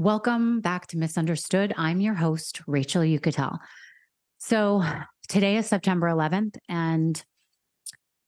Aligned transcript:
Welcome 0.00 0.62
back 0.62 0.86
to 0.86 0.96
Misunderstood. 0.96 1.74
I'm 1.76 2.00
your 2.00 2.14
host, 2.14 2.62
Rachel 2.66 3.02
Uchitel. 3.02 3.58
So 4.38 4.82
today 5.28 5.58
is 5.58 5.66
September 5.66 6.06
11th, 6.06 6.56
and 6.70 7.22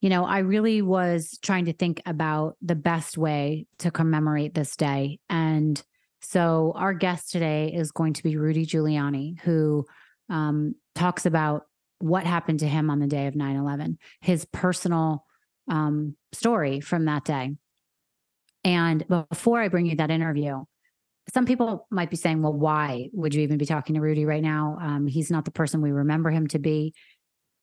you 0.03 0.11
know, 0.11 0.27
I 0.27 0.41
really 0.41 0.83
was 0.83 1.39
trying 1.41 1.65
to 1.65 1.73
think 1.73 2.03
about 2.05 2.59
the 2.61 2.75
best 2.75 3.17
way 3.17 3.65
to 3.79 3.91
commemorate 3.91 4.53
this 4.53 4.77
day. 4.77 5.19
And 5.31 5.83
so 6.21 6.75
our 6.77 6.93
guest 6.93 7.31
today 7.31 7.73
is 7.73 7.91
going 7.91 8.13
to 8.13 8.23
be 8.23 8.37
Rudy 8.37 8.67
Giuliani, 8.67 9.41
who 9.41 9.87
um, 10.29 10.75
talks 10.95 11.25
about 11.25 11.63
what 12.01 12.27
happened 12.27 12.59
to 12.59 12.69
him 12.69 12.91
on 12.91 12.99
the 12.99 13.07
day 13.07 13.29
of 13.29 13.35
9 13.35 13.57
11, 13.57 13.97
his 14.21 14.45
personal 14.45 15.25
um, 15.71 16.17
story 16.33 16.81
from 16.81 17.07
that 17.07 17.25
day. 17.25 17.53
And 18.63 19.09
before 19.09 19.63
I 19.63 19.69
bring 19.69 19.87
you 19.87 19.97
that 19.97 20.11
interview, 20.11 20.65
some 21.33 21.47
people 21.47 21.87
might 21.91 22.11
be 22.11 22.17
saying, 22.17 22.43
well, 22.43 22.53
why 22.53 23.09
would 23.13 23.35
you 23.35 23.43
even 23.43 23.57
be 23.57 23.67
talking 23.67 23.95
to 23.95 24.01
Rudy 24.01 24.27
right 24.27 24.43
now? 24.43 24.77
Um, 24.81 25.07
he's 25.07 25.31
not 25.31 25.45
the 25.45 25.51
person 25.51 25.81
we 25.81 25.91
remember 25.91 26.31
him 26.31 26.47
to 26.49 26.59
be. 26.59 26.95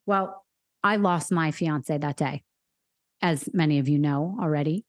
Well, 0.06 0.44
I 0.84 0.96
lost 0.96 1.32
my 1.32 1.52
fiance 1.52 1.96
that 1.96 2.18
day, 2.18 2.44
as 3.22 3.48
many 3.54 3.80
of 3.80 3.88
you 3.88 4.00
know 4.00 4.38
already. 4.42 4.86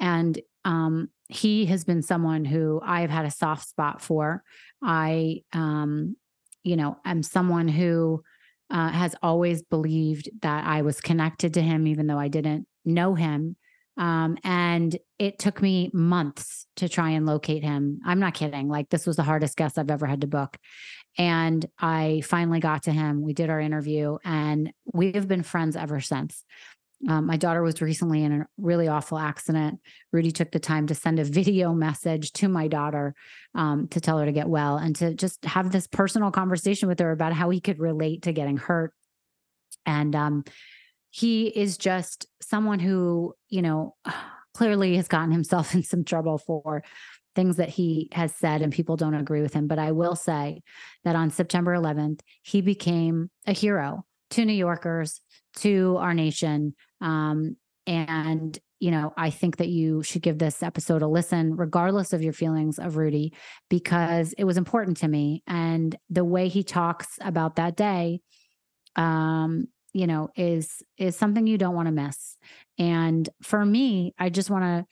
And 0.00 0.40
um, 0.64 1.08
he 1.28 1.66
has 1.66 1.84
been 1.84 2.02
someone 2.02 2.44
who 2.44 2.80
I've 2.82 3.10
had 3.10 3.26
a 3.26 3.30
soft 3.30 3.68
spot 3.68 4.00
for. 4.00 4.42
I, 4.82 5.42
um, 5.52 6.16
you 6.64 6.76
know, 6.76 6.96
am 7.04 7.22
someone 7.22 7.68
who 7.68 8.22
uh, 8.70 8.88
has 8.88 9.14
always 9.22 9.62
believed 9.62 10.30
that 10.40 10.66
I 10.66 10.82
was 10.82 11.00
connected 11.00 11.54
to 11.54 11.60
him, 11.60 11.86
even 11.86 12.06
though 12.06 12.18
I 12.18 12.28
didn't 12.28 12.66
know 12.84 13.14
him. 13.14 13.56
Um, 13.96 14.38
and 14.42 14.96
it 15.18 15.38
took 15.38 15.60
me 15.60 15.90
months 15.92 16.66
to 16.76 16.88
try 16.88 17.10
and 17.10 17.26
locate 17.26 17.62
him. 17.62 18.00
I'm 18.04 18.20
not 18.20 18.34
kidding. 18.34 18.68
Like, 18.68 18.88
this 18.88 19.06
was 19.06 19.16
the 19.16 19.22
hardest 19.22 19.56
guest 19.56 19.78
I've 19.78 19.90
ever 19.90 20.06
had 20.06 20.22
to 20.22 20.26
book. 20.26 20.56
And 21.18 21.64
I 21.78 22.22
finally 22.24 22.60
got 22.60 22.84
to 22.84 22.90
him. 22.90 23.22
We 23.22 23.34
did 23.34 23.50
our 23.50 23.60
interview, 23.60 24.16
and 24.24 24.72
we 24.92 25.12
have 25.12 25.28
been 25.28 25.42
friends 25.42 25.76
ever 25.76 26.00
since. 26.00 26.42
Um, 27.08 27.26
my 27.26 27.36
daughter 27.36 27.62
was 27.62 27.82
recently 27.82 28.22
in 28.22 28.32
a 28.32 28.46
really 28.58 28.88
awful 28.88 29.18
accident. 29.18 29.80
Rudy 30.12 30.30
took 30.30 30.52
the 30.52 30.60
time 30.60 30.86
to 30.86 30.94
send 30.94 31.18
a 31.18 31.24
video 31.40 31.72
message 31.72 32.32
to 32.34 32.48
my 32.48 32.68
daughter 32.68 33.14
um, 33.54 33.88
to 33.88 34.00
tell 34.00 34.18
her 34.18 34.26
to 34.26 34.32
get 34.32 34.48
well 34.48 34.76
and 34.76 34.94
to 34.96 35.14
just 35.14 35.44
have 35.44 35.72
this 35.72 35.86
personal 35.86 36.30
conversation 36.30 36.88
with 36.88 37.00
her 37.00 37.10
about 37.10 37.32
how 37.32 37.50
he 37.50 37.60
could 37.60 37.78
relate 37.78 38.22
to 38.22 38.32
getting 38.32 38.56
hurt. 38.56 38.94
And 39.84 40.14
um, 40.14 40.44
he 41.12 41.46
is 41.46 41.76
just 41.76 42.26
someone 42.40 42.80
who, 42.80 43.34
you 43.48 43.62
know, 43.62 43.94
clearly 44.54 44.96
has 44.96 45.08
gotten 45.08 45.30
himself 45.30 45.74
in 45.74 45.82
some 45.82 46.04
trouble 46.04 46.36
for 46.36 46.82
things 47.34 47.56
that 47.56 47.70
he 47.70 48.08
has 48.12 48.34
said 48.34 48.60
and 48.60 48.72
people 48.72 48.96
don't 48.96 49.14
agree 49.14 49.40
with 49.40 49.54
him. 49.54 49.66
But 49.66 49.78
I 49.78 49.92
will 49.92 50.16
say 50.16 50.62
that 51.04 51.16
on 51.16 51.30
September 51.30 51.74
11th, 51.74 52.20
he 52.42 52.60
became 52.60 53.30
a 53.46 53.52
hero 53.52 54.04
to 54.30 54.44
New 54.44 54.52
Yorkers, 54.52 55.20
to 55.56 55.96
our 56.00 56.12
nation. 56.12 56.74
Um, 57.00 57.56
and, 57.86 58.58
you 58.80 58.90
know, 58.90 59.12
I 59.16 59.30
think 59.30 59.58
that 59.58 59.68
you 59.68 60.02
should 60.02 60.22
give 60.22 60.38
this 60.38 60.62
episode 60.62 61.02
a 61.02 61.08
listen, 61.08 61.56
regardless 61.56 62.12
of 62.12 62.22
your 62.22 62.32
feelings 62.32 62.78
of 62.78 62.96
Rudy, 62.96 63.34
because 63.68 64.34
it 64.34 64.44
was 64.44 64.56
important 64.56 64.98
to 64.98 65.08
me. 65.08 65.42
And 65.46 65.96
the 66.10 66.24
way 66.24 66.48
he 66.48 66.62
talks 66.62 67.18
about 67.20 67.56
that 67.56 67.76
day, 67.76 68.20
um, 68.96 69.66
you 69.92 70.06
know, 70.06 70.30
is 70.36 70.82
is 70.98 71.16
something 71.16 71.46
you 71.46 71.58
don't 71.58 71.74
want 71.74 71.86
to 71.86 71.92
miss. 71.92 72.36
And 72.78 73.28
for 73.42 73.64
me, 73.64 74.14
I 74.18 74.30
just 74.30 74.50
want 74.50 74.64
to 74.64 74.86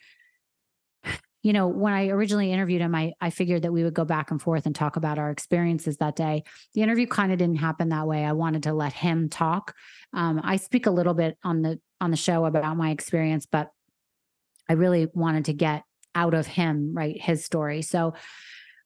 you 1.43 1.55
know, 1.55 1.69
when 1.69 1.95
I 1.95 2.09
originally 2.09 2.53
interviewed 2.53 2.83
him, 2.83 2.95
I, 2.95 3.15
I 3.21 3.31
figured 3.31 3.63
that 3.63 3.73
we 3.73 3.83
would 3.83 3.95
go 3.95 4.05
back 4.05 4.31
and 4.31 4.41
forth 4.41 4.67
and 4.67 4.75
talk 4.75 4.97
about 4.97 5.19
our 5.19 5.31
experiences 5.31 5.97
that 5.97 6.15
day. 6.15 6.45
The 6.75 6.83
interview 6.83 7.07
kind 7.07 7.33
of 7.33 7.39
didn't 7.39 7.57
happen 7.57 7.89
that 7.89 8.07
way. 8.07 8.25
I 8.27 8.33
wanted 8.33 8.65
to 8.65 8.75
let 8.75 8.93
him 8.93 9.31
talk. 9.31 9.75
Um, 10.13 10.41
I 10.45 10.57
speak 10.57 10.87
a 10.87 10.91
little 10.91 11.15
bit 11.15 11.39
on 11.43 11.63
the 11.63 11.81
on 12.01 12.11
the 12.11 12.17
show 12.17 12.45
about 12.45 12.77
my 12.77 12.91
experience, 12.91 13.47
but 13.47 13.71
I 14.69 14.75
really 14.75 15.09
wanted 15.15 15.47
to 15.47 15.53
get 15.53 15.83
out 16.15 16.35
of 16.35 16.47
him, 16.47 16.95
right, 16.95 17.21
his 17.21 17.45
story. 17.45 17.83
So 17.83 18.15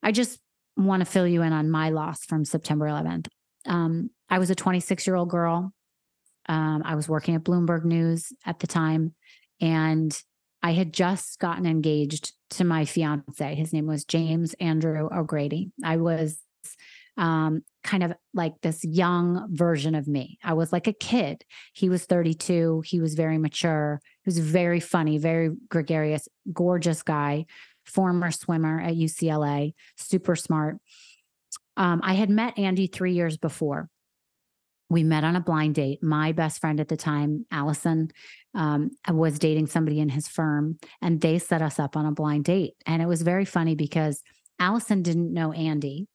I 0.02 0.12
just 0.12 0.38
want 0.76 1.00
to 1.00 1.06
fill 1.06 1.26
you 1.26 1.42
in 1.42 1.52
on 1.52 1.70
my 1.70 1.90
loss 1.90 2.24
from 2.24 2.44
September 2.44 2.86
11th. 2.86 3.26
Um, 3.66 4.10
I 4.28 4.38
was 4.38 4.50
a 4.50 4.54
26 4.54 5.06
year 5.06 5.16
old 5.16 5.30
girl. 5.30 5.72
Um, 6.46 6.82
I 6.84 6.94
was 6.94 7.08
working 7.08 7.34
at 7.34 7.44
Bloomberg 7.44 7.84
News 7.84 8.32
at 8.44 8.60
the 8.60 8.66
time, 8.66 9.14
and 9.60 10.16
I 10.62 10.72
had 10.72 10.92
just 10.92 11.38
gotten 11.38 11.66
engaged 11.66 12.32
to 12.50 12.64
my 12.64 12.84
fiance. 12.84 13.54
His 13.54 13.72
name 13.72 13.86
was 13.86 14.04
James 14.04 14.54
Andrew 14.54 15.08
O'Grady. 15.12 15.70
I 15.84 15.98
was 15.98 16.38
um, 17.16 17.62
kind 17.82 18.02
of 18.02 18.14
like 18.32 18.54
this 18.62 18.84
young 18.84 19.46
version 19.50 19.94
of 19.94 20.08
me. 20.08 20.38
I 20.42 20.54
was 20.54 20.72
like 20.72 20.86
a 20.86 20.92
kid. 20.92 21.44
He 21.72 21.88
was 21.88 22.06
32. 22.06 22.82
He 22.86 23.00
was 23.00 23.14
very 23.14 23.38
mature. 23.38 24.00
He 24.22 24.28
was 24.28 24.38
very 24.38 24.80
funny, 24.80 25.18
very 25.18 25.50
gregarious, 25.68 26.28
gorgeous 26.52 27.02
guy, 27.02 27.46
former 27.84 28.30
swimmer 28.30 28.80
at 28.80 28.94
UCLA, 28.94 29.74
super 29.96 30.34
smart. 30.34 30.78
Um, 31.76 32.00
I 32.02 32.14
had 32.14 32.30
met 32.30 32.58
Andy 32.58 32.86
three 32.86 33.12
years 33.12 33.36
before 33.36 33.88
we 34.90 35.02
met 35.02 35.24
on 35.24 35.36
a 35.36 35.40
blind 35.40 35.74
date. 35.74 36.02
My 36.02 36.32
best 36.32 36.60
friend 36.60 36.80
at 36.80 36.88
the 36.88 36.96
time, 36.96 37.46
Allison, 37.50 38.10
um, 38.54 38.90
was 39.08 39.38
dating 39.38 39.66
somebody 39.66 40.00
in 40.00 40.08
his 40.08 40.28
firm, 40.28 40.78
and 41.02 41.20
they 41.20 41.38
set 41.38 41.62
us 41.62 41.78
up 41.78 41.96
on 41.96 42.06
a 42.06 42.12
blind 42.12 42.44
date. 42.44 42.74
And 42.86 43.02
it 43.02 43.06
was 43.06 43.22
very 43.22 43.44
funny 43.44 43.74
because 43.74 44.22
Allison 44.58 45.02
didn't 45.02 45.32
know 45.32 45.52
Andy, 45.52 46.06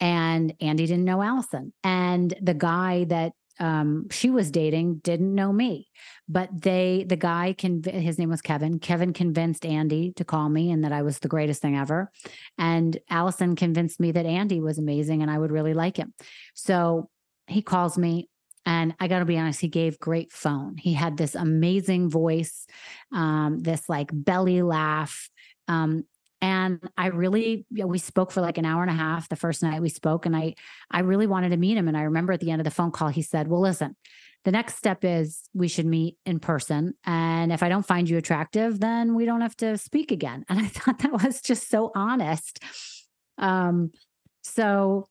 and 0.00 0.54
Andy 0.60 0.86
didn't 0.86 1.04
know 1.04 1.22
Allison. 1.22 1.72
And 1.84 2.34
the 2.40 2.54
guy 2.54 3.04
that 3.04 3.32
um, 3.60 4.08
she 4.10 4.30
was 4.30 4.50
dating 4.50 4.96
didn't 5.04 5.34
know 5.34 5.52
me, 5.52 5.88
but 6.26 6.48
they, 6.62 7.04
the 7.06 7.16
guy, 7.16 7.54
can 7.56 7.82
his 7.84 8.18
name 8.18 8.30
was 8.30 8.40
Kevin. 8.40 8.78
Kevin 8.78 9.12
convinced 9.12 9.66
Andy 9.66 10.14
to 10.16 10.24
call 10.24 10.48
me 10.48 10.70
and 10.70 10.82
that 10.82 10.92
I 10.92 11.02
was 11.02 11.18
the 11.18 11.28
greatest 11.28 11.60
thing 11.60 11.76
ever. 11.76 12.10
And 12.56 12.98
Allison 13.10 13.56
convinced 13.56 14.00
me 14.00 14.12
that 14.12 14.24
Andy 14.24 14.60
was 14.60 14.78
amazing 14.78 15.20
and 15.20 15.30
I 15.30 15.38
would 15.38 15.52
really 15.52 15.74
like 15.74 15.98
him. 15.98 16.14
So 16.54 17.10
he 17.50 17.62
calls 17.62 17.98
me 17.98 18.28
and 18.66 18.94
I 19.00 19.08
got 19.08 19.20
to 19.20 19.24
be 19.24 19.38
honest, 19.38 19.60
he 19.60 19.68
gave 19.68 19.98
great 19.98 20.32
phone. 20.32 20.76
He 20.76 20.92
had 20.92 21.16
this 21.16 21.34
amazing 21.34 22.10
voice, 22.10 22.66
um, 23.12 23.60
this 23.60 23.88
like 23.88 24.10
belly 24.12 24.62
laugh. 24.62 25.30
Um, 25.66 26.04
and 26.42 26.80
I 26.96 27.06
really, 27.08 27.66
you 27.70 27.82
know, 27.82 27.86
we 27.86 27.98
spoke 27.98 28.30
for 28.30 28.40
like 28.40 28.58
an 28.58 28.64
hour 28.64 28.82
and 28.82 28.90
a 28.90 28.94
half 28.94 29.28
the 29.28 29.36
first 29.36 29.62
night 29.62 29.82
we 29.82 29.90
spoke, 29.90 30.24
and 30.24 30.34
I, 30.34 30.54
I 30.90 31.00
really 31.00 31.26
wanted 31.26 31.50
to 31.50 31.56
meet 31.58 31.76
him. 31.76 31.86
And 31.86 31.96
I 31.96 32.02
remember 32.02 32.32
at 32.32 32.40
the 32.40 32.50
end 32.50 32.60
of 32.60 32.64
the 32.64 32.70
phone 32.70 32.90
call, 32.90 33.08
he 33.08 33.22
said, 33.22 33.48
"Well, 33.48 33.60
listen, 33.60 33.94
the 34.44 34.50
next 34.50 34.76
step 34.76 35.04
is 35.04 35.42
we 35.52 35.68
should 35.68 35.84
meet 35.84 36.16
in 36.24 36.40
person, 36.40 36.94
and 37.04 37.52
if 37.52 37.62
I 37.62 37.68
don't 37.68 37.86
find 37.86 38.08
you 38.08 38.16
attractive, 38.16 38.80
then 38.80 39.14
we 39.14 39.26
don't 39.26 39.42
have 39.42 39.56
to 39.56 39.76
speak 39.76 40.12
again." 40.12 40.46
And 40.48 40.58
I 40.58 40.66
thought 40.68 41.00
that 41.00 41.12
was 41.12 41.42
just 41.42 41.68
so 41.68 41.92
honest. 41.94 42.58
Um, 43.36 43.90
so 44.42 45.08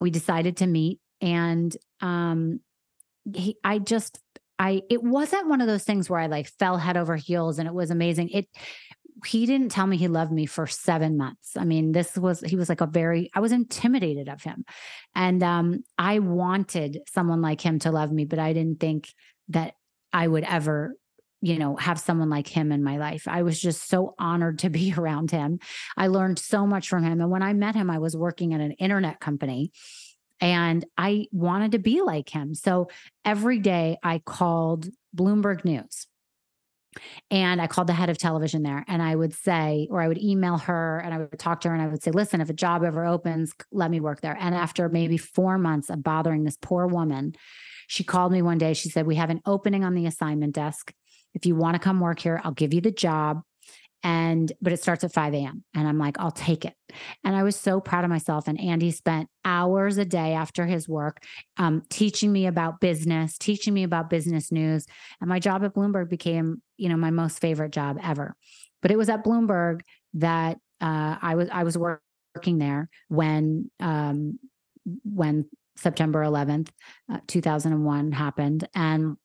we 0.00 0.10
decided 0.10 0.56
to 0.56 0.66
meet 0.66 0.98
and 1.20 1.76
um 2.00 2.60
he, 3.34 3.56
I 3.64 3.78
just 3.78 4.18
I 4.58 4.82
it 4.90 5.02
wasn't 5.02 5.48
one 5.48 5.60
of 5.60 5.66
those 5.66 5.84
things 5.84 6.08
where 6.08 6.20
I 6.20 6.26
like 6.26 6.48
fell 6.58 6.76
head 6.76 6.96
over 6.96 7.16
heels 7.16 7.58
and 7.58 7.66
it 7.66 7.74
was 7.74 7.90
amazing. 7.90 8.30
It 8.30 8.46
he 9.26 9.44
didn't 9.44 9.70
tell 9.70 9.86
me 9.86 9.96
he 9.98 10.08
loved 10.08 10.32
me 10.32 10.46
for 10.46 10.66
7 10.66 11.16
months. 11.16 11.56
I 11.56 11.64
mean, 11.64 11.92
this 11.92 12.16
was 12.16 12.40
he 12.40 12.56
was 12.56 12.68
like 12.68 12.80
a 12.80 12.86
very 12.86 13.30
I 13.34 13.40
was 13.40 13.52
intimidated 13.52 14.28
of 14.28 14.42
him. 14.42 14.64
And 15.14 15.42
um 15.42 15.84
I 15.98 16.18
wanted 16.18 17.00
someone 17.12 17.42
like 17.42 17.60
him 17.60 17.78
to 17.80 17.90
love 17.90 18.12
me, 18.12 18.24
but 18.24 18.38
I 18.38 18.52
didn't 18.52 18.80
think 18.80 19.12
that 19.48 19.74
I 20.12 20.26
would 20.26 20.44
ever 20.44 20.94
you 21.42 21.58
know 21.58 21.76
have 21.76 21.98
someone 21.98 22.28
like 22.28 22.46
him 22.46 22.70
in 22.70 22.82
my 22.82 22.98
life 22.98 23.26
i 23.26 23.42
was 23.42 23.58
just 23.58 23.88
so 23.88 24.14
honored 24.18 24.58
to 24.58 24.70
be 24.70 24.94
around 24.98 25.30
him 25.30 25.58
i 25.96 26.06
learned 26.06 26.38
so 26.38 26.66
much 26.66 26.88
from 26.88 27.02
him 27.02 27.20
and 27.20 27.30
when 27.30 27.42
i 27.42 27.52
met 27.52 27.74
him 27.74 27.90
i 27.90 27.98
was 27.98 28.16
working 28.16 28.52
at 28.54 28.60
an 28.60 28.72
internet 28.72 29.20
company 29.20 29.72
and 30.40 30.84
I 30.96 31.26
wanted 31.32 31.72
to 31.72 31.78
be 31.78 32.02
like 32.02 32.28
him. 32.28 32.54
So 32.54 32.88
every 33.24 33.58
day 33.58 33.98
I 34.02 34.18
called 34.18 34.88
Bloomberg 35.16 35.64
News 35.64 36.06
and 37.30 37.60
I 37.60 37.66
called 37.66 37.86
the 37.86 37.92
head 37.92 38.10
of 38.10 38.18
television 38.18 38.62
there 38.62 38.84
and 38.88 39.02
I 39.02 39.14
would 39.14 39.34
say, 39.34 39.86
or 39.90 40.00
I 40.00 40.08
would 40.08 40.22
email 40.22 40.58
her 40.58 40.98
and 40.98 41.14
I 41.14 41.18
would 41.18 41.38
talk 41.38 41.60
to 41.60 41.68
her 41.68 41.74
and 41.74 41.82
I 41.82 41.86
would 41.86 42.02
say, 42.02 42.10
listen, 42.10 42.40
if 42.40 42.50
a 42.50 42.54
job 42.54 42.82
ever 42.82 43.04
opens, 43.06 43.52
let 43.70 43.90
me 43.90 44.00
work 44.00 44.20
there. 44.20 44.36
And 44.38 44.54
after 44.54 44.88
maybe 44.88 45.16
four 45.16 45.58
months 45.58 45.90
of 45.90 46.02
bothering 46.02 46.44
this 46.44 46.58
poor 46.60 46.86
woman, 46.86 47.34
she 47.86 48.04
called 48.04 48.32
me 48.32 48.40
one 48.40 48.58
day. 48.58 48.72
She 48.74 48.88
said, 48.88 49.04
We 49.04 49.16
have 49.16 49.30
an 49.30 49.40
opening 49.44 49.82
on 49.82 49.94
the 49.94 50.06
assignment 50.06 50.54
desk. 50.54 50.92
If 51.34 51.44
you 51.44 51.56
want 51.56 51.74
to 51.74 51.80
come 51.80 51.98
work 51.98 52.20
here, 52.20 52.40
I'll 52.44 52.52
give 52.52 52.72
you 52.72 52.80
the 52.80 52.92
job 52.92 53.42
and 54.02 54.52
but 54.60 54.72
it 54.72 54.80
starts 54.80 55.04
at 55.04 55.12
5 55.12 55.34
a.m 55.34 55.64
and 55.74 55.86
i'm 55.86 55.98
like 55.98 56.18
i'll 56.18 56.30
take 56.30 56.64
it. 56.64 56.74
And 57.24 57.36
i 57.36 57.42
was 57.42 57.56
so 57.56 57.80
proud 57.80 58.04
of 58.04 58.10
myself 58.10 58.48
and 58.48 58.60
andy 58.60 58.90
spent 58.90 59.28
hours 59.44 59.98
a 59.98 60.04
day 60.04 60.32
after 60.32 60.66
his 60.66 60.88
work 60.88 61.22
um, 61.56 61.82
teaching 61.90 62.32
me 62.32 62.46
about 62.46 62.80
business 62.80 63.38
teaching 63.38 63.74
me 63.74 63.82
about 63.82 64.10
business 64.10 64.50
news 64.50 64.86
and 65.20 65.28
my 65.28 65.38
job 65.38 65.64
at 65.64 65.74
bloomberg 65.74 66.08
became 66.08 66.62
you 66.76 66.88
know 66.88 66.96
my 66.96 67.10
most 67.10 67.40
favorite 67.40 67.72
job 67.72 67.98
ever. 68.02 68.34
But 68.82 68.90
it 68.90 68.96
was 68.96 69.10
at 69.10 69.24
bloomberg 69.24 69.80
that 70.14 70.56
uh, 70.80 71.16
i 71.20 71.34
was 71.34 71.48
i 71.52 71.62
was 71.62 71.76
working 71.76 72.58
there 72.58 72.88
when 73.08 73.70
um, 73.80 74.38
when 75.04 75.46
September 75.76 76.22
11th, 76.22 76.68
uh, 77.10 77.18
2001 77.26 78.12
happened, 78.12 78.68
and 78.74 79.16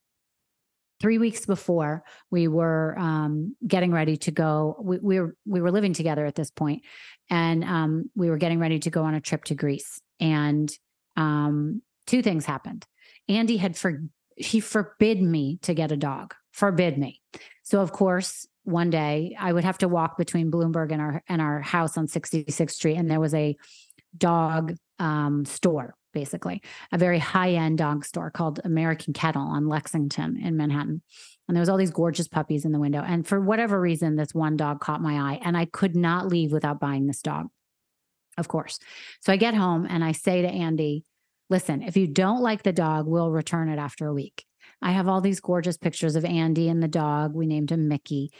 three 1.00 1.18
weeks 1.18 1.46
before 1.46 2.02
we 2.30 2.48
were 2.48 2.98
um, 2.98 3.54
getting 3.66 3.92
ready 3.92 4.16
to 4.16 4.30
go 4.30 4.76
we, 4.80 4.98
we, 4.98 5.20
were 5.20 5.36
we 5.44 5.60
were 5.60 5.70
living 5.70 5.92
together 5.92 6.24
at 6.26 6.34
this 6.34 6.50
point 6.50 6.82
and 7.30 7.64
um, 7.64 8.10
we 8.14 8.30
were 8.30 8.38
getting 8.38 8.58
ready 8.58 8.78
to 8.78 8.90
go 8.90 9.02
on 9.04 9.14
a 9.14 9.20
trip 9.20 9.44
to 9.44 9.54
greece 9.54 10.00
and 10.20 10.72
um, 11.16 11.82
two 12.06 12.22
things 12.22 12.44
happened. 12.44 12.86
Andy 13.28 13.56
had 13.56 13.76
for 13.76 14.02
he 14.36 14.60
forbid 14.60 15.22
me 15.22 15.58
to 15.62 15.74
get 15.74 15.92
a 15.92 15.96
dog 15.96 16.34
forbid 16.52 16.98
me. 16.98 17.20
So 17.62 17.80
of 17.80 17.92
course 17.92 18.46
one 18.66 18.90
day 18.90 19.36
i 19.38 19.52
would 19.52 19.62
have 19.62 19.78
to 19.78 19.86
walk 19.86 20.18
between 20.18 20.50
bloomberg 20.50 20.90
and 20.90 21.00
our 21.00 21.22
and 21.28 21.40
our 21.40 21.60
house 21.60 21.96
on 21.96 22.08
66th 22.08 22.72
street 22.72 22.96
and 22.96 23.08
there 23.08 23.20
was 23.20 23.32
a 23.32 23.56
dog 24.18 24.74
um, 24.98 25.44
store 25.44 25.94
basically, 26.16 26.62
a 26.92 26.96
very 26.96 27.18
high 27.18 27.50
end 27.50 27.76
dog 27.76 28.02
store 28.02 28.30
called 28.30 28.58
American 28.64 29.12
Kennel 29.12 29.46
on 29.46 29.68
Lexington 29.68 30.40
in 30.42 30.56
Manhattan. 30.56 31.02
And 31.46 31.54
there 31.54 31.60
was 31.60 31.68
all 31.68 31.76
these 31.76 31.90
gorgeous 31.90 32.26
puppies 32.26 32.64
in 32.64 32.72
the 32.72 32.80
window. 32.80 33.02
And 33.06 33.26
for 33.26 33.38
whatever 33.38 33.78
reason, 33.78 34.16
this 34.16 34.32
one 34.32 34.56
dog 34.56 34.80
caught 34.80 35.02
my 35.02 35.32
eye, 35.32 35.40
and 35.44 35.58
I 35.58 35.66
could 35.66 35.94
not 35.94 36.26
leave 36.26 36.52
without 36.52 36.80
buying 36.80 37.06
this 37.06 37.20
dog, 37.20 37.48
of 38.38 38.48
course. 38.48 38.78
So 39.20 39.30
I 39.30 39.36
get 39.36 39.52
home 39.52 39.86
and 39.90 40.02
I 40.02 40.12
say 40.12 40.40
to 40.40 40.48
Andy, 40.48 41.04
listen, 41.50 41.82
if 41.82 41.98
you 41.98 42.06
don't 42.06 42.40
like 42.40 42.62
the 42.62 42.72
dog, 42.72 43.06
we'll 43.06 43.30
return 43.30 43.68
it 43.68 43.78
after 43.78 44.06
a 44.06 44.14
week. 44.14 44.46
I 44.80 44.92
have 44.92 45.08
all 45.08 45.20
these 45.20 45.40
gorgeous 45.40 45.76
pictures 45.76 46.16
of 46.16 46.24
Andy 46.24 46.70
and 46.70 46.82
the 46.82 46.88
dog. 46.88 47.34
We 47.34 47.46
named 47.46 47.70
him 47.70 47.88
Mickey. 47.88 48.30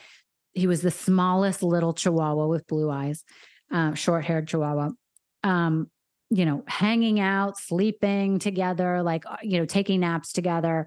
He 0.54 0.66
was 0.66 0.80
the 0.80 0.90
smallest 0.90 1.62
little 1.62 1.92
chihuahua 1.92 2.46
with 2.46 2.66
blue 2.66 2.90
eyes, 2.90 3.22
uh, 3.70 3.92
short 3.92 4.24
haired 4.24 4.48
chihuahua. 4.48 4.92
Um, 5.44 5.90
you 6.30 6.44
know, 6.44 6.64
hanging 6.66 7.20
out, 7.20 7.58
sleeping 7.58 8.38
together, 8.38 9.02
like, 9.02 9.24
uh, 9.26 9.36
you 9.42 9.58
know, 9.58 9.64
taking 9.64 10.00
naps 10.00 10.32
together. 10.32 10.86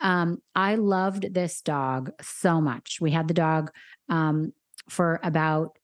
Um, 0.00 0.42
I 0.54 0.76
loved 0.76 1.32
this 1.34 1.60
dog 1.62 2.10
so 2.20 2.60
much. 2.60 2.98
We 3.00 3.10
had 3.10 3.28
the 3.28 3.34
dog 3.34 3.70
um, 4.08 4.52
for 4.88 5.20
about, 5.22 5.78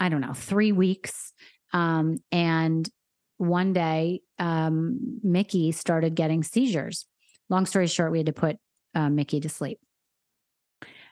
I 0.00 0.08
don't 0.08 0.20
know, 0.20 0.32
three 0.32 0.72
weeks. 0.72 1.32
Um, 1.72 2.18
and 2.32 2.88
one 3.36 3.72
day, 3.72 4.20
um, 4.38 5.20
Mickey 5.22 5.72
started 5.72 6.14
getting 6.14 6.42
seizures. 6.42 7.06
Long 7.48 7.66
story 7.66 7.86
short, 7.86 8.10
we 8.10 8.18
had 8.18 8.26
to 8.26 8.32
put 8.32 8.56
uh, 8.94 9.10
Mickey 9.10 9.40
to 9.40 9.48
sleep. 9.48 9.78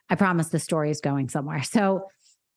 I 0.08 0.14
promise 0.14 0.48
the 0.48 0.58
story 0.58 0.90
is 0.90 1.00
going 1.00 1.28
somewhere. 1.28 1.62
So 1.62 2.06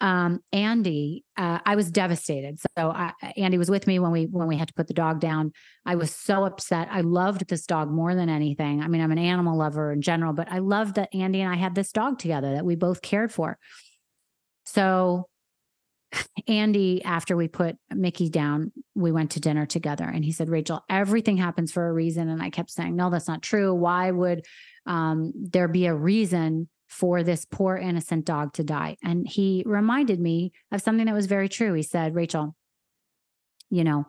um, 0.01 0.41
Andy, 0.51 1.23
uh, 1.37 1.59
I 1.65 1.75
was 1.75 1.89
devastated. 1.89 2.59
So 2.77 2.89
I, 2.89 3.13
Andy 3.37 3.57
was 3.57 3.69
with 3.69 3.87
me 3.87 3.99
when 3.99 4.11
we 4.11 4.25
when 4.25 4.47
we 4.47 4.57
had 4.57 4.67
to 4.67 4.73
put 4.73 4.87
the 4.87 4.93
dog 4.93 5.19
down. 5.19 5.53
I 5.85 5.95
was 5.95 6.13
so 6.13 6.43
upset. 6.43 6.89
I 6.91 7.01
loved 7.01 7.47
this 7.47 7.65
dog 7.65 7.89
more 7.89 8.13
than 8.13 8.27
anything. 8.27 8.81
I 8.81 8.87
mean, 8.87 9.01
I'm 9.01 9.11
an 9.11 9.17
animal 9.17 9.57
lover 9.57 9.91
in 9.91 10.01
general, 10.01 10.33
but 10.33 10.51
I 10.51 10.59
loved 10.59 10.95
that 10.95 11.09
Andy 11.13 11.41
and 11.41 11.51
I 11.51 11.55
had 11.55 11.75
this 11.75 11.91
dog 11.91 12.19
together 12.19 12.53
that 12.53 12.65
we 12.65 12.75
both 12.75 13.01
cared 13.01 13.31
for. 13.31 13.57
So 14.65 15.29
Andy, 16.47 17.03
after 17.03 17.37
we 17.37 17.47
put 17.47 17.77
Mickey 17.89 18.29
down, 18.29 18.73
we 18.95 19.13
went 19.13 19.31
to 19.31 19.39
dinner 19.39 19.65
together, 19.65 20.05
and 20.05 20.25
he 20.25 20.33
said, 20.33 20.49
"Rachel, 20.49 20.83
everything 20.89 21.37
happens 21.37 21.71
for 21.71 21.87
a 21.87 21.93
reason." 21.93 22.27
And 22.27 22.41
I 22.41 22.49
kept 22.49 22.71
saying, 22.71 22.97
"No, 22.97 23.09
that's 23.09 23.29
not 23.29 23.41
true. 23.41 23.73
Why 23.73 24.11
would 24.11 24.45
um, 24.85 25.31
there 25.35 25.69
be 25.69 25.85
a 25.85 25.95
reason?" 25.95 26.67
For 26.87 27.23
this 27.23 27.45
poor 27.45 27.77
innocent 27.77 28.25
dog 28.25 28.53
to 28.53 28.63
die. 28.63 28.97
And 29.03 29.27
he 29.27 29.63
reminded 29.65 30.19
me 30.19 30.51
of 30.71 30.81
something 30.81 31.05
that 31.05 31.15
was 31.15 31.25
very 31.25 31.49
true. 31.49 31.73
He 31.73 31.83
said, 31.83 32.15
Rachel, 32.15 32.55
you 33.69 33.83
know, 33.83 34.05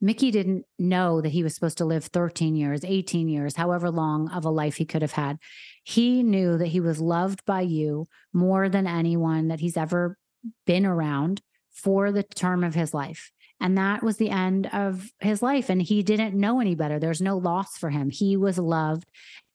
Mickey 0.00 0.32
didn't 0.32 0.64
know 0.78 1.20
that 1.20 1.30
he 1.30 1.44
was 1.44 1.54
supposed 1.54 1.78
to 1.78 1.84
live 1.84 2.04
13 2.04 2.56
years, 2.56 2.84
18 2.84 3.28
years, 3.28 3.54
however 3.54 3.88
long 3.90 4.28
of 4.30 4.44
a 4.44 4.50
life 4.50 4.76
he 4.76 4.84
could 4.84 5.02
have 5.02 5.12
had. 5.12 5.38
He 5.84 6.24
knew 6.24 6.58
that 6.58 6.68
he 6.68 6.80
was 6.80 7.00
loved 7.00 7.44
by 7.44 7.60
you 7.60 8.08
more 8.32 8.68
than 8.68 8.88
anyone 8.88 9.48
that 9.48 9.60
he's 9.60 9.76
ever 9.76 10.18
been 10.66 10.84
around 10.84 11.40
for 11.72 12.10
the 12.10 12.24
term 12.24 12.64
of 12.64 12.74
his 12.74 12.92
life. 12.92 13.30
And 13.60 13.78
that 13.78 14.02
was 14.02 14.16
the 14.16 14.30
end 14.30 14.68
of 14.72 15.08
his 15.20 15.40
life. 15.40 15.70
And 15.70 15.80
he 15.80 16.02
didn't 16.02 16.34
know 16.34 16.58
any 16.58 16.74
better. 16.74 16.98
There's 16.98 17.22
no 17.22 17.36
loss 17.36 17.78
for 17.78 17.90
him. 17.90 18.10
He 18.10 18.36
was 18.36 18.58
loved, 18.58 19.08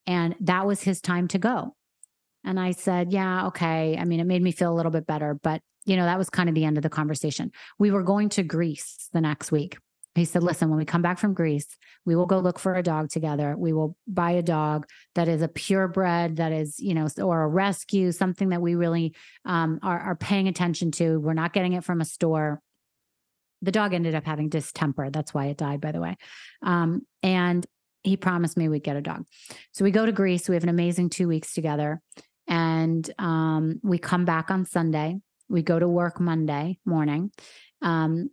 and 0.05 0.33
that 0.39 0.65
was 0.65 0.83
his 0.83 1.01
time 1.01 1.27
to 1.29 1.37
go. 1.37 1.75
And 2.47 2.57
I 2.57 2.71
said, 2.71 3.11
Yeah, 3.11 3.47
okay. 3.47 3.97
I 3.99 4.05
mean, 4.05 4.21
it 4.21 4.23
made 4.25 4.41
me 4.41 4.51
feel 4.51 4.71
a 4.71 4.75
little 4.75 4.91
bit 4.91 5.05
better, 5.05 5.37
but 5.43 5.61
you 5.85 5.95
know, 5.95 6.05
that 6.05 6.17
was 6.17 6.29
kind 6.29 6.49
of 6.49 6.55
the 6.55 6.65
end 6.65 6.77
of 6.77 6.83
the 6.83 6.89
conversation. 6.89 7.51
We 7.77 7.91
were 7.91 8.03
going 8.03 8.29
to 8.29 8.43
Greece 8.43 9.09
the 9.13 9.21
next 9.21 9.51
week. 9.51 9.77
He 10.15 10.25
said, 10.25 10.43
Listen, 10.43 10.69
when 10.69 10.79
we 10.79 10.85
come 10.85 11.01
back 11.01 11.19
from 11.19 11.33
Greece, 11.33 11.67
we 12.05 12.15
will 12.15 12.25
go 12.25 12.39
look 12.39 12.57
for 12.57 12.73
a 12.75 12.81
dog 12.81 13.09
together. 13.09 13.55
We 13.57 13.73
will 13.73 13.97
buy 14.07 14.31
a 14.31 14.41
dog 14.41 14.87
that 15.15 15.27
is 15.27 15.41
a 15.41 15.49
purebred, 15.49 16.37
that 16.37 16.53
is, 16.53 16.79
you 16.79 16.93
know, 16.93 17.07
or 17.21 17.43
a 17.43 17.47
rescue, 17.47 18.13
something 18.13 18.49
that 18.49 18.61
we 18.61 18.75
really 18.75 19.13
um, 19.43 19.79
are, 19.83 19.99
are 19.99 20.15
paying 20.15 20.47
attention 20.47 20.91
to. 20.91 21.19
We're 21.19 21.33
not 21.33 21.53
getting 21.53 21.73
it 21.73 21.83
from 21.83 21.99
a 21.99 22.05
store. 22.05 22.61
The 23.61 23.71
dog 23.71 23.93
ended 23.93 24.15
up 24.15 24.25
having 24.25 24.47
distemper. 24.47 25.09
That's 25.09 25.33
why 25.33 25.47
it 25.47 25.57
died, 25.57 25.81
by 25.81 25.91
the 25.91 25.99
way. 25.99 26.15
Um, 26.61 27.01
and 27.21 27.65
he 28.03 28.15
promised 28.17 28.57
me 28.57 28.69
we'd 28.69 28.83
get 28.83 28.95
a 28.95 29.01
dog. 29.01 29.25
So 29.73 29.83
we 29.83 29.91
go 29.91 30.05
to 30.05 30.11
Greece. 30.11 30.47
We 30.47 30.55
have 30.55 30.63
an 30.63 30.69
amazing 30.69 31.09
two 31.09 31.27
weeks 31.27 31.53
together 31.53 32.01
and 32.47 33.09
um, 33.19 33.79
we 33.83 33.97
come 33.97 34.25
back 34.25 34.49
on 34.49 34.65
Sunday. 34.65 35.17
We 35.49 35.61
go 35.61 35.79
to 35.79 35.87
work 35.87 36.19
Monday 36.19 36.79
morning, 36.85 37.31
um, 37.81 38.29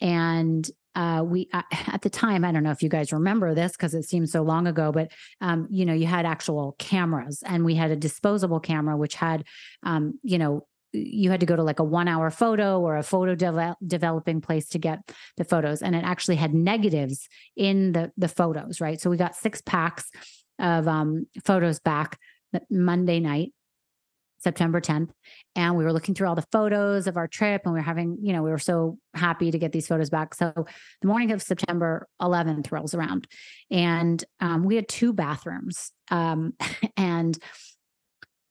and 0.00 0.68
uh, 0.94 1.22
we 1.26 1.48
uh, 1.52 1.62
at 1.88 2.02
the 2.02 2.10
time 2.10 2.44
I 2.44 2.52
don't 2.52 2.62
know 2.62 2.70
if 2.70 2.82
you 2.82 2.88
guys 2.88 3.12
remember 3.12 3.54
this 3.54 3.72
because 3.72 3.94
it 3.94 4.04
seems 4.04 4.32
so 4.32 4.42
long 4.42 4.66
ago, 4.66 4.92
but 4.92 5.12
um, 5.40 5.66
you 5.70 5.84
know 5.86 5.94
you 5.94 6.06
had 6.06 6.26
actual 6.26 6.76
cameras, 6.78 7.42
and 7.46 7.64
we 7.64 7.74
had 7.74 7.90
a 7.90 7.96
disposable 7.96 8.60
camera 8.60 8.96
which 8.96 9.14
had 9.14 9.44
um, 9.82 10.18
you 10.22 10.38
know 10.38 10.66
you 10.92 11.30
had 11.30 11.40
to 11.40 11.46
go 11.46 11.56
to 11.56 11.62
like 11.62 11.80
a 11.80 11.84
one 11.84 12.06
hour 12.06 12.30
photo 12.30 12.80
or 12.80 12.96
a 12.96 13.02
photo 13.02 13.34
de- 13.34 13.76
developing 13.84 14.40
place 14.40 14.68
to 14.68 14.78
get 14.78 15.00
the 15.36 15.44
photos. 15.44 15.82
And 15.82 15.96
it 15.96 16.04
actually 16.04 16.36
had 16.36 16.54
negatives 16.54 17.28
in 17.56 17.92
the 17.92 18.12
the 18.16 18.28
photos 18.28 18.80
right? 18.80 19.00
So 19.00 19.10
we 19.10 19.16
got 19.16 19.34
six 19.34 19.60
packs 19.60 20.10
of 20.58 20.86
um, 20.86 21.26
photos 21.44 21.80
back 21.80 22.18
Monday 22.70 23.20
night, 23.20 23.52
September 24.38 24.80
10th. 24.80 25.10
And 25.56 25.76
we 25.76 25.84
were 25.84 25.92
looking 25.92 26.14
through 26.14 26.28
all 26.28 26.34
the 26.34 26.46
photos 26.52 27.06
of 27.06 27.16
our 27.16 27.26
trip 27.26 27.62
and 27.64 27.72
we 27.72 27.80
were 27.80 27.84
having, 27.84 28.18
you 28.22 28.32
know, 28.32 28.42
we 28.42 28.50
were 28.50 28.58
so 28.58 28.98
happy 29.14 29.50
to 29.50 29.58
get 29.58 29.72
these 29.72 29.88
photos 29.88 30.10
back. 30.10 30.34
So 30.34 30.52
the 31.00 31.08
morning 31.08 31.32
of 31.32 31.42
September 31.42 32.06
11th 32.20 32.70
rolls 32.70 32.94
around 32.94 33.26
and 33.70 34.22
um, 34.40 34.64
we 34.64 34.76
had 34.76 34.88
two 34.88 35.12
bathrooms. 35.12 35.90
Um, 36.10 36.52
and 36.96 37.36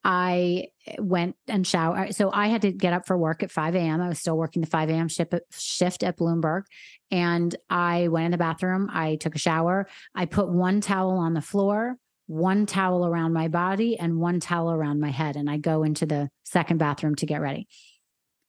I 0.03 0.67
went 1.00 1.38
and 1.48 1.65
showered. 1.65 2.13
So 2.13 2.29
I 2.33 2.48
had 2.48 2.63
to 2.63 2.72
get 2.72 2.91
up 2.91 3.07
for 3.07 3.17
work 3.17 3.41
at 3.41 3.51
5 3.51 3.75
a.m. 3.75 4.01
I 4.01 4.10
was 4.10 4.19
still 4.19 4.38
working 4.38 4.62
the 4.62 4.67
5 4.67 4.89
a.m. 4.89 5.07
shift 5.07 6.03
at 6.03 6.17
Bloomberg. 6.17 6.63
And 7.10 7.55
I 7.69 8.10
went 8.10 8.25
in 8.25 8.31
the 8.31 8.38
bathroom. 8.38 8.89
I 8.91 9.15
took 9.15 9.36
a 9.36 9.39
shower. 9.39 9.88
I 10.13 10.25
put 10.25 10.50
one 10.50 10.81
towel 10.81 11.12
on 11.12 11.33
the 11.33 11.41
floor 11.41 11.95
one 12.27 12.65
towel 12.65 13.05
around 13.05 13.33
my 13.33 13.47
body 13.47 13.97
and 13.97 14.19
one 14.19 14.39
towel 14.39 14.71
around 14.71 14.99
my 14.99 15.09
head. 15.09 15.35
And 15.35 15.49
I 15.49 15.57
go 15.57 15.83
into 15.83 16.05
the 16.05 16.29
second 16.43 16.77
bathroom 16.77 17.15
to 17.15 17.25
get 17.25 17.41
ready. 17.41 17.67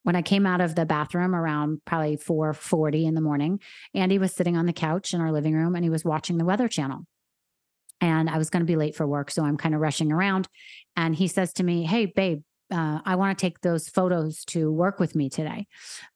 When 0.05 0.17
I 0.17 0.23
came 0.23 0.47
out 0.47 0.61
of 0.61 0.75
the 0.75 0.85
bathroom 0.85 1.35
around 1.35 1.81
probably 1.85 2.17
4:40 2.17 3.07
in 3.07 3.15
the 3.15 3.21
morning, 3.21 3.61
Andy 3.95 4.19
was 4.19 4.33
sitting 4.33 4.57
on 4.57 4.67
the 4.67 4.73
couch 4.73 5.15
in 5.15 5.21
our 5.21 5.33
living 5.33 5.55
room 5.55 5.75
and 5.75 5.83
he 5.83 5.91
was 5.91 6.05
watching 6.05 6.37
the 6.37 6.45
weather 6.45 6.69
channel. 6.69 7.07
And 8.01 8.29
I 8.29 8.39
was 8.39 8.51
going 8.51 8.61
to 8.61 8.67
be 8.67 8.77
late 8.77 8.95
for 8.95 9.07
work, 9.07 9.31
so 9.31 9.45
I'm 9.45 9.57
kind 9.57 9.75
of 9.75 9.81
rushing 9.81 10.13
around. 10.13 10.47
And 10.95 11.15
he 11.15 11.27
says 11.27 11.55
to 11.55 11.65
me, 11.65 11.85
"Hey, 11.85 12.05
babe, 12.05 12.43
uh, 12.71 13.01
I 13.05 13.17
want 13.17 13.39
to 13.39 13.43
take 13.43 13.61
those 13.61 13.89
photos 13.89 14.45
to 14.47 14.71
work 14.71 15.01
with 15.01 15.15
me 15.15 15.31
today. 15.31 15.67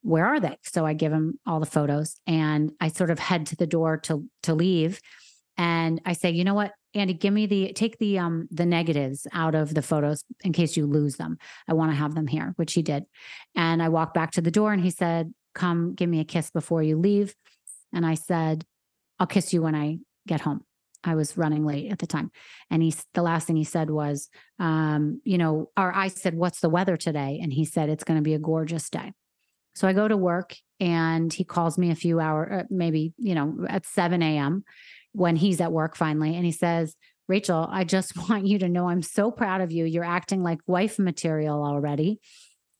Where 0.02 0.26
are 0.26 0.40
they?" 0.40 0.58
So 0.64 0.84
I 0.84 0.92
give 0.92 1.12
him 1.12 1.38
all 1.46 1.60
the 1.60 1.66
photos, 1.66 2.16
and 2.26 2.72
I 2.80 2.88
sort 2.88 3.10
of 3.10 3.18
head 3.18 3.46
to 3.46 3.56
the 3.56 3.66
door 3.66 3.96
to 3.98 4.28
to 4.42 4.54
leave. 4.54 5.00
And 5.56 6.00
I 6.04 6.12
say, 6.12 6.30
"You 6.30 6.44
know 6.44 6.54
what? 6.54 6.72
Andy, 6.94 7.14
give 7.14 7.34
me 7.34 7.46
the 7.46 7.72
take 7.74 7.98
the 7.98 8.18
um 8.18 8.48
the 8.50 8.66
negatives 8.66 9.26
out 9.32 9.54
of 9.54 9.74
the 9.74 9.82
photos 9.82 10.24
in 10.42 10.52
case 10.52 10.76
you 10.76 10.86
lose 10.86 11.16
them. 11.16 11.38
I 11.68 11.74
want 11.74 11.92
to 11.92 11.96
have 11.96 12.14
them 12.14 12.26
here, 12.26 12.54
which 12.56 12.72
he 12.72 12.82
did. 12.82 13.04
And 13.54 13.82
I 13.82 13.88
walked 13.88 14.14
back 14.14 14.32
to 14.32 14.40
the 14.40 14.50
door 14.50 14.72
and 14.72 14.82
he 14.82 14.90
said, 14.90 15.32
"Come 15.54 15.94
give 15.94 16.08
me 16.08 16.20
a 16.20 16.24
kiss 16.24 16.50
before 16.50 16.82
you 16.82 16.98
leave." 16.98 17.34
And 17.92 18.06
I 18.06 18.14
said, 18.14 18.64
"I'll 19.18 19.26
kiss 19.26 19.52
you 19.52 19.62
when 19.62 19.74
I 19.74 19.98
get 20.26 20.40
home." 20.40 20.64
I 21.04 21.14
was 21.14 21.36
running 21.36 21.64
late 21.64 21.92
at 21.92 22.00
the 22.00 22.06
time. 22.06 22.30
And 22.70 22.82
he 22.82 22.94
the 23.14 23.22
last 23.22 23.46
thing 23.46 23.56
he 23.56 23.64
said 23.64 23.90
was, 23.90 24.28
um, 24.58 25.20
you 25.24 25.38
know, 25.38 25.70
or 25.76 25.94
I 25.94 26.08
said, 26.08 26.34
"What's 26.34 26.60
the 26.60 26.70
weather 26.70 26.96
today?" 26.96 27.38
And 27.42 27.52
he 27.52 27.64
said, 27.64 27.90
"It's 27.90 28.04
going 28.04 28.18
to 28.18 28.22
be 28.22 28.34
a 28.34 28.38
gorgeous 28.38 28.88
day." 28.88 29.12
So 29.74 29.86
I 29.86 29.92
go 29.92 30.08
to 30.08 30.16
work 30.16 30.56
and 30.80 31.32
he 31.32 31.44
calls 31.44 31.78
me 31.78 31.90
a 31.92 31.94
few 31.94 32.18
hours, 32.18 32.62
uh, 32.62 32.64
maybe, 32.68 33.12
you 33.16 33.34
know, 33.34 33.64
at 33.68 33.86
7 33.86 34.22
a.m 34.22 34.64
when 35.12 35.36
he's 35.36 35.60
at 35.60 35.72
work 35.72 35.96
finally 35.96 36.36
and 36.36 36.44
he 36.44 36.52
says, 36.52 36.94
Rachel, 37.28 37.68
I 37.70 37.84
just 37.84 38.16
want 38.28 38.46
you 38.46 38.58
to 38.60 38.68
know 38.68 38.88
I'm 38.88 39.02
so 39.02 39.30
proud 39.30 39.60
of 39.60 39.72
you. 39.72 39.84
You're 39.84 40.04
acting 40.04 40.42
like 40.42 40.58
wife 40.66 40.98
material 40.98 41.62
already. 41.62 42.20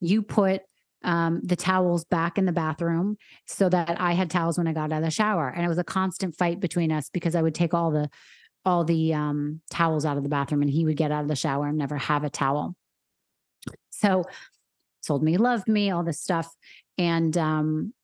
You 0.00 0.23
put 0.23 0.62
um, 1.04 1.40
the 1.44 1.56
towels 1.56 2.04
back 2.04 2.38
in 2.38 2.44
the 2.44 2.52
bathroom 2.52 3.16
so 3.47 3.68
that 3.68 4.00
I 4.00 4.12
had 4.12 4.30
towels 4.30 4.58
when 4.58 4.66
I 4.66 4.73
got 4.73 4.92
out 4.92 4.99
of 4.99 5.04
the 5.04 5.11
shower. 5.11 5.49
And 5.49 5.64
it 5.64 5.68
was 5.68 5.78
a 5.78 5.85
constant 5.85 6.37
fight 6.37 6.61
between 6.61 6.90
us 6.90 7.08
because 7.12 7.35
I 7.35 7.42
would 7.42 7.54
take 7.54 7.75
all 7.75 7.90
the 7.90 8.11
all 8.64 8.85
the 8.85 9.14
um, 9.14 9.61
towels 9.70 10.04
out 10.04 10.16
of 10.16 10.25
the 10.25 10.28
bathroom 10.28 10.62
and 10.62 10.70
he 10.70 10.85
would 10.85 10.97
get 10.97 11.12
out 11.12 11.23
of 11.23 11.28
the 11.28 11.37
shower 11.37 11.68
and 11.68 11.78
never 11.78 11.97
have 11.97 12.25
a 12.25 12.30
towel. 12.30 12.75
So 13.90 14.25
told 15.06 15.23
me 15.23 15.37
loved 15.38 15.68
me, 15.68 15.90
all 15.90 16.02
this 16.02 16.20
stuff. 16.20 16.52
And 16.99 17.37
um, 17.38 17.94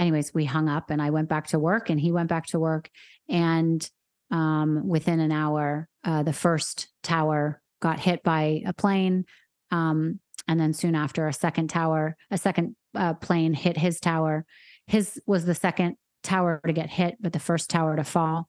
anyways, 0.00 0.32
we 0.34 0.46
hung 0.46 0.68
up 0.68 0.90
and 0.90 1.00
I 1.00 1.10
went 1.10 1.28
back 1.28 1.48
to 1.48 1.58
work 1.58 1.90
and 1.90 2.00
he 2.00 2.10
went 2.10 2.28
back 2.28 2.46
to 2.46 2.58
work. 2.58 2.90
And 3.28 3.88
um, 4.30 4.88
within 4.88 5.20
an 5.20 5.30
hour, 5.30 5.88
uh, 6.02 6.22
the 6.22 6.32
first 6.32 6.88
tower 7.02 7.60
got 7.80 8.00
hit 8.00 8.22
by 8.22 8.62
a 8.66 8.72
plane. 8.72 9.26
Um, 9.70 10.20
and 10.48 10.58
then 10.58 10.72
soon 10.72 10.94
after, 10.94 11.28
a 11.28 11.32
second 11.32 11.68
tower, 11.68 12.16
a 12.30 12.38
second 12.38 12.74
uh, 12.94 13.14
plane 13.14 13.52
hit 13.52 13.76
his 13.76 14.00
tower. 14.00 14.46
His 14.86 15.20
was 15.26 15.44
the 15.44 15.54
second 15.54 15.96
tower 16.22 16.60
to 16.66 16.72
get 16.72 16.90
hit, 16.90 17.16
but 17.20 17.32
the 17.32 17.38
first 17.38 17.70
tower 17.70 17.94
to 17.96 18.04
fall. 18.04 18.48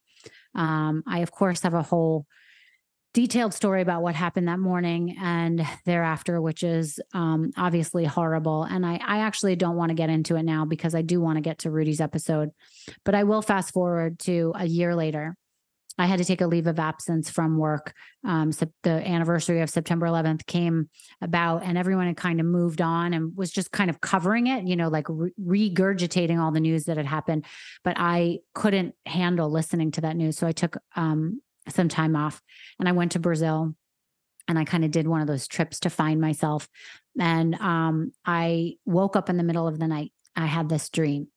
Um, 0.56 1.04
I, 1.06 1.20
of 1.20 1.32
course, 1.32 1.62
have 1.62 1.74
a 1.74 1.84
whole 1.84 2.26
detailed 3.14 3.54
story 3.54 3.82
about 3.82 4.02
what 4.02 4.16
happened 4.16 4.48
that 4.48 4.60
morning 4.60 5.18
and 5.22 5.66
thereafter, 5.86 6.42
which 6.42 6.64
is 6.64 7.00
um, 7.14 7.52
obviously 7.58 8.06
horrible. 8.06 8.64
And 8.64 8.86
I, 8.86 9.00
I 9.06 9.20
actually 9.20 9.56
don't 9.56 9.76
want 9.76 9.90
to 9.90 9.96
get 9.96 10.10
into 10.10 10.36
it 10.38 10.44
now 10.44 10.66
because 10.66 10.96
I 10.96 11.02
do 11.02 11.20
want 11.20 11.38
to 11.38 11.42
get 11.42 11.60
to 11.60 11.72
Rudy's 11.72 12.02
episode, 12.02 12.52
but 13.04 13.16
I 13.16 13.24
will 13.24 13.42
fast 13.42 13.74
forward 13.74 14.20
to 14.20 14.54
a 14.56 14.66
year 14.66 14.96
later. 14.96 15.36
I 15.98 16.06
had 16.06 16.20
to 16.20 16.26
take 16.26 16.42
a 16.42 16.48
leave 16.48 16.68
of 16.68 16.80
absence 16.80 17.30
from 17.30 17.58
work. 17.58 17.94
Um, 18.26 18.54
so 18.54 18.68
the 18.84 19.08
anniversary 19.08 19.62
of 19.62 19.70
September 19.70 20.06
11th 20.06 20.46
came 20.46 20.90
about, 21.22 21.64
and 21.64 21.78
everyone 21.78 22.08
had 22.08 22.18
kind 22.18 22.40
of 22.40 22.46
moved 22.46 22.82
on 22.82 23.14
and 23.14 23.36
was 23.36 23.52
just 23.52 23.72
kind 23.72 23.90
of 23.90 24.00
covering 24.00 24.48
it, 24.48 24.66
you 24.66 24.76
know, 24.76 24.88
like 24.88 25.06
re- 25.10 25.34
regurgitating 25.70 26.40
all 26.40 26.52
the 26.52 26.62
news 26.62 26.86
that 26.86 26.98
had 26.98 27.06
happened. 27.06 27.46
But 27.84 27.98
I 28.00 28.40
couldn't 28.54 28.96
handle 29.06 29.50
listening 29.50 29.92
to 29.92 30.02
that 30.02 30.16
news, 30.16 30.38
so 30.38 30.48
I 30.48 30.54
took 30.54 30.78
um, 30.96 31.42
some 31.70 31.90
time 31.90 32.16
off 32.16 32.42
and 32.80 32.90
I 32.90 32.94
went 32.94 33.14
to 33.14 33.20
Brazil 33.20 33.76
and 34.48 34.60
I 34.60 34.66
kind 34.66 34.84
of 34.84 34.92
did 34.92 35.08
one 35.08 35.22
of 35.22 35.28
those 35.28 35.48
trips 35.48 35.80
to 35.82 35.90
find 35.90 36.20
myself. 36.20 36.68
And 37.20 37.56
um, 37.56 38.12
I 38.26 38.76
woke 38.86 39.16
up 39.16 39.30
in 39.30 39.38
the 39.38 39.44
middle 39.44 39.68
of 39.68 39.80
the 39.80 39.88
night. 39.88 40.12
I 40.36 40.46
had 40.46 40.70
this 40.70 40.90
dream. 40.90 41.28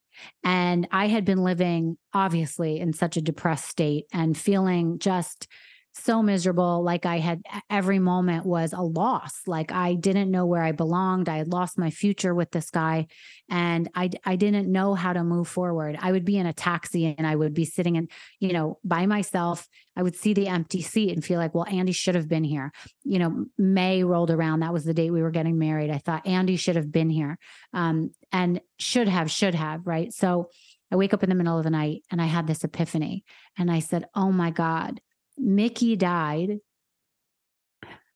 And 0.42 0.88
I 0.90 1.08
had 1.08 1.24
been 1.24 1.42
living, 1.42 1.98
obviously, 2.12 2.78
in 2.78 2.92
such 2.92 3.16
a 3.16 3.22
depressed 3.22 3.68
state 3.68 4.06
and 4.12 4.36
feeling 4.36 4.98
just 4.98 5.48
so 5.96 6.22
miserable. 6.22 6.82
Like 6.82 7.06
I 7.06 7.18
had 7.18 7.42
every 7.70 7.98
moment 7.98 8.44
was 8.44 8.72
a 8.72 8.82
loss. 8.82 9.42
Like 9.46 9.70
I 9.72 9.94
didn't 9.94 10.30
know 10.30 10.44
where 10.44 10.62
I 10.62 10.72
belonged. 10.72 11.28
I 11.28 11.38
had 11.38 11.48
lost 11.48 11.78
my 11.78 11.90
future 11.90 12.34
with 12.34 12.50
this 12.50 12.70
guy 12.70 13.06
and 13.48 13.88
I, 13.94 14.10
I 14.24 14.36
didn't 14.36 14.70
know 14.70 14.94
how 14.94 15.12
to 15.12 15.22
move 15.22 15.46
forward. 15.46 15.96
I 16.00 16.10
would 16.10 16.24
be 16.24 16.36
in 16.36 16.46
a 16.46 16.52
taxi 16.52 17.14
and 17.16 17.26
I 17.26 17.36
would 17.36 17.54
be 17.54 17.64
sitting 17.64 17.96
in, 17.96 18.08
you 18.40 18.52
know, 18.52 18.78
by 18.84 19.06
myself. 19.06 19.68
I 19.96 20.02
would 20.02 20.16
see 20.16 20.34
the 20.34 20.48
empty 20.48 20.82
seat 20.82 21.12
and 21.12 21.24
feel 21.24 21.38
like, 21.38 21.54
well, 21.54 21.66
Andy 21.68 21.92
should 21.92 22.16
have 22.16 22.28
been 22.28 22.44
here. 22.44 22.72
You 23.04 23.20
know, 23.20 23.46
May 23.56 24.02
rolled 24.02 24.30
around. 24.30 24.60
That 24.60 24.72
was 24.72 24.84
the 24.84 24.94
date 24.94 25.12
we 25.12 25.22
were 25.22 25.30
getting 25.30 25.58
married. 25.58 25.90
I 25.90 25.98
thought 25.98 26.26
Andy 26.26 26.56
should 26.56 26.76
have 26.76 26.90
been 26.90 27.10
here 27.10 27.38
um, 27.72 28.10
and 28.32 28.60
should 28.78 29.08
have, 29.08 29.30
should 29.30 29.54
have. 29.54 29.86
Right. 29.86 30.12
So 30.12 30.50
I 30.90 30.96
wake 30.96 31.14
up 31.14 31.22
in 31.22 31.28
the 31.28 31.36
middle 31.36 31.56
of 31.56 31.64
the 31.64 31.70
night 31.70 32.02
and 32.10 32.20
I 32.20 32.26
had 32.26 32.46
this 32.46 32.64
epiphany 32.64 33.24
and 33.56 33.70
I 33.70 33.78
said, 33.78 34.06
oh 34.14 34.32
my 34.32 34.50
God 34.50 35.00
Mickey 35.36 35.96
died, 35.96 36.58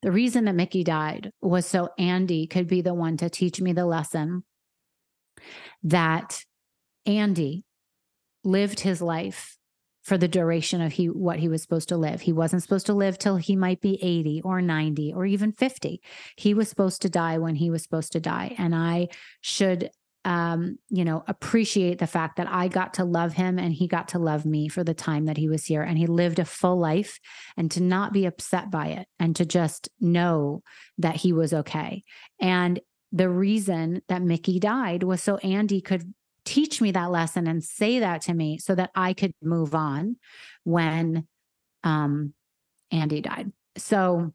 the 0.03 0.13
reason 0.13 0.45
that 0.45 0.55
Mickey 0.55 0.85
died 0.85 1.33
was 1.41 1.67
so 1.67 1.91
Andy 1.99 2.47
could 2.47 2.69
be 2.69 2.81
the 2.81 2.95
one 2.95 3.17
to 3.17 3.29
teach 3.29 3.61
me 3.61 3.73
the 3.73 3.87
lesson 3.87 4.45
that 5.83 6.45
Andy 7.07 7.65
lived 8.45 8.81
his 8.81 9.03
life 9.03 9.57
for 10.09 10.17
the 10.17 10.29
duration 10.29 10.81
of 10.81 10.93
he 10.93 11.07
what 11.07 11.39
he 11.39 11.49
was 11.49 11.61
supposed 11.61 11.91
to 11.91 11.97
live. 11.97 12.23
He 12.23 12.33
wasn't 12.33 12.63
supposed 12.63 12.87
to 12.87 12.95
live 12.95 13.19
till 13.19 13.37
he 13.37 13.57
might 13.57 13.81
be 13.81 14.03
80 14.03 14.41
or 14.43 14.63
90 14.63 15.13
or 15.13 15.27
even 15.27 15.53
50. 15.53 16.01
He 16.37 16.55
was 16.55 16.69
supposed 16.69 17.03
to 17.03 17.11
die 17.11 17.37
when 17.37 17.57
he 17.57 17.71
was 17.71 17.83
supposed 17.83 18.13
to 18.13 18.21
die 18.21 18.55
and 18.57 18.75
I 18.75 19.09
should 19.43 19.91
um, 20.29 20.77
you 20.91 21.07
know, 21.07 21.25
appreciate 21.27 21.99
the 21.99 22.07
fact 22.07 22.37
that 22.37 22.49
I 22.51 22.69
got 22.69 22.93
to 22.95 23.05
love 23.05 23.33
him 23.33 23.59
and 23.59 23.73
he 23.73 23.89
got 23.89 24.09
to 24.09 24.19
love 24.19 24.45
me 24.45 24.69
for 24.69 24.85
the 24.85 24.93
time 24.93 25.25
that 25.25 25.39
he 25.39 25.49
was 25.49 25.65
here. 25.65 25.81
And 25.81 25.97
he 25.97 26.07
lived 26.07 26.39
a 26.39 26.45
full 26.45 26.79
life 26.79 27.19
and 27.57 27.71
to 27.71 27.83
not 27.83 28.13
be 28.13 28.27
upset 28.27 28.71
by 28.71 28.89
it 28.89 29.09
and 29.19 29.35
to 29.37 29.47
just 29.47 29.89
know 30.01 30.63
that 30.99 31.17
he 31.17 31.33
was 31.33 31.55
okay. 31.55 32.03
And 32.39 32.79
the 33.11 33.31
reason 33.31 34.03
that 34.09 34.21
Mickey 34.21 34.61
died 34.61 35.03
was 35.03 35.23
so 35.23 35.39
Andy 35.39 35.81
could 35.81 36.13
teach 36.45 36.83
me 36.83 36.91
that 36.91 37.11
lesson 37.11 37.47
and 37.47 37.65
say 37.65 38.01
that 38.01 38.21
to 38.23 38.35
me 38.35 38.59
so 38.59 38.75
that 38.75 38.91
I 38.95 39.15
could 39.15 39.33
move 39.43 39.75
on 39.75 40.17
when 40.65 41.27
um, 41.85 42.35
Andy 42.93 43.23
died. 43.23 43.51
So 43.79 44.35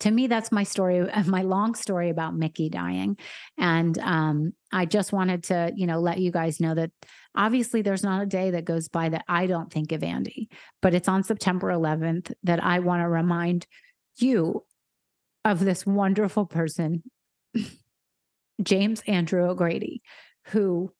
to 0.00 0.10
me 0.10 0.26
that's 0.26 0.52
my 0.52 0.62
story 0.62 1.06
my 1.26 1.42
long 1.42 1.74
story 1.74 2.10
about 2.10 2.36
mickey 2.36 2.68
dying. 2.68 3.16
And 3.56 3.98
um, 3.98 4.52
i 4.72 4.84
just 4.84 5.12
wanted 5.12 5.44
to 5.44 5.72
you 5.74 5.86
know 5.86 5.98
let 6.00 6.18
you 6.18 6.30
guys 6.30 6.60
know 6.60 6.74
that 6.74 6.90
obviously 7.34 7.82
there's 7.82 8.04
not 8.04 8.22
a 8.22 8.26
day 8.26 8.50
that 8.50 8.64
goes 8.64 8.88
by 8.88 9.08
that 9.08 9.24
i 9.28 9.46
don't 9.46 9.72
think 9.72 9.92
of 9.92 10.02
andy 10.02 10.48
but 10.82 10.94
it's 10.94 11.08
on 11.08 11.22
september 11.22 11.68
11th 11.68 12.32
that 12.42 12.62
i 12.62 12.78
want 12.78 13.02
to 13.02 13.08
remind 13.08 13.66
you 14.16 14.64
of 15.44 15.60
this 15.60 15.86
wonderful 15.86 16.46
person 16.46 17.02
james 18.62 19.02
andrew 19.06 19.48
o'grady 19.48 20.02
who 20.48 20.92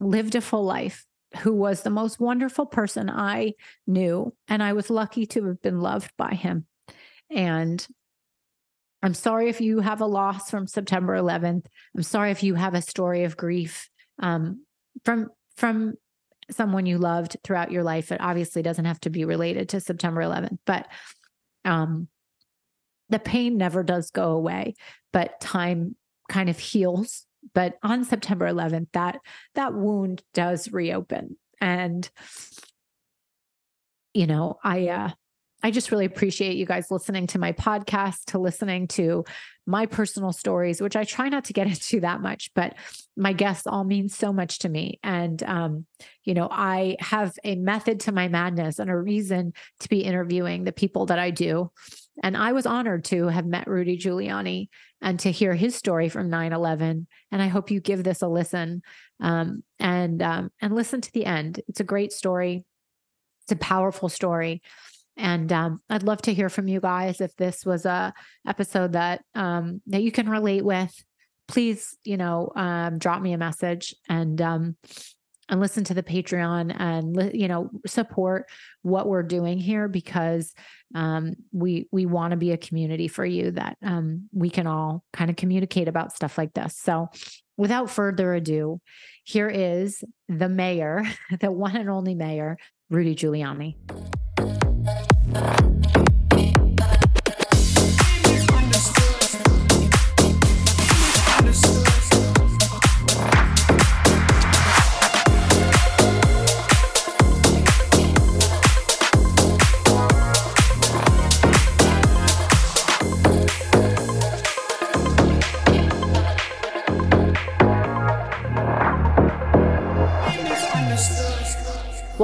lived 0.00 0.34
a 0.34 0.40
full 0.40 0.64
life 0.64 1.04
who 1.40 1.52
was 1.52 1.82
the 1.82 1.90
most 1.90 2.20
wonderful 2.20 2.66
person 2.66 3.08
i 3.08 3.52
knew 3.86 4.34
and 4.48 4.62
i 4.62 4.72
was 4.72 4.90
lucky 4.90 5.26
to 5.26 5.44
have 5.46 5.60
been 5.62 5.80
loved 5.80 6.12
by 6.16 6.34
him 6.34 6.66
and 7.30 7.86
I'm 9.02 9.14
sorry 9.14 9.48
if 9.48 9.60
you 9.60 9.80
have 9.80 10.00
a 10.00 10.06
loss 10.06 10.50
from 10.50 10.66
September 10.66 11.16
11th. 11.16 11.66
I'm 11.96 12.02
sorry 12.02 12.30
if 12.30 12.42
you 12.42 12.54
have 12.54 12.74
a 12.74 12.82
story 12.82 13.24
of 13.24 13.36
grief 13.36 13.88
um, 14.18 14.64
from 15.04 15.28
from 15.56 15.94
someone 16.50 16.86
you 16.86 16.98
loved 16.98 17.36
throughout 17.44 17.70
your 17.70 17.82
life. 17.82 18.10
It 18.10 18.20
obviously 18.20 18.62
doesn't 18.62 18.86
have 18.86 19.00
to 19.00 19.10
be 19.10 19.24
related 19.24 19.68
to 19.70 19.80
September 19.80 20.22
11th, 20.22 20.58
but 20.64 20.88
um, 21.64 22.08
the 23.08 23.18
pain 23.18 23.56
never 23.56 23.82
does 23.82 24.10
go 24.10 24.32
away. 24.32 24.74
But 25.12 25.40
time 25.40 25.94
kind 26.28 26.48
of 26.48 26.58
heals. 26.58 27.26
But 27.54 27.78
on 27.82 28.04
September 28.04 28.46
11th, 28.46 28.88
that 28.94 29.18
that 29.54 29.74
wound 29.74 30.22
does 30.34 30.72
reopen, 30.72 31.36
and 31.60 32.08
you 34.12 34.26
know, 34.26 34.58
I 34.64 34.88
uh, 34.88 35.10
I 35.62 35.70
just 35.72 35.90
really 35.90 36.04
appreciate 36.04 36.56
you 36.56 36.66
guys 36.66 36.90
listening 36.90 37.26
to 37.28 37.38
my 37.38 37.52
podcast, 37.52 38.26
to 38.26 38.38
listening 38.38 38.86
to 38.88 39.24
my 39.66 39.86
personal 39.86 40.32
stories, 40.32 40.80
which 40.80 40.94
I 40.94 41.04
try 41.04 41.28
not 41.28 41.44
to 41.46 41.52
get 41.52 41.66
into 41.68 42.00
that 42.00 42.20
much, 42.20 42.50
but 42.54 42.74
my 43.16 43.32
guests 43.32 43.66
all 43.66 43.84
mean 43.84 44.08
so 44.08 44.32
much 44.32 44.60
to 44.60 44.68
me. 44.68 45.00
And, 45.02 45.42
um, 45.42 45.86
you 46.22 46.34
know, 46.34 46.48
I 46.50 46.96
have 47.00 47.34
a 47.42 47.56
method 47.56 48.00
to 48.00 48.12
my 48.12 48.28
madness 48.28 48.78
and 48.78 48.88
a 48.88 48.96
reason 48.96 49.52
to 49.80 49.88
be 49.88 50.00
interviewing 50.00 50.64
the 50.64 50.72
people 50.72 51.06
that 51.06 51.18
I 51.18 51.30
do. 51.30 51.72
And 52.22 52.36
I 52.36 52.52
was 52.52 52.66
honored 52.66 53.04
to 53.06 53.26
have 53.28 53.46
met 53.46 53.68
Rudy 53.68 53.98
Giuliani 53.98 54.68
and 55.00 55.20
to 55.20 55.30
hear 55.30 55.54
his 55.54 55.76
story 55.76 56.08
from 56.08 56.30
9 56.30 56.52
11. 56.52 57.06
And 57.30 57.42
I 57.42 57.46
hope 57.48 57.70
you 57.70 57.80
give 57.80 58.02
this 58.02 58.22
a 58.22 58.28
listen 58.28 58.82
um, 59.20 59.62
and, 59.78 60.22
um, 60.22 60.50
and 60.60 60.74
listen 60.74 61.00
to 61.00 61.12
the 61.12 61.26
end. 61.26 61.60
It's 61.68 61.80
a 61.80 61.84
great 61.84 62.12
story, 62.12 62.64
it's 63.42 63.52
a 63.52 63.56
powerful 63.56 64.08
story 64.08 64.62
and 65.18 65.52
um, 65.52 65.80
I'd 65.90 66.04
love 66.04 66.22
to 66.22 66.34
hear 66.34 66.48
from 66.48 66.68
you 66.68 66.80
guys 66.80 67.20
if 67.20 67.34
this 67.36 67.66
was 67.66 67.84
a 67.84 68.14
episode 68.46 68.92
that 68.92 69.22
um, 69.34 69.82
that 69.88 70.02
you 70.02 70.12
can 70.12 70.28
relate 70.28 70.64
with. 70.64 70.94
Please, 71.48 71.96
you 72.04 72.16
know, 72.16 72.52
um, 72.56 72.98
drop 72.98 73.20
me 73.20 73.32
a 73.32 73.38
message 73.38 73.94
and 74.08 74.40
um, 74.40 74.76
and 75.48 75.60
listen 75.60 75.82
to 75.84 75.94
the 75.94 76.02
Patreon 76.02 76.74
and 76.78 77.32
you 77.34 77.48
know 77.48 77.70
support 77.86 78.46
what 78.82 79.08
we're 79.08 79.22
doing 79.22 79.58
here 79.58 79.88
because 79.88 80.54
um, 80.94 81.34
we 81.52 81.88
we 81.90 82.06
want 82.06 82.30
to 82.30 82.36
be 82.36 82.52
a 82.52 82.58
community 82.58 83.08
for 83.08 83.24
you 83.24 83.50
that 83.52 83.76
um, 83.82 84.28
we 84.32 84.50
can 84.50 84.66
all 84.66 85.04
kind 85.12 85.30
of 85.30 85.36
communicate 85.36 85.88
about 85.88 86.14
stuff 86.14 86.38
like 86.38 86.54
this. 86.54 86.78
So, 86.78 87.08
without 87.56 87.90
further 87.90 88.34
ado, 88.34 88.80
here 89.24 89.48
is 89.48 90.04
the 90.28 90.48
mayor, 90.48 91.02
the 91.40 91.50
one 91.50 91.76
and 91.76 91.90
only 91.90 92.14
mayor, 92.14 92.56
Rudy 92.88 93.16
Giuliani. 93.16 93.76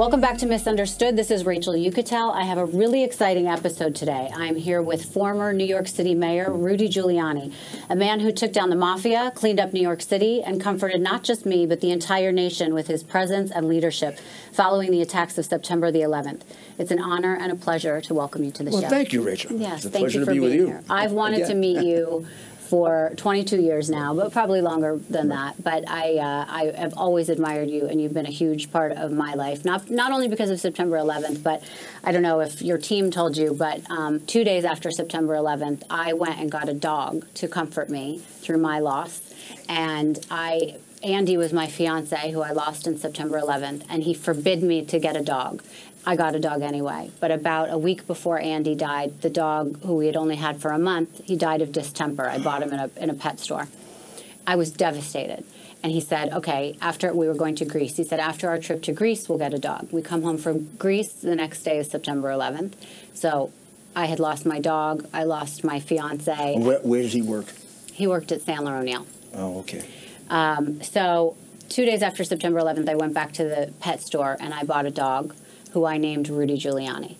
Welcome 0.05 0.21
back 0.21 0.37
to 0.37 0.45
Misunderstood. 0.45 1.15
This 1.15 1.31
is 1.31 1.47
Rachel 1.47 1.73
Uchitel. 1.73 2.31
I 2.31 2.43
have 2.43 2.59
a 2.59 2.65
really 2.65 3.03
exciting 3.03 3.47
episode 3.47 3.95
today. 3.95 4.29
I'm 4.35 4.55
here 4.55 4.79
with 4.79 5.03
former 5.03 5.51
New 5.51 5.65
York 5.65 5.87
City 5.87 6.13
Mayor 6.13 6.53
Rudy 6.53 6.87
Giuliani, 6.87 7.51
a 7.89 7.95
man 7.95 8.19
who 8.19 8.31
took 8.31 8.53
down 8.53 8.69
the 8.69 8.75
mafia, 8.75 9.31
cleaned 9.33 9.59
up 9.59 9.73
New 9.73 9.81
York 9.81 10.03
City, 10.03 10.43
and 10.43 10.61
comforted 10.61 11.01
not 11.01 11.23
just 11.23 11.47
me, 11.47 11.65
but 11.65 11.81
the 11.81 11.89
entire 11.89 12.31
nation 12.31 12.75
with 12.75 12.85
his 12.85 13.01
presence 13.01 13.49
and 13.49 13.67
leadership 13.67 14.19
following 14.51 14.91
the 14.91 15.01
attacks 15.01 15.39
of 15.39 15.45
September 15.45 15.91
the 15.91 16.01
11th. 16.01 16.41
It's 16.77 16.91
an 16.91 16.99
honor 17.01 17.35
and 17.35 17.51
a 17.51 17.55
pleasure 17.55 17.99
to 18.01 18.13
welcome 18.13 18.43
you 18.43 18.51
to 18.51 18.63
the 18.63 18.69
well, 18.69 18.81
show. 18.81 18.89
Thank 18.89 19.11
you, 19.11 19.23
Rachel. 19.23 19.57
Yes, 19.57 19.77
it's 19.77 19.85
a 19.85 19.89
thank 19.89 20.03
pleasure 20.03 20.19
you 20.19 20.25
to 20.25 20.25
for 20.25 20.33
be 20.33 20.39
being 20.39 20.51
with 20.51 20.59
you. 20.59 20.67
here. 20.67 20.83
I've 20.87 21.13
wanted 21.13 21.47
to 21.47 21.55
meet 21.55 21.83
you 21.83 22.27
for 22.65 23.13
22 23.17 23.61
years 23.61 23.89
now, 23.89 24.13
but 24.13 24.31
probably 24.31 24.61
longer 24.61 24.99
than 25.09 25.29
that. 25.29 25.61
But 25.63 25.87
I, 25.89 26.17
uh, 26.17 26.45
I 26.47 26.73
have 26.77 26.93
always 26.97 27.29
admired 27.29 27.69
you, 27.69 27.87
and 27.87 28.01
you've 28.01 28.13
been 28.13 28.25
a 28.25 28.31
huge 28.31 28.71
part 28.71 28.91
of 28.93 29.11
my 29.11 29.33
life. 29.33 29.63
Not 29.65 29.89
not 29.89 30.11
only 30.11 30.27
because 30.27 30.49
of 30.49 30.59
September 30.59 30.97
11th, 30.97 31.43
but 31.43 31.63
I 32.03 32.11
don't 32.11 32.21
know 32.21 32.39
if 32.39 32.61
your 32.61 32.77
team 32.77 33.11
told 33.11 33.37
you, 33.37 33.53
but 33.53 33.89
um, 33.89 34.19
two 34.25 34.43
days 34.43 34.65
after 34.65 34.91
September 34.91 35.35
11th, 35.35 35.83
I 35.89 36.13
went 36.13 36.39
and 36.39 36.51
got 36.51 36.69
a 36.69 36.73
dog 36.73 37.25
to 37.35 37.47
comfort 37.47 37.89
me 37.89 38.19
through 38.41 38.59
my 38.59 38.79
loss, 38.79 39.21
and 39.69 40.19
I. 40.31 40.77
Andy 41.03 41.37
was 41.37 41.53
my 41.53 41.67
fiance 41.67 42.31
who 42.31 42.41
I 42.41 42.51
lost 42.51 42.87
in 42.87 42.97
September 42.97 43.39
11th, 43.39 43.83
and 43.89 44.01
he 44.01 44.15
forbid 44.15 44.63
me 44.63 44.83
to 44.85 44.97
get 44.97 45.15
a 45.15 45.21
dog. 45.21 45.61
I 46.05 46.15
got 46.15 46.35
a 46.35 46.39
dog 46.39 46.61
anyway. 46.61 47.09
But 47.19 47.31
about 47.31 47.71
a 47.71 47.77
week 47.77 48.05
before 48.05 48.39
Andy 48.39 48.75
died, 48.75 49.21
the 49.21 49.29
dog, 49.29 49.81
who 49.83 49.95
we 49.95 50.05
had 50.05 50.15
only 50.15 50.35
had 50.35 50.61
for 50.61 50.71
a 50.71 50.77
month, 50.77 51.21
he 51.25 51.35
died 51.35 51.61
of 51.61 51.71
distemper. 51.71 52.29
I 52.29 52.37
bought 52.37 52.61
him 52.61 52.71
in 52.71 52.79
a, 52.79 52.89
in 52.97 53.09
a 53.09 53.13
pet 53.13 53.39
store. 53.39 53.67
I 54.45 54.55
was 54.55 54.71
devastated. 54.71 55.43
And 55.81 55.91
he 55.91 56.01
said, 56.01 56.31
okay, 56.33 56.77
after 56.81 57.13
we 57.13 57.27
were 57.27 57.33
going 57.33 57.55
to 57.55 57.65
Greece, 57.65 57.97
he 57.97 58.03
said, 58.03 58.19
after 58.19 58.49
our 58.49 58.57
trip 58.57 58.81
to 58.83 58.93
Greece, 58.93 59.27
we'll 59.27 59.37
get 59.37 59.53
a 59.53 59.59
dog. 59.59 59.87
We 59.91 60.01
come 60.01 60.21
home 60.23 60.37
from 60.37 60.75
Greece. 60.77 61.13
The 61.13 61.35
next 61.35 61.63
day 61.63 61.77
is 61.77 61.89
September 61.89 62.29
11th. 62.29 62.73
So 63.13 63.51
I 63.95 64.05
had 64.05 64.19
lost 64.19 64.45
my 64.45 64.59
dog. 64.59 65.07
I 65.13 65.23
lost 65.23 65.63
my 65.63 65.79
fiance. 65.79 66.55
Where, 66.57 66.79
where 66.79 67.01
did 67.01 67.11
he 67.11 67.21
work? 67.21 67.47
He 67.91 68.07
worked 68.07 68.31
at 68.31 68.41
Sandler 68.41 68.79
O'Neill. 68.79 69.05
Oh, 69.33 69.59
okay. 69.59 69.87
Um, 70.29 70.81
so 70.81 71.35
two 71.69 71.85
days 71.85 72.01
after 72.01 72.23
September 72.23 72.59
11th, 72.59 72.89
I 72.89 72.95
went 72.95 73.13
back 73.13 73.33
to 73.33 73.43
the 73.43 73.73
pet 73.79 74.01
store 74.01 74.37
and 74.39 74.53
I 74.53 74.63
bought 74.63 74.85
a 74.85 74.91
dog 74.91 75.35
who 75.75 75.85
I 75.85 75.97
named 75.97 76.29
Rudy 76.29 76.57
Giuliani. 76.57 77.17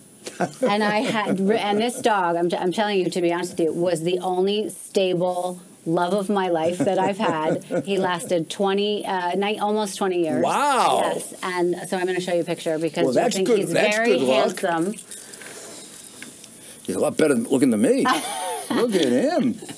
and 0.62 0.82
I 0.82 1.00
had, 1.00 1.38
and 1.38 1.78
this 1.78 2.00
dog, 2.00 2.34
I'm, 2.36 2.48
I'm 2.58 2.72
telling 2.72 2.98
you, 2.98 3.10
to 3.10 3.20
be 3.20 3.32
honest 3.32 3.52
with 3.52 3.60
you, 3.60 3.72
was 3.72 4.02
the 4.02 4.18
only 4.20 4.70
stable 4.70 5.60
love 5.84 6.14
of 6.14 6.28
my 6.30 6.48
life 6.48 6.78
that 6.78 6.98
I've 6.98 7.18
had. 7.18 7.62
he 7.84 7.98
lasted 7.98 8.48
20, 8.50 9.04
uh, 9.06 9.34
night, 9.36 9.60
almost 9.60 9.98
20 9.98 10.22
years. 10.22 10.42
Wow. 10.42 11.00
Yes. 11.04 11.34
And 11.42 11.76
so 11.86 11.98
I'm 11.98 12.04
going 12.06 12.16
to 12.16 12.20
show 12.22 12.32
you 12.32 12.40
a 12.40 12.44
picture 12.44 12.78
because 12.78 13.14
Well, 13.14 13.24
I 13.26 13.28
think 13.28 13.46
good- 13.46 13.58
he's 13.58 13.70
that's 13.72 13.94
very 13.96 14.18
handsome. 14.18 14.94
He's 16.86 16.94
a 16.96 16.98
lot 16.98 17.16
better 17.18 17.34
looking 17.34 17.70
than 17.70 17.82
me. 17.82 18.04
Look 18.70 18.94
at 18.94 19.12
him. 19.12 19.60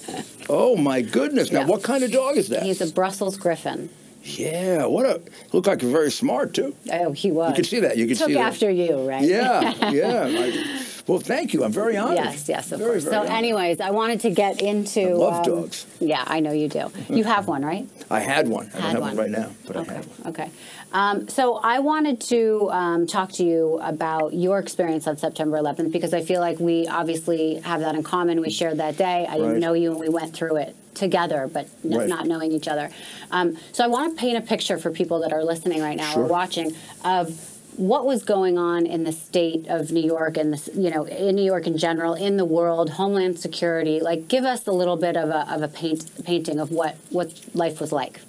Oh 0.51 0.77
my 0.77 1.03
goodness! 1.03 1.53
Now, 1.53 1.61
Yeah. 1.61 1.67
what 1.67 1.83
kind 1.83 2.03
of 2.03 2.11
dog 2.11 2.39
is 2.39 2.49
that? 2.49 2.63
He's 2.63 2.81
a 2.81 2.91
Brussels 2.91 3.37
Griffon. 3.37 3.91
Yeah. 4.29 4.85
What 4.87 5.07
a 5.07 5.21
look 5.53 5.67
like 5.67 5.83
you're 5.83 5.91
very 5.91 6.11
smart 6.11 6.55
too. 6.55 6.75
Oh, 6.93 7.13
he 7.13 7.31
was. 7.31 7.51
You 7.51 7.55
can 7.57 7.65
see 7.65 7.81
that. 7.81 7.97
You 7.97 8.07
can 8.07 8.17
Took 8.17 8.29
see 8.29 8.35
that. 8.35 8.41
after 8.53 8.71
you, 8.71 9.09
right? 9.09 9.23
Yeah, 9.25 9.91
yeah. 9.91 10.27
I- 10.29 10.85
well, 11.09 11.19
thank 11.19 11.53
you. 11.55 11.65
I'm 11.65 11.73
very 11.73 11.97
honored. 11.97 12.17
Yes, 12.19 12.49
yes, 12.49 12.71
of 12.71 12.79
very, 12.79 12.93
course. 12.93 13.05
Very 13.05 13.15
so, 13.15 13.19
honored. 13.21 13.33
anyways, 13.33 13.81
I 13.81 13.91
wanted 13.91 14.21
to 14.21 14.31
get 14.31 14.61
into. 14.63 15.01
I 15.01 15.13
love 15.15 15.35
um, 15.49 15.61
dogs. 15.63 15.87
Yeah, 15.99 16.23
I 16.27 16.39
know 16.41 16.53
you 16.53 16.69
do. 16.69 16.93
You 17.09 17.25
have 17.25 17.49
one, 17.49 17.65
right? 17.65 17.89
I 18.11 18.21
had 18.21 18.47
one. 18.49 18.67
I 18.69 18.71
don't 18.71 18.81
Had 18.83 18.91
have 18.93 19.01
one. 19.01 19.17
one 19.17 19.17
right 19.17 19.31
now, 19.31 19.51
but 19.67 19.77
okay. 19.79 19.91
I 19.91 19.95
had 19.95 20.05
one. 20.07 20.29
Okay. 20.29 20.51
Um, 20.93 21.29
so 21.29 21.57
I 21.57 21.81
wanted 21.81 22.21
to 22.23 22.71
um, 22.71 23.07
talk 23.07 23.33
to 23.33 23.45
you 23.45 23.79
about 23.83 24.33
your 24.33 24.59
experience 24.59 25.07
on 25.07 25.17
September 25.19 25.59
11th 25.59 25.93
because 25.93 26.15
I 26.15 26.23
feel 26.23 26.41
like 26.41 26.59
we 26.61 26.87
obviously 26.87 27.57
have 27.57 27.81
that 27.81 27.95
in 27.95 28.03
common. 28.03 28.41
We 28.41 28.51
shared 28.51 28.79
that 28.79 28.97
day. 28.97 29.27
I 29.29 29.35
didn't 29.37 29.53
Right. 29.53 29.61
know 29.61 29.73
you 29.75 29.91
and 29.91 30.01
we 30.01 30.09
went 30.09 30.35
through 30.35 30.57
it 30.57 30.75
together, 30.95 31.49
but 31.53 31.69
n- 31.85 31.97
Right. 31.99 32.09
not 32.09 32.27
knowing 32.27 32.53
each 32.53 32.69
other. 32.69 32.91
Um, 33.31 33.57
so 33.73 33.85
I 33.85 33.87
want 33.87 34.17
to 34.17 34.21
paint 34.21 34.39
a 34.39 34.41
picture 34.41 34.79
for 34.79 34.91
people 34.91 35.21
that 35.21 35.33
are 35.33 35.45
listening 35.45 35.81
right 35.83 35.97
now 35.97 36.13
Sure. 36.13 36.25
or 36.25 36.27
watching 36.27 36.75
of 37.05 37.39
what 37.79 38.05
was 38.05 38.25
going 38.25 38.59
on 38.59 38.87
in 38.87 39.05
the 39.05 39.13
state 39.13 39.67
of 39.69 39.93
New 39.93 40.03
York 40.05 40.37
and 40.37 40.53
this, 40.53 40.69
you 40.75 40.91
know, 40.91 41.05
in 41.05 41.37
New 41.37 41.45
York 41.45 41.67
in 41.67 41.79
general, 41.79 42.15
in 42.15 42.37
the 42.37 42.45
world, 42.45 42.91
Homeland 42.91 43.39
Security. 43.39 44.01
Like, 44.01 44.27
give 44.27 44.45
us 44.45 44.67
a 44.67 44.73
little 44.73 44.97
bit 44.97 45.17
of 45.17 45.31
a, 45.31 45.51
of 45.53 45.63
a 45.63 45.69
paint, 45.69 46.25
painting 46.25 46.59
of 46.59 46.73
what 46.73 46.97
what 47.11 47.41
life 47.55 47.81
was 47.81 47.93
like. 47.93 48.21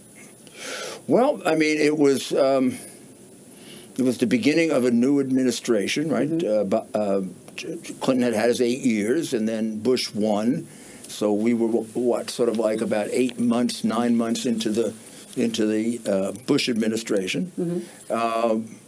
Well, 1.08 1.42
I 1.46 1.56
mean, 1.56 1.80
it 1.80 1.98
was 1.98 2.32
um, 2.32 2.78
it 3.98 4.04
was 4.04 4.20
the 4.20 4.28
beginning 4.28 4.70
of 4.72 4.86
a 4.86 4.92
new 4.92 5.20
administration, 5.20 6.10
right? 6.10 6.44
Uh, 6.44 6.64
bu- 6.66 6.88
uh, 6.94 7.22
J- 7.56 7.78
Clinton 8.00 8.22
had 8.22 8.36
had 8.36 8.50
his 8.50 8.62
eight 8.62 8.82
years, 8.82 9.34
and 9.34 9.48
then 9.48 9.80
Bush 9.80 10.14
won. 10.14 10.68
So 11.08 11.34
we 11.34 11.56
were 11.56 11.68
what, 11.68 12.30
sort 12.30 12.50
of 12.50 12.60
like 12.60 12.82
about 12.82 13.08
eight 13.10 13.40
months, 13.40 13.84
nine 13.84 14.16
months 14.16 14.46
into 14.46 14.70
the 14.70 14.94
into 15.36 15.66
the 15.66 16.00
uh, 16.06 16.32
Bush 16.46 16.70
administration. 16.70 17.88
Um, 18.12 18.79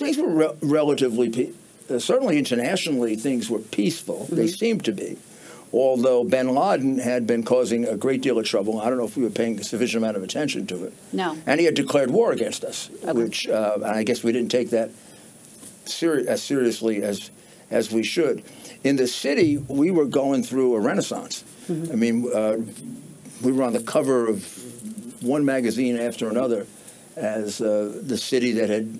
things 0.00 0.16
were 0.18 0.28
re- 0.28 0.54
relatively, 0.62 1.28
pe- 1.30 1.50
uh, 1.88 1.98
certainly 1.98 2.38
internationally, 2.38 3.14
things 3.16 3.48
were 3.50 3.58
peaceful. 3.58 4.26
They 4.30 4.46
seemed 4.48 4.84
to 4.86 4.92
be. 4.92 5.16
Although 5.72 6.24
Bin 6.24 6.48
Laden 6.52 6.98
had 6.98 7.26
been 7.28 7.44
causing 7.44 7.86
a 7.86 7.96
great 7.96 8.22
deal 8.22 8.38
of 8.38 8.44
trouble, 8.44 8.80
I 8.80 8.88
don't 8.88 8.98
know 8.98 9.04
if 9.04 9.16
we 9.16 9.22
were 9.22 9.30
paying 9.30 9.58
a 9.60 9.62
sufficient 9.62 10.02
amount 10.02 10.16
of 10.16 10.22
attention 10.24 10.66
to 10.66 10.84
it. 10.86 10.92
No. 11.12 11.36
And 11.46 11.60
he 11.60 11.66
had 11.66 11.74
declared 11.76 12.10
war 12.10 12.32
against 12.32 12.64
us, 12.64 12.90
which 13.04 13.46
uh, 13.48 13.78
I 13.84 14.02
guess 14.02 14.24
we 14.24 14.32
didn't 14.32 14.50
take 14.50 14.70
that 14.70 14.90
seri- 15.84 16.26
as 16.26 16.42
seriously 16.42 17.02
as 17.02 17.30
as 17.70 17.92
we 17.92 18.02
should. 18.02 18.42
In 18.82 18.96
the 18.96 19.06
city, 19.06 19.58
we 19.58 19.92
were 19.92 20.06
going 20.06 20.42
through 20.42 20.74
a 20.74 20.80
renaissance. 20.80 21.44
I 21.68 21.94
mean, 21.94 22.28
uh, 22.34 22.56
we 23.42 23.52
were 23.52 23.62
on 23.62 23.72
the 23.72 23.82
cover 23.84 24.26
of 24.28 24.42
one 25.22 25.44
magazine 25.44 25.96
after 25.96 26.28
another 26.28 26.66
as 27.14 27.60
uh, 27.60 27.96
the 28.02 28.18
city 28.18 28.50
that 28.52 28.70
had 28.70 28.98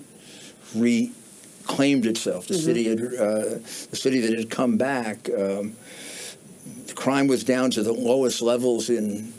reclaimed 0.75 2.05
itself, 2.05 2.47
the 2.47 2.55
city 2.55 2.89
had, 2.89 2.99
uh, 2.99 3.59
the 3.89 3.95
city 3.95 4.19
that 4.21 4.37
had 4.37 4.49
come 4.49 4.77
back. 4.77 5.29
Um, 5.29 5.75
the 6.87 6.93
crime 6.93 7.27
was 7.27 7.43
down 7.43 7.71
to 7.71 7.83
the 7.83 7.93
lowest 7.93 8.41
levels 8.41 8.89
in 8.89 9.33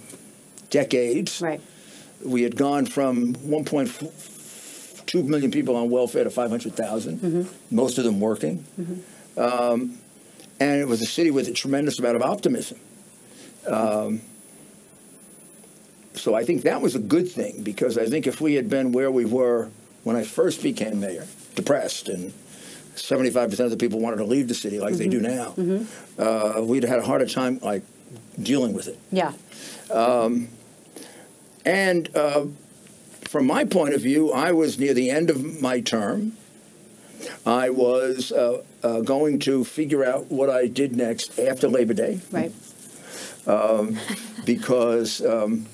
decades. 0.70 1.40
Right. 1.40 1.60
We 2.24 2.42
had 2.42 2.56
gone 2.56 2.86
from 2.86 3.34
1.2 3.34 5.24
million 5.26 5.50
people 5.50 5.76
on 5.76 5.90
welfare 5.90 6.24
to 6.24 6.30
500,000, 6.30 7.48
most 7.70 7.98
of 7.98 8.04
them 8.04 8.20
working. 8.20 8.64
Um, 9.36 9.98
and 10.60 10.80
it 10.80 10.86
was 10.86 11.02
a 11.02 11.06
city 11.06 11.30
with 11.30 11.48
a 11.48 11.52
tremendous 11.52 11.98
amount 11.98 12.16
of 12.16 12.22
optimism. 12.22 12.78
Um, 13.66 14.20
so 16.14 16.34
I 16.34 16.44
think 16.44 16.62
that 16.62 16.80
was 16.80 16.94
a 16.94 16.98
good 16.98 17.28
thing 17.28 17.62
because 17.62 17.98
I 17.98 18.06
think 18.06 18.26
if 18.26 18.40
we 18.40 18.54
had 18.54 18.68
been 18.68 18.92
where 18.92 19.10
we 19.10 19.24
were 19.24 19.70
when 20.04 20.16
I 20.16 20.24
first 20.24 20.62
became 20.62 21.00
mayor, 21.00 21.26
depressed 21.54 22.08
and 22.08 22.32
75% 22.96 23.58
of 23.60 23.70
the 23.70 23.76
people 23.76 24.00
wanted 24.00 24.16
to 24.18 24.24
leave 24.24 24.48
the 24.48 24.54
city 24.54 24.78
like 24.78 24.94
they 24.94 25.08
do 25.08 25.20
now, 25.20 25.54
uh, 26.18 26.62
we'd 26.62 26.82
had 26.84 26.98
a 26.98 27.02
harder 27.02 27.26
time 27.26 27.58
like 27.62 27.82
dealing 28.40 28.72
with 28.74 28.88
it. 28.88 28.98
Yeah. 29.10 29.32
And 31.64 32.14
uh, 32.16 32.46
from 33.22 33.46
my 33.46 33.64
point 33.64 33.94
of 33.94 34.00
view, 34.02 34.32
I 34.32 34.52
was 34.52 34.78
near 34.78 34.94
the 34.94 35.10
end 35.10 35.30
of 35.30 35.60
my 35.62 35.80
term. 35.80 36.36
I 37.46 37.70
was 37.70 38.32
uh, 38.32 38.62
uh, 38.82 39.00
going 39.00 39.38
to 39.40 39.64
figure 39.64 40.04
out 40.04 40.30
what 40.30 40.50
I 40.50 40.66
did 40.66 40.96
next 40.96 41.38
after 41.38 41.68
Labor 41.68 41.94
Day 41.94 42.20
Right. 42.32 42.52
because 44.44 45.24
um, 45.24 45.66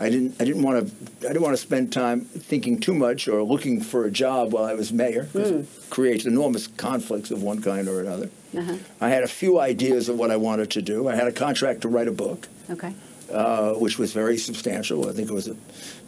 I 0.00 0.08
didn't 0.08 0.40
I 0.40 0.44
didn't 0.44 0.62
want 0.62 0.86
to 0.86 1.26
I 1.26 1.32
didn't 1.32 1.42
want 1.42 1.54
to 1.56 1.62
spend 1.62 1.92
time 1.92 2.22
thinking 2.22 2.80
too 2.80 2.94
much 2.94 3.28
or 3.28 3.42
looking 3.42 3.80
for 3.82 4.04
a 4.06 4.10
job 4.10 4.52
while 4.54 4.64
I 4.64 4.74
was 4.74 4.92
mayor. 4.92 5.28
'cause 5.32 5.50
It 5.50 5.66
creates 5.90 6.24
enormous 6.24 6.66
conflicts 6.66 7.30
of 7.30 7.42
one 7.42 7.60
kind 7.60 7.86
or 7.86 8.00
another. 8.00 8.30
Uh-huh. 8.56 8.76
I 9.00 9.10
had 9.10 9.22
a 9.22 9.28
few 9.28 9.60
ideas 9.60 10.08
of 10.08 10.18
what 10.18 10.30
I 10.30 10.36
wanted 10.36 10.70
to 10.70 10.82
do. 10.82 11.06
I 11.06 11.14
had 11.16 11.26
a 11.28 11.32
contract 11.32 11.82
to 11.82 11.88
write 11.88 12.08
a 12.08 12.12
book. 12.12 12.48
Okay. 12.70 12.92
uh, 13.32 13.74
which 13.74 13.96
was 13.98 14.12
very 14.12 14.36
substantial. 14.36 15.08
I 15.08 15.12
think 15.12 15.28
it 15.30 15.34
was 15.34 15.46
a 15.48 15.56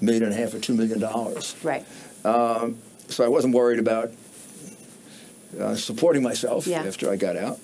million 0.00 0.24
and 0.24 0.32
a 0.32 0.36
half 0.36 0.54
or 0.54 0.58
two 0.58 0.74
million 0.74 0.98
dollars. 0.98 1.54
Right. 1.62 1.84
So 2.24 3.24
I 3.24 3.28
wasn't 3.28 3.54
worried 3.54 3.78
about 3.78 4.10
uh, 5.60 5.76
supporting 5.76 6.22
myself 6.22 6.66
Yeah. 6.66 6.82
after 6.82 7.10
I 7.10 7.16
got 7.16 7.36
out. 7.36 7.58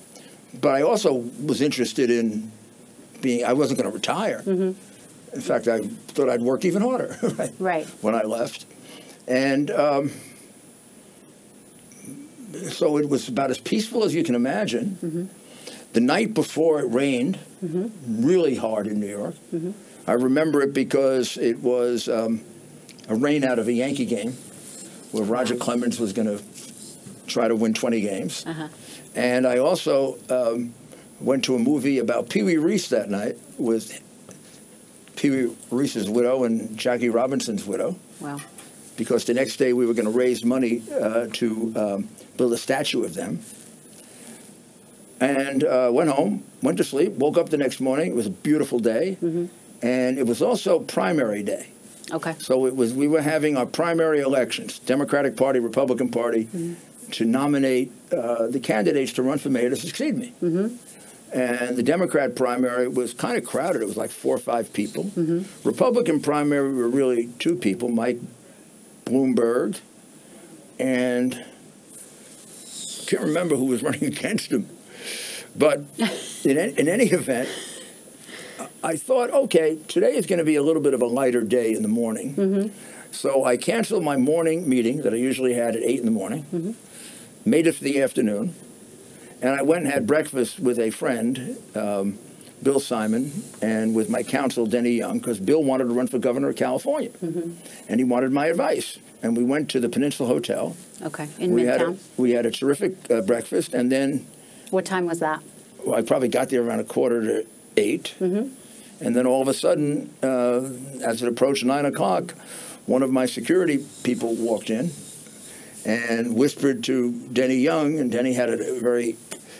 But 0.60 0.74
I 0.74 0.82
also 0.82 1.24
was 1.44 1.60
interested 1.60 2.10
in 2.10 2.52
being. 3.20 3.44
I 3.44 3.52
wasn't 3.54 3.78
going 3.80 3.90
to 3.90 3.94
retire. 3.94 4.42
In 5.38 5.44
fact, 5.44 5.68
I 5.68 5.78
thought 6.14 6.28
I'd 6.28 6.42
work 6.42 6.64
even 6.64 6.82
harder. 6.82 7.16
Right. 7.38 7.52
Right. 7.60 7.86
When 8.02 8.14
I 8.16 8.22
left, 8.22 8.66
and. 9.28 9.70
Um, 9.70 10.10
so 12.70 12.96
it 12.98 13.08
was 13.08 13.28
about 13.28 13.50
as 13.50 13.58
peaceful 13.58 14.02
as 14.02 14.14
you 14.14 14.24
can 14.24 14.34
imagine. 14.34 15.30
The 15.92 16.00
night 16.00 16.34
before 16.34 16.80
it 16.80 16.86
rained 16.90 17.38
really 17.62 18.56
hard 18.56 18.86
in 18.88 18.98
New 18.98 19.06
York. 19.06 19.36
I 20.08 20.12
remember 20.12 20.60
it 20.62 20.72
because 20.74 21.36
it 21.36 21.58
was 21.60 22.08
um, 22.08 22.40
a 23.08 23.14
rain 23.14 23.44
out 23.44 23.58
of 23.60 23.68
a 23.68 23.72
Yankee 23.72 24.06
game 24.06 24.32
where 25.12 25.22
Roger 25.24 25.54
Clemens 25.56 26.00
was 26.00 26.12
going 26.12 26.26
to 26.26 26.42
try 27.28 27.46
to 27.46 27.54
win 27.54 27.74
20 27.74 28.00
games. 28.00 28.44
And 29.14 29.46
I 29.46 29.58
also 29.58 30.18
um, 30.30 30.74
went 31.20 31.44
to 31.44 31.54
a 31.54 31.58
movie 31.58 31.98
about 31.98 32.28
Pee 32.28 32.42
Wee 32.42 32.56
Reese 32.56 32.88
that 32.88 33.08
night 33.10 33.36
with 33.58 34.00
Pee 35.18 35.30
Wee 35.30 35.56
Reese's 35.72 36.08
widow 36.08 36.44
and 36.44 36.78
Jackie 36.78 37.08
Robinson's 37.08 37.64
widow 37.66 37.96
Wow. 38.20 38.38
because 38.96 39.24
the 39.24 39.34
next 39.34 39.56
day 39.56 39.72
we 39.72 39.84
were 39.84 39.92
going 39.94 40.04
to 40.06 40.16
raise 40.16 40.44
money 40.44 40.82
uh, 40.92 41.26
to 41.34 41.72
um, 41.76 42.08
build 42.36 42.52
a 42.52 42.56
statue 42.56 43.02
of 43.04 43.14
them. 43.14 43.40
And 45.20 45.64
uh, 45.64 45.90
went 45.92 46.10
home, 46.10 46.44
went 46.62 46.78
to 46.78 46.84
sleep, 46.84 47.12
woke 47.14 47.36
up 47.36 47.48
the 47.48 47.56
next 47.56 47.80
morning. 47.80 48.12
It 48.12 48.14
was 48.14 48.26
a 48.26 48.30
beautiful 48.30 48.78
day, 48.78 49.16
and 49.82 50.16
it 50.16 50.24
was 50.28 50.40
also 50.40 50.78
primary 50.78 51.42
day. 51.42 51.70
Okay. 52.12 52.34
So 52.38 52.66
it 52.66 52.76
was 52.76 52.94
we 52.94 53.08
were 53.08 53.20
having 53.20 53.56
our 53.56 53.66
primary 53.66 54.20
elections, 54.20 54.78
Democratic 54.78 55.36
Party, 55.36 55.58
Republican 55.58 56.08
Party, 56.10 56.48
to 57.10 57.24
nominate 57.24 57.90
uh, 58.12 58.46
the 58.46 58.60
candidates 58.60 59.12
to 59.14 59.24
run 59.24 59.38
for 59.38 59.50
mayor 59.50 59.70
to 59.70 59.76
succeed 59.76 60.16
me. 60.16 60.32
And 61.32 61.76
the 61.76 61.82
Democrat 61.82 62.34
primary 62.34 62.88
was 62.88 63.12
kind 63.12 63.36
of 63.36 63.44
crowded. 63.44 63.82
It 63.82 63.86
was 63.86 63.96
like 63.96 64.10
four 64.10 64.36
or 64.36 64.40
five 64.40 64.72
people. 64.72 65.04
Mm-hmm. 65.04 65.68
Republican 65.68 66.20
primary 66.20 66.72
were 66.72 66.88
really 66.88 67.28
two 67.38 67.54
people, 67.56 67.88
Mike 67.90 68.18
Bloomberg, 69.04 69.80
and 70.78 71.34
I 71.34 73.04
can't 73.06 73.22
remember 73.22 73.56
who 73.56 73.66
was 73.66 73.82
running 73.84 74.04
against 74.04 74.50
him. 74.50 74.68
But 75.56 75.80
in, 76.44 76.56
in 76.56 76.88
any 76.88 77.06
event, 77.06 77.48
I 78.82 78.96
thought, 78.96 79.30
okay, 79.30 79.78
today 79.88 80.14
is 80.14 80.26
going 80.26 80.38
to 80.38 80.44
be 80.44 80.56
a 80.56 80.62
little 80.62 80.82
bit 80.82 80.94
of 80.94 81.02
a 81.02 81.06
lighter 81.06 81.42
day 81.42 81.72
in 81.74 81.82
the 81.82 81.88
morning. 81.88 82.36
Mm-hmm. 82.36 83.12
So 83.12 83.44
I 83.44 83.56
canceled 83.56 84.04
my 84.04 84.16
morning 84.16 84.68
meeting 84.68 85.02
that 85.02 85.12
I 85.12 85.16
usually 85.16 85.54
had 85.54 85.74
at 85.74 85.82
8 85.82 85.98
in 85.98 86.04
the 86.04 86.10
morning, 86.10 86.44
mm-hmm. 86.52 86.72
made 87.48 87.66
it 87.66 87.74
for 87.74 87.84
the 87.84 88.00
afternoon, 88.00 88.54
and 89.40 89.50
I 89.58 89.62
went 89.62 89.84
and 89.84 89.92
had 89.92 90.06
breakfast 90.06 90.58
with 90.60 90.78
a 90.78 90.90
friend, 90.90 91.56
um, 91.74 92.18
Bill 92.62 92.80
Simon, 92.80 93.30
and 93.62 93.94
with 93.94 94.10
my 94.10 94.22
counsel, 94.22 94.66
Denny 94.66 94.92
Young, 94.92 95.18
because 95.18 95.38
Bill 95.38 95.62
wanted 95.62 95.84
to 95.84 95.90
run 95.94 96.08
for 96.08 96.18
governor 96.18 96.48
of 96.48 96.56
California. 96.56 97.10
And 97.88 98.00
he 98.00 98.04
wanted 98.04 98.32
my 98.32 98.46
advice. 98.46 98.98
And 99.22 99.36
we 99.36 99.44
went 99.44 99.70
to 99.70 99.80
the 99.80 99.88
Peninsula 99.88 100.28
Hotel. 100.28 100.76
Okay. 101.02 101.28
In 101.38 101.52
we, 101.52 101.62
had 101.64 101.82
a, 101.82 101.86
Midtown. 101.86 101.98
we 102.16 102.30
had 102.32 102.46
a 102.46 102.50
terrific 102.50 103.10
uh, 103.10 103.20
breakfast, 103.22 103.74
and 103.74 103.90
then 103.92 104.26
What 104.70 104.84
time 104.84 105.06
was 105.06 105.20
that? 105.20 105.42
well, 105.84 105.96
I 105.96 106.02
probably 106.02 106.28
got 106.28 106.48
there 106.50 106.62
around 106.62 106.80
a 106.80 106.84
quarter 106.84 107.22
to 107.22 107.46
8 107.76 108.14
And 108.20 109.14
then 109.14 109.26
all 109.26 109.40
of 109.42 109.46
a 109.48 109.54
sudden, 109.54 110.12
uh, 110.22 110.60
as 111.04 111.22
it 111.22 111.28
approached 111.28 111.64
nine 111.64 111.84
o'clock, 111.84 112.34
one 112.86 113.02
of 113.04 113.10
my 113.12 113.26
security 113.26 113.84
people 114.02 114.34
walked 114.34 114.70
in 114.70 114.90
and 115.88 116.34
whispered 116.36 116.84
to 116.84 117.12
Denny 117.32 117.56
Young, 117.56 117.98
and 117.98 118.12
Denny 118.12 118.34
had 118.34 118.50
a 118.50 118.78
very 118.78 119.16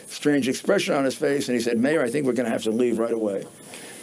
strange 0.08 0.46
expression 0.48 0.94
on 0.94 1.04
his 1.04 1.14
face, 1.14 1.48
and 1.48 1.56
he 1.56 1.62
said, 1.62 1.78
"Mayor, 1.78 2.02
I 2.02 2.10
think 2.10 2.26
we're 2.26 2.34
going 2.34 2.46
to 2.46 2.52
have 2.52 2.62
to 2.64 2.70
leave 2.70 2.98
right 2.98 3.12
away. 3.12 3.44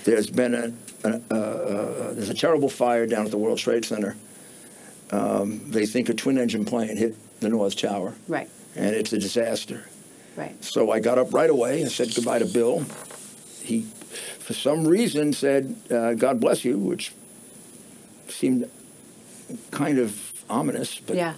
There's 0.05 0.29
been 0.29 0.53
a, 0.55 0.73
a 1.07 1.21
uh, 1.31 1.35
uh, 1.35 2.13
there's 2.13 2.29
a 2.29 2.33
terrible 2.33 2.69
fire 2.69 3.05
down 3.05 3.25
at 3.25 3.31
the 3.31 3.37
World 3.37 3.59
Trade 3.59 3.85
Center. 3.85 4.15
Um, 5.11 5.69
they 5.71 5.85
think 5.85 6.09
a 6.09 6.13
twin-engine 6.15 6.65
plane 6.65 6.97
hit 6.97 7.15
the 7.41 7.49
North 7.49 7.77
Tower, 7.79 8.15
Right. 8.27 8.49
and 8.75 8.95
it's 8.95 9.13
a 9.13 9.19
disaster." 9.19 9.85
Right. 10.35 10.61
So 10.63 10.91
I 10.91 10.99
got 10.99 11.17
up 11.17 11.33
right 11.33 11.49
away 11.49 11.81
and 11.81 11.89
said 11.91 12.13
goodbye 12.13 12.39
to 12.39 12.45
Bill. 12.45 12.83
He, 13.61 13.83
for 14.39 14.53
some 14.53 14.85
reason, 14.85 15.31
said, 15.31 15.75
uh, 15.89 16.13
God 16.13 16.41
bless 16.41 16.65
you, 16.65 16.77
which 16.77 17.13
seemed 18.27 18.69
kind 19.71 19.97
of 19.97 20.33
ominous. 20.49 20.99
But, 20.99 21.15
Yeah. 21.15 21.35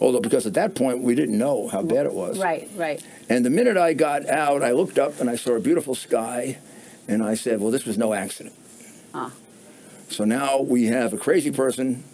Although, 0.00 0.20
because 0.20 0.46
at 0.46 0.54
that 0.54 0.74
point, 0.74 1.02
we 1.02 1.14
didn't 1.14 1.36
know 1.36 1.68
how 1.68 1.82
bad 1.82 2.06
it 2.06 2.12
was. 2.12 2.38
Right. 2.38 2.68
Right. 2.76 3.02
And 3.28 3.44
the 3.44 3.50
minute 3.50 3.76
I 3.76 3.92
got 3.92 4.28
out, 4.28 4.62
I 4.62 4.72
looked 4.72 4.98
up 4.98 5.20
and 5.20 5.28
I 5.28 5.36
saw 5.36 5.52
a 5.52 5.60
beautiful 5.60 5.94
sky, 5.94 6.58
and 7.08 7.22
I 7.22 7.34
said, 7.34 7.60
well, 7.60 7.70
this 7.70 7.84
was 7.84 7.98
no 7.98 8.12
accident. 8.12 8.54
Ah. 9.12 9.32
So 10.08 10.24
now 10.24 10.60
we 10.60 10.86
have 10.86 11.12
a 11.12 11.18
crazy 11.18 11.50
person 11.50 12.04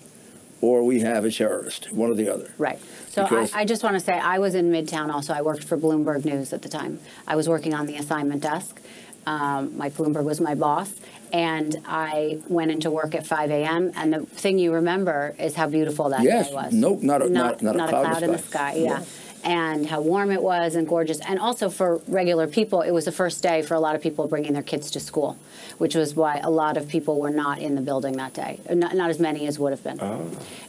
or 0.60 0.82
we 0.84 1.00
have 1.00 1.24
a 1.24 1.30
terrorist, 1.30 1.92
one 1.92 2.10
or 2.10 2.14
the 2.14 2.32
other. 2.32 2.50
Right. 2.58 2.78
So 3.08 3.24
I, 3.24 3.48
I 3.54 3.64
just 3.64 3.82
want 3.82 3.94
to 3.94 4.00
say 4.00 4.14
I 4.14 4.38
was 4.38 4.54
in 4.54 4.70
Midtown 4.70 5.10
also. 5.10 5.32
I 5.32 5.42
worked 5.42 5.64
for 5.64 5.76
Bloomberg 5.76 6.24
News 6.24 6.52
at 6.52 6.62
the 6.62 6.68
time. 6.68 6.98
I 7.26 7.36
was 7.36 7.48
working 7.48 7.74
on 7.74 7.86
the 7.86 7.96
assignment 7.96 8.42
desk. 8.42 8.80
Um, 9.26 9.76
Mike 9.76 9.94
Bloomberg 9.94 10.24
was 10.24 10.40
my 10.40 10.54
boss. 10.54 10.94
And 11.32 11.76
I 11.86 12.38
went 12.48 12.70
into 12.70 12.90
work 12.90 13.14
at 13.14 13.26
5 13.26 13.50
a.m. 13.50 13.92
And 13.96 14.12
the 14.12 14.20
thing 14.20 14.58
you 14.58 14.72
remember 14.72 15.34
is 15.38 15.54
how 15.54 15.68
beautiful 15.68 16.08
that 16.10 16.22
Yes. 16.22 16.48
day 16.48 16.54
was. 16.54 16.72
Nope, 16.72 17.02
not 17.02 17.22
a- 17.22 17.28
not- 17.28 17.62
not 17.62 17.74
a 17.74 17.78
not 17.78 17.88
cloud 17.90 18.04
in 18.04 18.10
cloud 18.10 18.20
the 18.22 18.26
in 18.26 18.32
the 18.32 18.38
sky. 18.38 18.72
sky. 18.72 18.78
Yeah. 18.80 19.02
And 19.44 19.86
how 19.86 20.00
warm 20.00 20.32
it 20.32 20.42
was 20.42 20.74
and 20.74 20.88
gorgeous. 20.88 21.20
And 21.20 21.38
also 21.38 21.68
for 21.68 22.00
regular 22.08 22.48
people, 22.48 22.80
it 22.82 22.90
was 22.90 23.04
the 23.04 23.12
first 23.12 23.42
day 23.44 23.62
for 23.62 23.74
a 23.74 23.80
lot 23.80 23.94
of 23.94 24.02
people 24.02 24.26
bringing 24.26 24.54
their 24.54 24.62
kids 24.62 24.90
to 24.92 25.00
school, 25.00 25.36
which 25.78 25.94
was 25.94 26.16
why 26.16 26.40
a 26.42 26.50
lot 26.50 26.76
of 26.76 26.88
people 26.88 27.20
were 27.20 27.30
not 27.30 27.60
in 27.60 27.76
the 27.76 27.80
building 27.80 28.16
that 28.16 28.32
day. 28.34 28.58
Not, 28.68 28.94
not 28.96 29.08
as 29.08 29.20
many 29.20 29.46
as 29.46 29.56
would 29.58 29.70
have 29.72 29.84
been. 29.84 30.00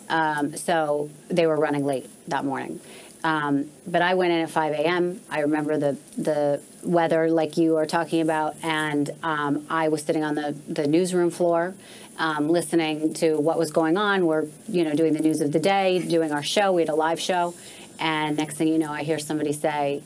Um, 0.10 0.56
so 0.56 1.10
they 1.28 1.48
were 1.48 1.56
running 1.58 1.86
late 1.86 2.08
that 2.28 2.46
morning. 2.46 2.80
Um, 3.27 3.69
but 3.85 4.01
I 4.01 4.13
went 4.13 4.31
in 4.31 4.39
at 4.39 4.49
5 4.49 4.71
a.m. 4.71 5.19
I 5.29 5.41
remember 5.41 5.77
the 5.77 5.97
the 6.17 6.61
weather, 6.81 7.29
like 7.29 7.57
you 7.57 7.75
are 7.75 7.85
talking 7.85 8.21
about, 8.21 8.55
and 8.63 9.09
um, 9.21 9.67
I 9.69 9.89
was 9.89 10.01
sitting 10.01 10.23
on 10.23 10.35
the, 10.35 10.55
the 10.69 10.87
newsroom 10.87 11.29
floor, 11.29 11.75
um, 12.17 12.47
listening 12.47 13.13
to 13.15 13.37
what 13.37 13.59
was 13.59 13.69
going 13.69 13.97
on. 13.97 14.25
We're 14.25 14.45
you 14.69 14.85
know 14.85 14.93
doing 14.95 15.11
the 15.11 15.19
news 15.19 15.41
of 15.41 15.51
the 15.51 15.59
day, 15.59 15.99
doing 15.99 16.31
our 16.31 16.41
show. 16.41 16.71
We 16.71 16.83
had 16.83 16.89
a 16.89 16.95
live 16.95 17.19
show, 17.19 17.53
and 17.99 18.37
next 18.37 18.55
thing 18.55 18.69
you 18.69 18.77
know, 18.77 18.93
I 18.93 19.03
hear 19.03 19.19
somebody 19.19 19.51
say, 19.51 20.03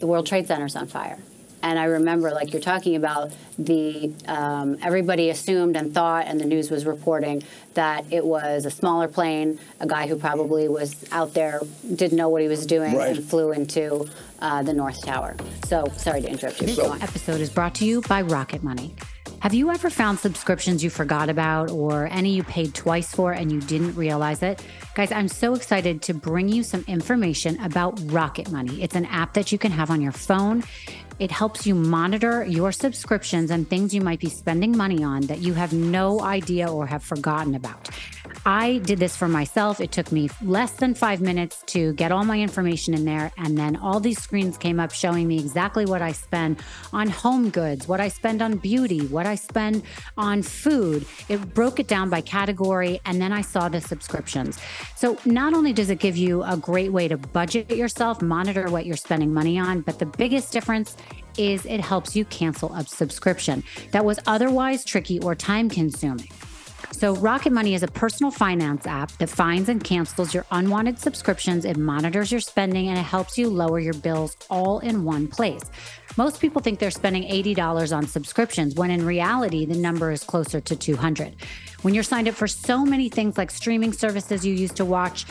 "The 0.00 0.06
World 0.06 0.26
Trade 0.26 0.46
Center's 0.46 0.74
on 0.74 0.86
fire." 0.86 1.18
And 1.62 1.78
I 1.78 1.84
remember, 1.84 2.30
like 2.32 2.52
you're 2.52 2.62
talking 2.62 2.96
about, 2.96 3.32
the 3.58 4.12
um, 4.26 4.78
everybody 4.82 5.30
assumed 5.30 5.76
and 5.76 5.94
thought, 5.94 6.26
and 6.26 6.40
the 6.40 6.44
news 6.44 6.70
was 6.70 6.84
reporting 6.86 7.42
that 7.74 8.04
it 8.12 8.24
was 8.24 8.64
a 8.66 8.70
smaller 8.70 9.08
plane, 9.08 9.58
a 9.80 9.86
guy 9.86 10.06
who 10.08 10.16
probably 10.16 10.68
was 10.68 11.04
out 11.12 11.34
there, 11.34 11.60
didn't 11.94 12.16
know 12.16 12.28
what 12.28 12.42
he 12.42 12.48
was 12.48 12.66
doing, 12.66 12.94
Right. 12.96 13.16
and 13.16 13.24
flew 13.24 13.52
into 13.52 14.08
uh, 14.40 14.62
the 14.62 14.72
North 14.72 15.04
Tower. 15.04 15.36
So 15.66 15.86
sorry 15.96 16.22
to 16.22 16.28
interrupt 16.28 16.60
you. 16.60 16.66
This 16.66 16.76
Go 16.78 16.86
on. 16.90 17.00
episode 17.02 17.40
is 17.40 17.50
brought 17.50 17.74
to 17.76 17.84
you 17.84 18.00
by 18.02 18.22
Rocket 18.22 18.62
Money. 18.62 18.94
Have 19.40 19.54
you 19.54 19.70
ever 19.70 19.90
found 19.90 20.20
subscriptions 20.20 20.84
you 20.84 20.90
forgot 20.90 21.28
about 21.28 21.68
or 21.70 22.06
any 22.12 22.30
you 22.30 22.44
paid 22.44 22.74
twice 22.74 23.12
for 23.12 23.32
and 23.32 23.50
you 23.50 23.60
didn't 23.60 23.94
realize 23.96 24.40
it? 24.40 24.64
Guys, 24.94 25.10
I'm 25.10 25.26
so 25.26 25.54
excited 25.54 26.00
to 26.02 26.14
bring 26.14 26.48
you 26.48 26.62
some 26.62 26.84
information 26.86 27.58
about 27.60 27.98
Rocket 28.04 28.52
Money. 28.52 28.80
It's 28.82 28.94
an 28.94 29.04
app 29.06 29.34
that 29.34 29.50
you 29.50 29.58
can 29.58 29.72
have 29.72 29.90
on 29.90 30.00
your 30.00 30.12
phone. 30.12 30.62
It 31.22 31.30
helps 31.30 31.68
you 31.68 31.76
monitor 31.76 32.44
your 32.44 32.72
subscriptions 32.72 33.52
and 33.52 33.70
things 33.70 33.94
you 33.94 34.00
might 34.00 34.18
be 34.18 34.28
spending 34.28 34.76
money 34.76 35.04
on 35.04 35.20
that 35.28 35.38
you 35.38 35.54
have 35.54 35.72
no 35.72 36.20
idea 36.20 36.66
or 36.66 36.84
have 36.84 37.04
forgotten 37.04 37.54
about. 37.54 37.90
I 38.44 38.78
did 38.78 38.98
this 38.98 39.16
for 39.16 39.28
myself. 39.28 39.80
It 39.80 39.92
took 39.92 40.10
me 40.10 40.28
less 40.42 40.72
than 40.72 40.94
five 40.94 41.20
minutes 41.20 41.62
to 41.66 41.92
get 41.92 42.10
all 42.10 42.24
my 42.24 42.40
information 42.40 42.92
in 42.92 43.04
there. 43.04 43.30
And 43.38 43.56
then 43.56 43.76
all 43.76 44.00
these 44.00 44.20
screens 44.20 44.58
came 44.58 44.80
up 44.80 44.90
showing 44.90 45.28
me 45.28 45.38
exactly 45.38 45.86
what 45.86 46.02
I 46.02 46.10
spend 46.10 46.60
on 46.92 47.08
home 47.08 47.50
goods, 47.50 47.86
what 47.86 48.00
I 48.00 48.08
spend 48.08 48.42
on 48.42 48.56
beauty, 48.56 49.06
what 49.06 49.26
I 49.26 49.36
spend 49.36 49.84
on 50.16 50.42
food. 50.42 51.06
It 51.28 51.54
broke 51.54 51.78
it 51.78 51.86
down 51.86 52.10
by 52.10 52.20
category. 52.20 53.00
And 53.04 53.22
then 53.22 53.32
I 53.32 53.42
saw 53.42 53.68
the 53.68 53.80
subscriptions. 53.80 54.58
So 54.96 55.16
not 55.24 55.54
only 55.54 55.72
does 55.72 55.88
it 55.88 56.00
give 56.00 56.16
you 56.16 56.42
a 56.42 56.56
great 56.56 56.90
way 56.90 57.06
to 57.06 57.16
budget 57.16 57.70
yourself, 57.70 58.20
monitor 58.22 58.68
what 58.70 58.86
you're 58.86 58.96
spending 58.96 59.32
money 59.32 59.56
on, 59.56 59.82
but 59.82 60.00
the 60.00 60.06
biggest 60.06 60.52
difference 60.52 60.96
is 61.38 61.66
it 61.66 61.80
helps 61.80 62.14
you 62.16 62.24
cancel 62.24 62.72
a 62.74 62.84
subscription 62.84 63.62
that 63.90 64.04
was 64.04 64.18
otherwise 64.26 64.84
tricky 64.84 65.18
or 65.20 65.34
time 65.34 65.68
consuming. 65.68 66.28
So, 66.90 67.16
Rocket 67.16 67.52
Money 67.52 67.74
is 67.74 67.82
a 67.82 67.88
personal 67.88 68.30
finance 68.30 68.86
app 68.86 69.10
that 69.12 69.28
finds 69.28 69.68
and 69.68 69.82
cancels 69.82 70.34
your 70.34 70.44
unwanted 70.50 70.98
subscriptions. 70.98 71.64
It 71.64 71.76
monitors 71.76 72.30
your 72.30 72.40
spending 72.40 72.88
and 72.88 72.98
it 72.98 73.02
helps 73.02 73.38
you 73.38 73.48
lower 73.48 73.80
your 73.80 73.94
bills 73.94 74.36
all 74.50 74.78
in 74.80 75.04
one 75.04 75.26
place. 75.26 75.62
Most 76.16 76.40
people 76.40 76.60
think 76.60 76.78
they're 76.78 76.90
spending 76.90 77.24
$80 77.24 77.96
on 77.96 78.06
subscriptions 78.06 78.74
when 78.74 78.90
in 78.90 79.06
reality 79.06 79.64
the 79.64 79.76
number 79.76 80.10
is 80.10 80.22
closer 80.22 80.60
to 80.60 80.76
200. 80.76 81.34
When 81.80 81.94
you're 81.94 82.02
signed 82.04 82.28
up 82.28 82.34
for 82.34 82.46
so 82.46 82.84
many 82.84 83.08
things 83.08 83.38
like 83.38 83.50
streaming 83.50 83.92
services 83.92 84.44
you 84.44 84.54
used 84.54 84.76
to 84.76 84.84
watch, 84.84 85.24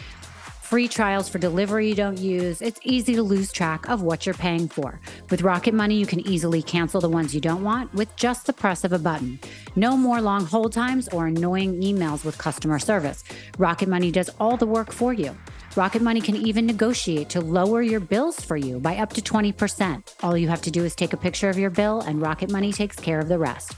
free 0.71 0.87
trials 0.87 1.27
for 1.27 1.37
delivery 1.37 1.89
you 1.89 1.93
don't 1.93 2.17
use, 2.17 2.61
it's 2.61 2.79
easy 2.83 3.13
to 3.13 3.21
lose 3.21 3.51
track 3.51 3.89
of 3.89 4.03
what 4.03 4.25
you're 4.25 4.33
paying 4.33 4.69
for. 4.69 5.01
With 5.29 5.41
Rocket 5.41 5.73
Money, 5.73 5.95
you 5.95 6.05
can 6.05 6.25
easily 6.25 6.61
cancel 6.61 7.01
the 7.01 7.09
ones 7.09 7.35
you 7.35 7.41
don't 7.41 7.61
want 7.61 7.93
with 7.93 8.15
just 8.15 8.45
the 8.45 8.53
press 8.53 8.85
of 8.85 8.93
a 8.93 8.97
button. 8.97 9.37
No 9.75 9.97
more 9.97 10.21
long 10.21 10.45
hold 10.45 10.71
times 10.71 11.09
or 11.09 11.27
annoying 11.27 11.81
emails 11.81 12.23
with 12.23 12.37
customer 12.37 12.79
service. 12.79 13.25
Rocket 13.57 13.89
Money 13.89 14.11
does 14.11 14.29
all 14.39 14.55
the 14.55 14.65
work 14.65 14.93
for 14.93 15.11
you. 15.11 15.35
Rocket 15.75 16.01
Money 16.01 16.19
can 16.19 16.35
even 16.35 16.65
negotiate 16.65 17.27
to 17.29 17.41
lower 17.41 17.81
your 17.81 18.01
bills 18.01 18.39
for 18.39 18.55
you 18.55 18.79
by 18.79 18.95
up 18.95 19.11
to 19.13 19.21
20%. 19.21 20.15
All 20.23 20.37
you 20.37 20.47
have 20.47 20.61
to 20.61 20.71
do 20.71 20.85
is 20.85 20.95
take 20.95 21.11
a 21.11 21.17
picture 21.17 21.49
of 21.49 21.57
your 21.57 21.69
bill, 21.69 21.99
and 21.99 22.21
Rocket 22.21 22.49
Money 22.49 22.71
takes 22.71 22.95
care 22.95 23.19
of 23.19 23.27
the 23.27 23.39
rest. 23.39 23.75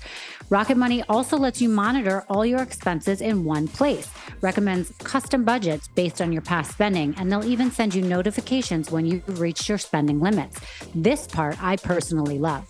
Rocket 0.50 0.78
Money 0.78 1.04
also 1.10 1.38
lets 1.38 1.62
you 1.62 1.70
monitor 1.70 2.24
all 2.30 2.46
your 2.46 2.62
expenses 2.62 3.22
in 3.22 3.44
one 3.44 3.68
place, 3.68 4.10
recommends 4.42 4.92
custom 5.00 5.44
budgets 5.44 5.88
based 5.88 6.22
on 6.22 6.32
your 6.32 6.42
past 6.42 6.72
spending, 6.72 7.16
and 7.18 7.32
they'll 7.32 7.46
even 7.46 7.72
send 7.72 7.96
you 7.96 8.02
notifications 8.02 8.92
when 8.92 9.06
you've 9.06 9.40
reached 9.40 9.68
your 9.68 9.78
spending 9.78 10.20
limits. 10.20 10.60
This 10.94 11.28
part 11.28 11.62
I 11.62 11.78
personally 11.78 12.40
love. 12.40 12.70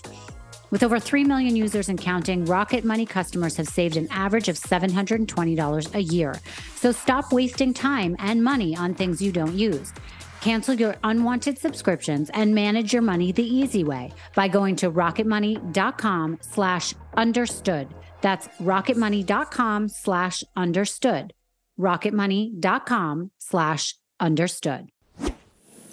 With 0.72 0.82
over 0.82 1.00
3 1.00 1.24
million 1.26 1.56
users 1.56 1.90
and 1.90 2.00
counting, 2.00 2.46
Rocket 2.46 2.84
Money 2.84 3.06
customers 3.06 3.58
have 3.58 3.68
saved 3.68 3.96
an 3.96 4.08
average 4.10 4.50
of 4.50 4.56
$720 4.56 5.94
a 5.94 6.02
year. 6.02 6.34
So 6.76 6.92
stop 6.92 7.32
wasting 7.32 7.76
time 7.76 8.16
and 8.18 8.44
money 8.44 8.76
on 8.76 8.96
things 8.96 9.22
you 9.22 9.32
don't 9.32 9.54
use. 9.56 9.94
Cancel 10.42 10.74
your 10.74 10.96
unwanted 11.04 11.60
subscriptions 11.60 12.32
and 12.34 12.56
manage 12.56 12.92
your 12.92 13.04
money 13.04 13.32
the 13.32 13.46
easy 13.46 13.84
way 13.84 14.12
by 14.36 14.48
going 14.48 14.76
to 14.78 14.92
rocketmoney.com 14.92 16.40
slash 16.42 16.96
understood. 17.16 17.88
That's 18.22 18.48
rocketmoney.com 18.60 19.90
slash 19.90 20.44
understood. 20.56 21.34
rocketmoney.com 21.80 23.32
slash 23.40 23.96
understood. 24.20 24.90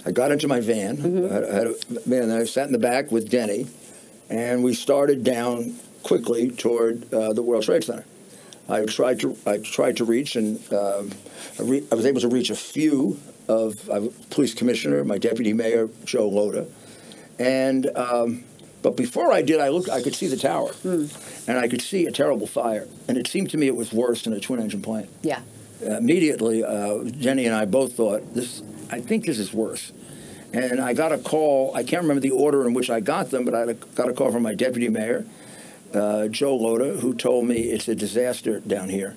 I 0.06 0.12
got 0.12 0.32
into 0.32 0.48
my 0.48 0.60
van. 0.60 0.96
Mm-hmm. 0.96 1.52
I 1.52 1.54
had 1.54 1.66
a, 1.66 2.08
man, 2.08 2.30
I 2.30 2.44
sat 2.44 2.66
in 2.66 2.72
the 2.72 2.78
back 2.78 3.12
with 3.12 3.28
Denny 3.30 3.66
and 4.30 4.62
we 4.62 4.72
started 4.74 5.24
down 5.24 5.74
quickly 6.02 6.50
toward 6.50 7.12
uh, 7.12 7.32
the 7.32 7.42
World 7.42 7.64
Trade 7.64 7.84
Center. 7.84 8.04
I 8.68 8.84
tried 8.84 9.18
to 9.20 9.36
I 9.46 9.58
tried 9.58 9.96
to 9.96 10.04
reach, 10.04 10.36
and 10.36 10.60
uh, 10.72 11.02
I, 11.58 11.62
re- 11.62 11.84
I, 11.90 11.94
was 11.96 12.06
able 12.06 12.20
to 12.20 12.28
reach 12.28 12.50
a 12.50 12.56
few 12.56 13.18
of 13.48 13.90
uh, 13.90 14.02
police 14.30 14.54
commissioner, 14.54 15.02
my 15.04 15.18
deputy 15.18 15.52
mayor 15.52 15.88
Joe 16.04 16.30
Lhota, 16.30 16.68
and 17.40 17.90
um, 17.96 18.44
but 18.82 18.96
before 18.96 19.32
I 19.32 19.42
did, 19.42 19.60
I 19.60 19.68
looked. 19.68 19.88
I 19.90 20.02
could 20.02 20.14
see 20.14 20.26
the 20.26 20.36
tower, 20.36 20.70
mm. 20.84 21.48
and 21.48 21.58
I 21.58 21.68
could 21.68 21.82
see 21.82 22.06
a 22.06 22.10
terrible 22.10 22.46
fire, 22.46 22.88
and 23.08 23.18
it 23.18 23.26
seemed 23.26 23.50
to 23.50 23.58
me 23.58 23.66
it 23.66 23.76
was 23.76 23.92
worse 23.92 24.22
than 24.22 24.32
a 24.32 24.40
twin-engine 24.40 24.82
plane. 24.82 25.08
Yeah. 25.22 25.42
immediately, 25.80 26.64
uh, 26.64 27.04
Jenny 27.04 27.46
and 27.46 27.54
I 27.54 27.64
both 27.64 27.94
thought 27.94 28.34
this. 28.34 28.62
I 28.90 29.00
think 29.00 29.26
this 29.26 29.38
is 29.38 29.52
worse. 29.52 29.92
And 30.52 30.80
I 30.80 30.94
got 30.94 31.12
a 31.12 31.18
call. 31.18 31.72
I 31.76 31.84
can't 31.84 32.02
remember 32.02 32.20
the 32.20 32.32
order 32.32 32.66
in 32.66 32.74
which 32.74 32.90
I 32.90 32.98
got 33.00 33.30
them, 33.30 33.44
but 33.44 33.54
I 33.54 33.72
got 33.94 34.08
a 34.08 34.12
call 34.12 34.32
from 34.32 34.42
my 34.42 34.54
deputy 34.54 34.88
mayor, 34.88 35.24
uh, 35.94 36.26
Joe 36.26 36.58
Lhota, 36.58 36.98
who 36.98 37.14
told 37.14 37.46
me 37.46 37.56
it's 37.70 37.86
a 37.86 37.94
disaster 37.94 38.58
down 38.60 38.88
here. 38.88 39.16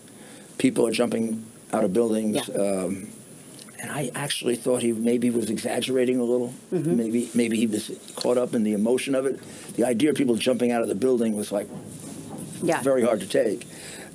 People 0.60 0.86
are 0.86 0.92
jumping 0.92 1.44
out 1.72 1.84
of 1.84 1.92
buildings. 1.92 2.48
Yeah. 2.48 2.56
Um, 2.56 3.08
and 3.84 3.92
I 3.92 4.12
actually 4.16 4.56
thought 4.56 4.82
he 4.82 4.94
maybe 4.94 5.30
was 5.30 5.50
exaggerating 5.50 6.18
a 6.18 6.24
little. 6.24 6.54
Mm-hmm. 6.74 6.98
Maybe 6.98 7.30
maybe 7.36 7.58
he 7.58 7.68
was 7.68 7.92
caught 8.16 8.38
up 8.38 8.56
in 8.56 8.64
the 8.64 8.74
emotion 8.74 9.14
of 9.14 9.26
it. 9.26 9.40
The 9.76 9.84
idea 9.84 10.10
of 10.10 10.16
people 10.16 10.36
jumping 10.36 10.72
out 10.72 10.82
of 10.82 10.88
the 10.88 10.96
building 10.96 11.36
was 11.36 11.52
like 11.52 11.68
yeah. 12.64 12.82
very 12.82 13.04
hard 13.04 13.20
to 13.20 13.28
take. 13.28 13.68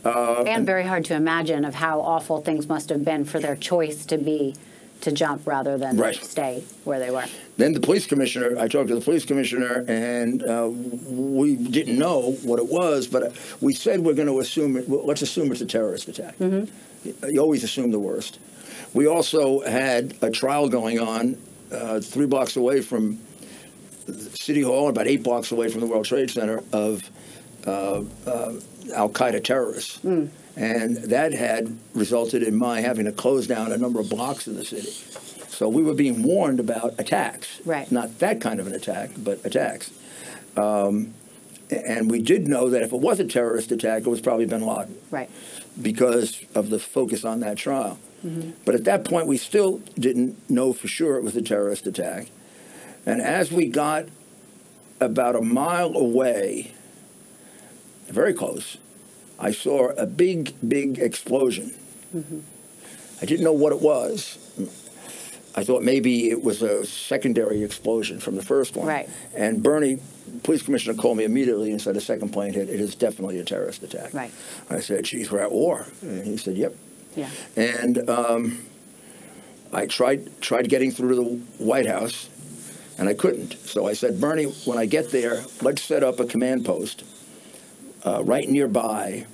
Uh, 0.04 0.38
and, 0.38 0.48
and 0.48 0.66
very 0.66 0.84
hard 0.84 1.04
to 1.04 1.14
imagine 1.14 1.66
of 1.66 1.74
how 1.74 2.00
awful 2.00 2.40
things 2.40 2.66
must 2.66 2.88
have 2.88 3.04
been 3.04 3.26
for 3.26 3.40
their 3.40 3.56
choice 3.56 4.06
to 4.06 4.16
be 4.16 4.54
to 5.02 5.12
jump 5.12 5.46
rather 5.46 5.76
than 5.76 5.96
right. 5.96 6.16
stay 6.16 6.64
where 6.84 6.98
they 6.98 7.10
were. 7.10 7.26
Then 7.56 7.72
the 7.72 7.80
police 7.80 8.06
commissioner, 8.06 8.58
I 8.58 8.68
talked 8.68 8.88
to 8.88 8.94
the 8.94 9.00
police 9.00 9.24
commissioner, 9.24 9.84
and 9.86 10.42
uh, 10.42 10.68
we 10.70 11.56
didn't 11.56 11.98
know 11.98 12.32
what 12.42 12.58
it 12.58 12.66
was, 12.66 13.06
but 13.06 13.36
we 13.60 13.74
said 13.74 14.00
we're 14.00 14.14
going 14.14 14.28
to 14.28 14.40
assume 14.40 14.76
it. 14.76 14.88
Let's 14.88 15.22
assume 15.22 15.52
it's 15.52 15.60
a 15.60 15.66
terrorist 15.66 16.08
attack. 16.08 16.38
Mm-hmm. 16.38 17.30
You 17.30 17.40
always 17.40 17.62
assume 17.62 17.90
the 17.90 17.98
worst. 17.98 18.38
We 18.94 19.06
also 19.06 19.60
had 19.60 20.14
a 20.22 20.30
trial 20.30 20.68
going 20.68 20.98
on 20.98 21.36
uh, 21.72 22.00
three 22.00 22.26
blocks 22.26 22.56
away 22.56 22.80
from 22.80 23.18
City 24.34 24.62
Hall, 24.62 24.88
about 24.88 25.06
eight 25.06 25.22
blocks 25.22 25.52
away 25.52 25.68
from 25.68 25.80
the 25.80 25.86
World 25.86 26.06
Trade 26.06 26.30
Center, 26.30 26.62
of 26.72 27.08
uh, 27.66 28.02
uh 28.26 28.52
Al 28.94 29.10
Qaeda 29.10 29.44
terrorists. 29.44 29.98
Mm. 29.98 30.30
And 30.56 30.96
that 30.96 31.32
had 31.32 31.76
resulted 31.94 32.42
in 32.42 32.56
my 32.56 32.80
having 32.80 33.04
to 33.04 33.12
close 33.12 33.46
down 33.46 33.70
a 33.70 33.76
number 33.76 34.00
of 34.00 34.08
blocks 34.08 34.48
in 34.48 34.56
the 34.56 34.64
city. 34.64 34.90
So 35.48 35.68
we 35.68 35.82
were 35.82 35.94
being 35.94 36.22
warned 36.22 36.58
about 36.58 36.98
attacks. 36.98 37.60
Right. 37.64 37.90
Not 37.92 38.18
that 38.20 38.40
kind 38.40 38.58
of 38.58 38.66
an 38.66 38.74
attack, 38.74 39.10
but 39.18 39.44
attacks. 39.44 39.92
Um, 40.56 41.14
and 41.70 42.10
we 42.10 42.22
did 42.22 42.48
know 42.48 42.70
that 42.70 42.82
if 42.82 42.92
it 42.92 43.00
was 43.00 43.20
a 43.20 43.24
terrorist 43.24 43.70
attack, 43.70 44.02
it 44.02 44.08
was 44.08 44.20
probably 44.20 44.46
bin 44.46 44.62
Laden. 44.62 44.96
Right. 45.10 45.30
Because 45.80 46.40
of 46.54 46.70
the 46.70 46.78
focus 46.78 47.24
on 47.24 47.40
that 47.40 47.56
trial. 47.56 47.98
Mm-hmm. 48.24 48.50
But 48.64 48.74
at 48.74 48.84
that 48.84 49.04
point, 49.04 49.26
we 49.26 49.36
still 49.36 49.78
didn't 49.98 50.50
know 50.50 50.72
for 50.72 50.88
sure 50.88 51.16
it 51.16 51.22
was 51.22 51.36
a 51.36 51.42
terrorist 51.42 51.86
attack. 51.86 52.30
And 53.06 53.20
as 53.20 53.52
we 53.52 53.68
got 53.68 54.06
about 55.00 55.36
a 55.36 55.40
mile 55.40 55.94
away, 55.96 56.72
very 58.08 58.34
close, 58.34 58.78
I 59.38 59.52
saw 59.52 59.90
a 59.90 60.06
big, 60.06 60.54
big 60.66 60.98
explosion. 60.98 61.74
Mm-hmm. 62.14 62.40
I 63.22 63.24
didn't 63.24 63.44
know 63.44 63.52
what 63.52 63.72
it 63.72 63.80
was. 63.80 64.38
I 65.54 65.64
thought 65.64 65.82
maybe 65.82 66.30
it 66.30 66.42
was 66.42 66.62
a 66.62 66.84
secondary 66.86 67.62
explosion 67.62 68.20
from 68.20 68.36
the 68.36 68.42
first 68.42 68.76
one. 68.76 68.86
Right. 68.86 69.08
And 69.34 69.62
Bernie, 69.62 69.98
police 70.42 70.62
commissioner, 70.62 70.94
called 70.94 71.16
me 71.16 71.24
immediately 71.24 71.72
and 71.72 71.80
said 71.80 71.96
a 71.96 72.00
second 72.00 72.30
plane 72.30 72.52
hit. 72.52 72.68
It 72.68 72.80
is 72.80 72.94
definitely 72.94 73.38
a 73.38 73.44
terrorist 73.44 73.82
attack. 73.82 74.14
Right. 74.14 74.30
I 74.70 74.80
said, 74.80 75.04
"Geez, 75.04 75.30
we're 75.30 75.40
at 75.40 75.50
war." 75.50 75.86
And 76.02 76.24
he 76.24 76.36
said, 76.36 76.56
"Yep." 76.56 76.76
Yeah. 77.16 77.30
And 77.56 78.08
um, 78.08 78.58
I 79.72 79.86
tried 79.86 80.40
tried 80.40 80.68
getting 80.68 80.90
through 80.90 81.08
to 81.10 81.14
the 81.16 81.64
White 81.64 81.86
House, 81.86 82.28
and 82.98 83.08
I 83.08 83.14
couldn't. 83.14 83.54
So 83.54 83.86
I 83.86 83.92
said, 83.92 84.20
Bernie, 84.20 84.44
when 84.64 84.78
I 84.78 84.86
get 84.86 85.10
there, 85.10 85.44
let's 85.62 85.82
set 85.82 86.02
up 86.02 86.20
a 86.20 86.24
command 86.24 86.64
post 86.64 87.04
uh, 88.04 88.22
right 88.24 88.48
nearby, 88.48 89.26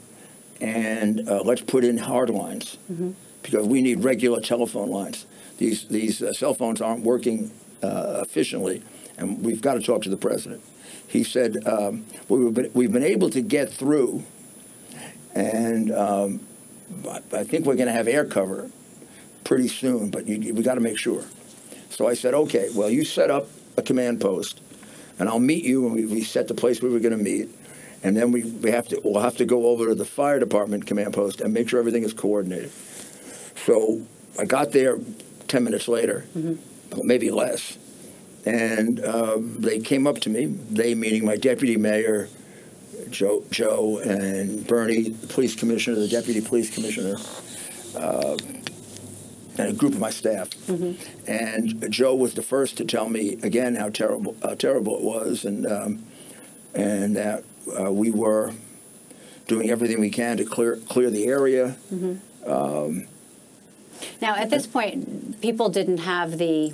and 0.60 1.28
uh, 1.28 1.42
let's 1.44 1.62
put 1.62 1.84
in 1.84 1.98
hard 1.98 2.30
lines 2.30 2.78
mm-hmm. 2.90 3.12
because 3.42 3.66
we 3.66 3.82
need 3.82 4.02
regular 4.02 4.40
telephone 4.40 4.90
lines. 4.90 5.26
These 5.58 5.88
these 5.88 6.22
uh, 6.22 6.32
cell 6.32 6.54
phones 6.54 6.80
aren't 6.80 7.04
working 7.04 7.52
uh, 7.82 8.20
efficiently, 8.22 8.82
and 9.16 9.44
we've 9.44 9.62
got 9.62 9.74
to 9.74 9.80
talk 9.80 10.02
to 10.02 10.10
the 10.10 10.16
president. 10.16 10.62
He 11.06 11.22
said 11.22 11.64
um, 11.66 12.06
we've 12.28 12.54
been, 12.54 12.70
we've 12.74 12.92
been 12.92 13.04
able 13.04 13.30
to 13.30 13.40
get 13.40 13.70
through, 13.70 14.24
and 15.32 15.92
um, 15.92 16.40
I 17.32 17.44
think 17.44 17.66
we're 17.66 17.76
going 17.76 17.86
to 17.86 17.92
have 17.92 18.08
air 18.08 18.24
cover 18.24 18.70
pretty 19.44 19.68
soon, 19.68 20.10
but 20.10 20.26
you, 20.26 20.54
we 20.54 20.62
got 20.62 20.74
to 20.74 20.80
make 20.80 20.98
sure. 20.98 21.24
So 21.90 22.08
I 22.08 22.14
said, 22.14 22.34
okay, 22.34 22.70
well, 22.74 22.90
you 22.90 23.04
set 23.04 23.30
up 23.30 23.48
a 23.76 23.82
command 23.82 24.20
post, 24.20 24.60
and 25.18 25.28
I'll 25.28 25.38
meet 25.38 25.64
you, 25.64 25.86
and 25.86 25.94
we, 25.94 26.06
we 26.06 26.22
set 26.22 26.48
the 26.48 26.54
place 26.54 26.82
we 26.82 26.88
were 26.88 27.00
going 27.00 27.16
to 27.16 27.22
meet 27.22 27.50
and 28.04 28.14
then 28.14 28.30
we, 28.30 28.44
we 28.44 28.70
have 28.70 28.86
to 28.88 29.00
we'll 29.02 29.22
have 29.22 29.38
to 29.38 29.46
go 29.46 29.66
over 29.66 29.88
to 29.88 29.94
the 29.94 30.04
fire 30.04 30.38
department 30.38 30.86
command 30.86 31.14
post 31.14 31.40
and 31.40 31.52
make 31.52 31.68
sure 31.68 31.80
everything 31.80 32.04
is 32.04 32.12
coordinated. 32.12 32.70
So 33.64 34.02
I 34.38 34.44
got 34.44 34.72
there 34.72 34.98
ten 35.48 35.64
minutes 35.64 35.88
later, 35.88 36.26
mm-hmm. 36.36 37.06
maybe 37.06 37.30
less, 37.30 37.78
and 38.44 39.00
uh, 39.00 39.38
they 39.40 39.80
came 39.80 40.06
up 40.06 40.20
to 40.20 40.30
me. 40.30 40.44
They 40.44 40.94
meaning 40.94 41.24
my 41.24 41.36
deputy 41.36 41.78
mayor, 41.78 42.28
Joe, 43.14 43.44
Joe, 43.50 43.98
and 43.98 44.66
Bernie, 44.66 45.10
the 45.10 45.26
police 45.28 45.54
commissioner, 45.54 45.96
the 45.96 46.08
deputy 46.08 46.40
police 46.40 46.74
commissioner. 46.74 47.16
Uh, 47.96 48.36
and 49.56 49.68
a 49.68 49.72
group 49.72 49.92
of 49.92 50.00
my 50.00 50.10
staff, 50.10 50.50
mm-hmm. 50.50 51.30
and 51.30 51.88
Joe 51.92 52.12
was 52.16 52.34
the 52.34 52.42
first 52.42 52.76
to 52.78 52.84
tell 52.84 53.08
me 53.08 53.38
again 53.40 53.76
how 53.76 53.88
terrible, 53.88 54.34
how 54.42 54.54
terrible 54.54 54.96
it 54.96 55.02
was, 55.02 55.44
and 55.44 55.64
um, 55.64 56.04
and 56.74 57.14
that 57.14 57.44
uh, 57.78 57.92
we 57.92 58.10
were 58.10 58.52
doing 59.46 59.70
everything 59.70 60.00
we 60.00 60.10
can 60.10 60.38
to 60.38 60.44
clear 60.44 60.78
clear 60.88 61.08
the 61.08 61.26
area. 61.26 61.76
Mm-hmm. 61.92 62.50
Um, 62.50 63.06
now, 64.20 64.34
at 64.34 64.50
this 64.50 64.66
point, 64.66 65.40
people 65.40 65.68
didn't 65.68 65.98
have 65.98 66.38
the 66.38 66.72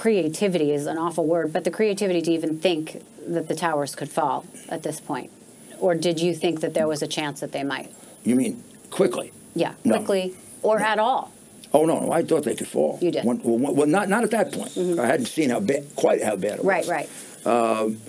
creativity 0.00 0.72
is 0.72 0.86
an 0.86 0.96
awful 0.96 1.26
word, 1.26 1.52
but 1.52 1.64
the 1.64 1.70
creativity 1.70 2.22
to 2.22 2.30
even 2.32 2.58
think 2.58 3.02
that 3.28 3.48
the 3.48 3.54
towers 3.54 3.94
could 3.94 4.08
fall 4.08 4.46
at 4.70 4.82
this 4.82 4.98
point, 4.98 5.30
or 5.78 5.94
did 5.94 6.18
you 6.18 6.34
think 6.34 6.60
that 6.60 6.72
there 6.72 6.88
was 6.88 7.02
a 7.02 7.06
chance 7.06 7.40
that 7.40 7.52
they 7.52 7.62
might? 7.62 7.92
You 8.24 8.34
mean 8.34 8.64
quickly? 8.88 9.30
Yeah, 9.54 9.74
quickly 9.82 10.34
or 10.62 10.78
no. 10.78 10.84
at 10.86 10.98
all. 10.98 11.32
Oh 11.74 11.84
no, 11.84 12.00
no, 12.00 12.12
I 12.12 12.22
thought 12.22 12.44
they 12.44 12.54
could 12.54 12.66
fall. 12.66 12.98
You 13.02 13.10
did. 13.10 13.26
When, 13.26 13.42
well, 13.42 13.74
well, 13.74 13.86
not 13.86 14.08
not 14.08 14.24
at 14.24 14.30
that 14.30 14.52
point. 14.52 14.70
Mm-hmm. 14.70 14.98
I 14.98 15.06
hadn't 15.06 15.26
seen 15.26 15.50
how 15.50 15.60
bad, 15.60 15.84
quite 15.96 16.24
how 16.24 16.36
bad 16.36 16.60
it 16.60 16.64
was. 16.64 16.66
Right, 16.66 16.86
right. 16.86 17.08
Um, 17.46 18.00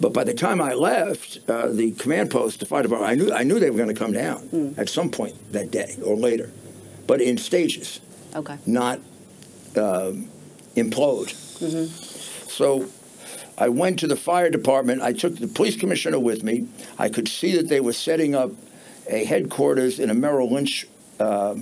but 0.00 0.12
by 0.12 0.22
the 0.22 0.34
time 0.34 0.60
I 0.60 0.74
left, 0.74 1.40
uh, 1.48 1.66
the 1.66 1.90
command 1.92 2.30
post, 2.30 2.60
the 2.60 2.66
fire 2.66 2.84
department, 2.84 3.10
I 3.10 3.16
knew 3.16 3.32
I 3.32 3.42
knew 3.42 3.58
they 3.58 3.70
were 3.70 3.76
going 3.76 3.94
to 3.94 4.00
come 4.04 4.12
down 4.12 4.38
mm. 4.50 4.78
at 4.78 4.88
some 4.88 5.10
point 5.10 5.34
that 5.50 5.72
day 5.72 5.96
or 6.04 6.14
later, 6.14 6.52
but 7.08 7.20
in 7.20 7.38
stages. 7.38 7.98
Okay. 8.36 8.56
Not 8.66 9.00
um, 9.76 10.30
implode. 10.76 11.32
Mm-hmm. 11.60 12.48
So 12.48 12.88
I 13.58 13.68
went 13.68 13.98
to 14.00 14.06
the 14.06 14.16
fire 14.16 14.50
department. 14.50 15.02
I 15.02 15.12
took 15.12 15.36
the 15.36 15.48
police 15.48 15.76
commissioner 15.76 16.18
with 16.18 16.42
me. 16.42 16.66
I 16.98 17.08
could 17.08 17.28
see 17.28 17.56
that 17.56 17.68
they 17.68 17.80
were 17.80 17.92
setting 17.92 18.34
up 18.34 18.50
a 19.08 19.24
headquarters 19.24 19.98
in 19.98 20.10
a 20.10 20.14
Merrill 20.14 20.50
Lynch 20.50 20.86
uh, 21.20 21.56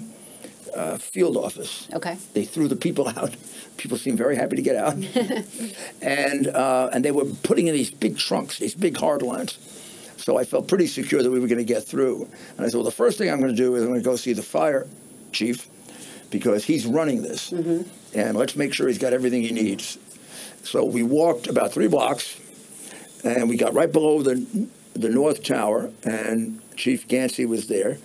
uh, 0.74 0.98
field 0.98 1.36
office. 1.36 1.88
Okay. 1.92 2.16
They 2.34 2.44
threw 2.44 2.68
the 2.68 2.76
people 2.76 3.08
out. 3.16 3.34
People 3.76 3.96
seemed 3.96 4.18
very 4.18 4.36
happy 4.36 4.56
to 4.56 4.62
get 4.62 4.76
out, 4.76 4.94
and 6.02 6.46
uh, 6.48 6.90
and 6.92 7.02
they 7.02 7.12
were 7.12 7.24
putting 7.42 7.66
in 7.66 7.72
these 7.74 7.90
big 7.90 8.18
trunks, 8.18 8.58
these 8.58 8.74
big 8.74 8.94
hard 8.96 9.22
lines. 9.22 9.58
So 10.18 10.36
I 10.36 10.44
felt 10.44 10.68
pretty 10.68 10.86
secure 10.86 11.22
that 11.22 11.30
we 11.30 11.40
were 11.40 11.46
going 11.46 11.58
to 11.58 11.64
get 11.64 11.84
through. 11.84 12.28
And 12.56 12.66
I 12.66 12.68
said, 12.68 12.74
well, 12.74 12.84
the 12.84 12.90
first 12.90 13.16
thing 13.16 13.30
I'm 13.30 13.40
going 13.40 13.56
to 13.56 13.56
do 13.56 13.74
is 13.76 13.82
I'm 13.82 13.88
going 13.88 14.00
to 14.00 14.04
go 14.04 14.16
see 14.16 14.34
the 14.34 14.42
fire 14.42 14.86
chief 15.32 15.66
because 16.30 16.64
he's 16.64 16.86
running 16.86 17.22
this, 17.22 17.52
and 18.14 18.36
let's 18.36 18.56
make 18.56 18.72
sure 18.72 18.88
he's 18.88 18.98
got 18.98 19.12
everything 19.12 19.42
he 19.42 19.50
needs. 19.52 19.98
So 20.62 20.84
we 20.84 21.02
walked 21.02 21.46
about 21.48 21.72
three 21.72 21.88
blocks, 21.88 22.38
and 23.24 23.48
we 23.48 23.56
got 23.56 23.74
right 23.74 23.90
below 23.92 24.22
the 24.22 24.68
the 24.94 25.08
north 25.08 25.42
tower, 25.42 25.90
and 26.04 26.60
Chief 26.76 27.06
Ganci 27.08 27.46
was 27.46 27.68
there 27.68 27.98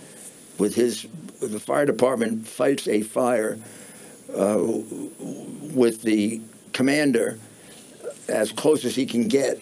with 0.58 0.76
his. 0.76 1.08
The 1.42 1.60
fire 1.60 1.86
department 1.86 2.48
fights 2.48 2.88
a 2.88 3.02
fire 3.02 3.60
uh, 4.36 4.58
with 4.60 6.02
the 6.04 6.42
commander 6.74 7.38
as 8.28 8.52
close 8.52 8.86
as 8.86 8.96
he 8.96 9.06
can 9.06 9.28
get 9.28 9.60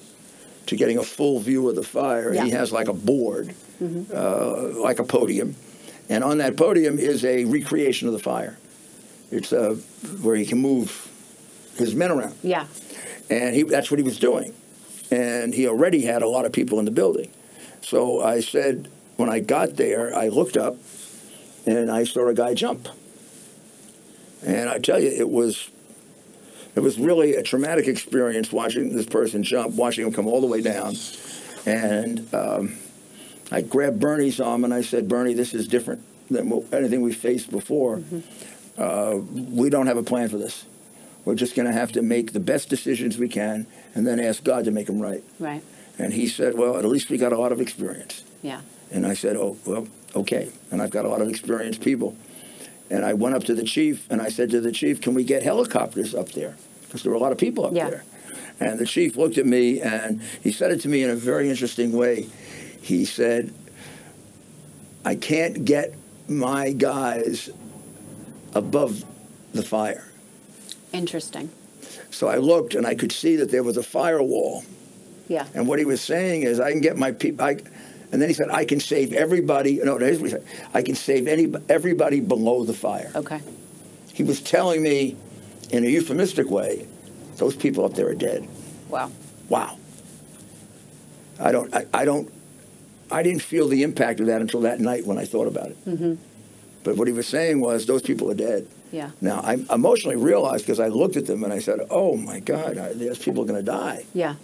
to 0.67 0.75
getting 0.77 0.97
a 0.97 1.03
full 1.03 1.39
view 1.39 1.67
of 1.67 1.75
the 1.75 1.83
fire. 1.83 2.31
He 2.45 2.51
has 2.51 2.71
like 2.71 2.87
a 2.87 2.93
board, 2.93 3.53
uh, 4.13 4.61
like 4.79 4.99
a 4.99 5.03
podium, 5.03 5.55
and 6.09 6.23
on 6.23 6.37
that 6.39 6.57
podium 6.57 6.99
is 6.99 7.23
a 7.25 7.45
recreation 7.45 8.07
of 8.07 8.13
the 8.13 8.19
fire. 8.19 8.57
It's 9.31 9.51
uh, 9.51 9.75
where 10.21 10.35
he 10.35 10.45
can 10.45 10.59
move 10.59 11.09
his 11.77 11.95
men 11.95 12.11
around 12.11 12.35
Yeah. 12.43 12.67
and 13.29 13.55
he, 13.55 13.63
that's 13.63 13.89
what 13.89 13.99
he 13.99 14.03
was 14.03 14.19
doing. 14.19 14.53
And 15.11 15.53
he 15.53 15.67
already 15.67 16.03
had 16.05 16.21
a 16.21 16.27
lot 16.27 16.45
of 16.45 16.51
people 16.51 16.79
in 16.79 16.85
the 16.85 16.91
building. 16.91 17.29
So 17.81 18.21
I 18.21 18.39
said, 18.41 18.89
when 19.17 19.29
I 19.29 19.39
got 19.39 19.75
there, 19.75 20.15
I 20.15 20.27
looked 20.29 20.57
up 20.57 20.75
and 21.65 21.89
I 21.91 22.03
saw 22.03 22.27
a 22.27 22.33
guy 22.33 22.53
jump. 22.53 22.87
And 24.45 24.69
I 24.69 24.79
tell 24.79 24.99
you, 24.99 25.09
it 25.09 25.29
was 25.29 25.69
it 26.75 26.79
was 26.79 26.97
really 26.97 27.35
a 27.35 27.43
traumatic 27.43 27.87
experience 27.87 28.51
watching 28.51 28.95
this 28.95 29.05
person 29.05 29.43
jump, 29.43 29.75
watching 29.75 30.05
him 30.07 30.11
come 30.13 30.25
all 30.27 30.41
the 30.41 30.47
way 30.47 30.59
down. 30.61 30.95
And 31.65 32.27
um, 32.33 32.75
I 33.53 33.61
grabbed 33.61 33.99
Bernie's 33.99 34.39
arm 34.39 34.63
and 34.63 34.73
I 34.73 34.81
said, 34.81 35.07
Bernie, 35.07 35.33
this 35.35 35.53
is 35.53 35.67
different 35.67 36.01
than 36.29 36.51
anything 36.71 37.01
we 37.01 37.13
faced 37.13 37.51
before. 37.51 38.01
Uh, 38.77 39.19
we 39.31 39.69
don't 39.69 39.85
have 39.87 39.97
a 39.97 40.03
plan 40.03 40.27
for 40.29 40.37
this. 40.37 40.65
We're 41.23 41.35
just 41.35 41.55
going 41.55 41.67
to 41.67 41.71
have 41.73 41.91
to 41.93 42.01
make 42.01 42.33
the 42.33 42.39
best 42.39 42.67
decisions 42.69 43.17
we 43.17 43.29
can 43.29 43.67
and 43.93 44.05
then 44.07 44.19
ask 44.19 44.43
God 44.43 44.65
to 44.65 44.71
make 44.71 44.87
them 44.87 44.99
right. 44.99 45.23
Right. 45.39 45.63
And 45.99 46.13
he 46.13 46.27
said, 46.27 46.57
Well, 46.57 46.77
at 46.77 46.85
least 46.85 47.09
we 47.11 47.17
got 47.17 47.31
a 47.31 47.37
lot 47.37 47.51
of 47.51 47.61
experience. 47.61 48.23
Yeah. 48.41 48.61
And 48.91 49.05
I 49.05 49.13
said, 49.13 49.37
Oh, 49.37 49.57
well, 49.65 49.87
okay. 50.15 50.49
And 50.71 50.81
I've 50.81 50.89
got 50.89 51.05
a 51.05 51.07
lot 51.07 51.21
of 51.21 51.29
experienced 51.29 51.81
people. 51.81 52.17
And 52.89 53.05
I 53.05 53.13
went 53.13 53.35
up 53.35 53.43
to 53.45 53.53
the 53.53 53.63
chief 53.63 54.09
and 54.09 54.19
I 54.21 54.29
said 54.29 54.49
to 54.49 54.59
the 54.61 54.71
chief, 54.71 54.99
Can 54.99 55.13
we 55.13 55.23
get 55.23 55.43
helicopters 55.43 56.15
up 56.15 56.29
there? 56.31 56.55
Because 56.81 57.03
there 57.03 57.11
were 57.11 57.17
a 57.17 57.21
lot 57.21 57.31
of 57.31 57.37
people 57.37 57.65
up 57.67 57.73
Yeah. 57.73 57.89
there. 57.91 58.03
And 58.59 58.79
the 58.79 58.85
chief 58.85 59.15
looked 59.15 59.37
at 59.37 59.45
me 59.45 59.81
and 59.81 60.21
he 60.41 60.51
said 60.51 60.71
it 60.71 60.81
to 60.81 60.89
me 60.89 61.03
in 61.03 61.09
a 61.09 61.15
very 61.15 61.49
interesting 61.49 61.91
way. 61.91 62.27
He 62.83 63.05
said, 63.05 63.53
I 65.05 65.15
can't 65.15 65.63
get 65.63 65.95
my 66.27 66.73
guys 66.73 67.49
above 68.53 69.05
the 69.53 69.63
fire. 69.63 70.05
Interesting. 70.91 71.49
So 72.11 72.27
I 72.27 72.37
looked 72.37 72.75
and 72.75 72.85
I 72.85 72.93
could 72.93 73.13
see 73.13 73.37
that 73.37 73.49
there 73.51 73.63
was 73.63 73.77
a 73.77 73.83
firewall. 73.83 74.65
Yeah. 75.29 75.47
And 75.55 75.65
what 75.65 75.79
he 75.79 75.85
was 75.85 76.01
saying 76.01 76.43
is, 76.43 76.59
I 76.59 76.71
can 76.71 76.81
get 76.81 76.97
my 76.97 77.13
people. 77.13 77.47
And 77.47 78.21
then 78.21 78.27
he 78.27 78.33
said, 78.33 78.49
I 78.51 78.65
can 78.65 78.81
save 78.81 79.13
everybody. 79.13 79.79
No, 79.81 79.97
here's 79.97 80.19
what 80.19 80.25
he 80.25 80.31
said. 80.31 80.45
I 80.73 80.81
can 80.81 80.95
save 80.95 81.27
any 81.27 81.51
everybody 81.69 82.19
below 82.19 82.65
the 82.65 82.73
fire. 82.73 83.11
Okay. 83.15 83.41
He 84.13 84.23
was 84.23 84.41
telling 84.41 84.83
me, 84.83 85.15
in 85.71 85.85
a 85.85 85.87
euphemistic 85.87 86.49
way, 86.49 86.85
those 87.37 87.55
people 87.55 87.85
up 87.85 87.93
there 87.93 88.09
are 88.09 88.13
dead. 88.13 88.47
Wow. 88.89 89.09
Wow. 89.47 89.77
I 91.39 91.51
don't. 91.51 91.73
I, 91.73 91.85
I 91.93 92.05
don't. 92.05 92.31
I 93.13 93.23
didn't 93.23 93.41
feel 93.41 93.67
the 93.67 93.83
impact 93.83 94.19
of 94.19 94.25
that 94.27 94.41
until 94.41 94.61
that 94.61 94.79
night 94.79 95.05
when 95.05 95.17
I 95.17 95.25
thought 95.25 95.47
about 95.47 95.67
it. 95.71 95.85
Mm-hmm. 95.85 96.13
But 96.83 96.97
what 96.97 97.07
he 97.07 97.13
was 97.13 97.27
saying 97.27 97.61
was, 97.61 97.85
those 97.85 98.01
people 98.01 98.29
are 98.29 98.35
dead. 98.35 98.67
Yeah. 98.91 99.11
Now 99.21 99.39
I 99.41 99.57
emotionally 99.73 100.17
realized 100.17 100.65
because 100.65 100.79
I 100.79 100.87
looked 100.89 101.15
at 101.15 101.25
them 101.25 101.43
and 101.43 101.51
I 101.53 101.59
said, 101.59 101.79
"Oh 101.89 102.15
my 102.17 102.39
God, 102.39 102.77
I- 102.77 102.93
there's 102.93 103.17
people 103.19 103.43
are 103.43 103.45
going 103.47 103.59
to 103.65 103.71
die." 103.71 104.05
Yeah. 104.13 104.35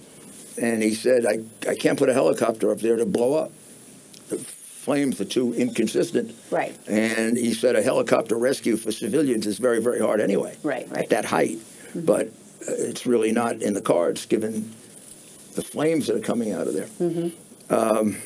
and 0.61 0.81
he 0.83 0.93
said, 0.93 1.25
I, 1.25 1.39
I 1.69 1.75
can't 1.75 1.97
put 1.97 2.09
a 2.09 2.13
helicopter 2.13 2.71
up 2.71 2.79
there 2.79 2.97
to 2.97 3.05
blow 3.05 3.33
up. 3.35 3.51
The 4.29 4.37
flames 4.39 5.21
are 5.21 5.25
too 5.25 5.53
inconsistent. 5.53 6.33
Right. 6.51 6.75
And 6.87 7.37
he 7.37 7.53
said 7.53 7.75
a 7.75 7.81
helicopter 7.81 8.35
rescue 8.37 8.75
for 8.75 8.91
civilians 8.91 9.45
is 9.47 9.57
very, 9.57 9.81
very 9.81 9.99
hard 9.99 10.19
anyway. 10.19 10.57
Right, 10.63 10.89
right. 10.89 11.03
At 11.03 11.09
that 11.09 11.25
height. 11.25 11.59
But 11.95 12.27
uh, 12.27 12.89
it's 12.89 13.05
really 13.05 13.31
not 13.31 13.61
in 13.61 13.73
the 13.73 13.81
cards 13.81 14.25
given 14.25 14.73
the 15.55 15.61
flames 15.61 16.07
that 16.07 16.15
are 16.15 16.19
coming 16.31 16.51
out 16.51 16.67
of 16.67 16.73
there. 16.73 16.87
Mm-hmm. 16.99 17.73
Um, 17.73 18.17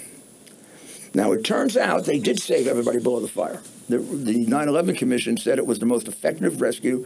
now, 1.14 1.32
it 1.32 1.44
turns 1.44 1.78
out 1.78 2.06
they 2.06 2.20
did 2.20 2.40
save 2.40 2.68
everybody 2.68 3.00
below 3.00 3.20
the 3.20 3.28
fire. 3.28 3.62
The, 3.88 4.00
the 4.00 4.46
9 4.46 4.68
11 4.68 4.96
Commission 4.96 5.38
said 5.38 5.60
it 5.60 5.68
was 5.68 5.80
the 5.80 5.86
most 5.86 6.08
effective 6.08 6.60
rescue 6.60 7.06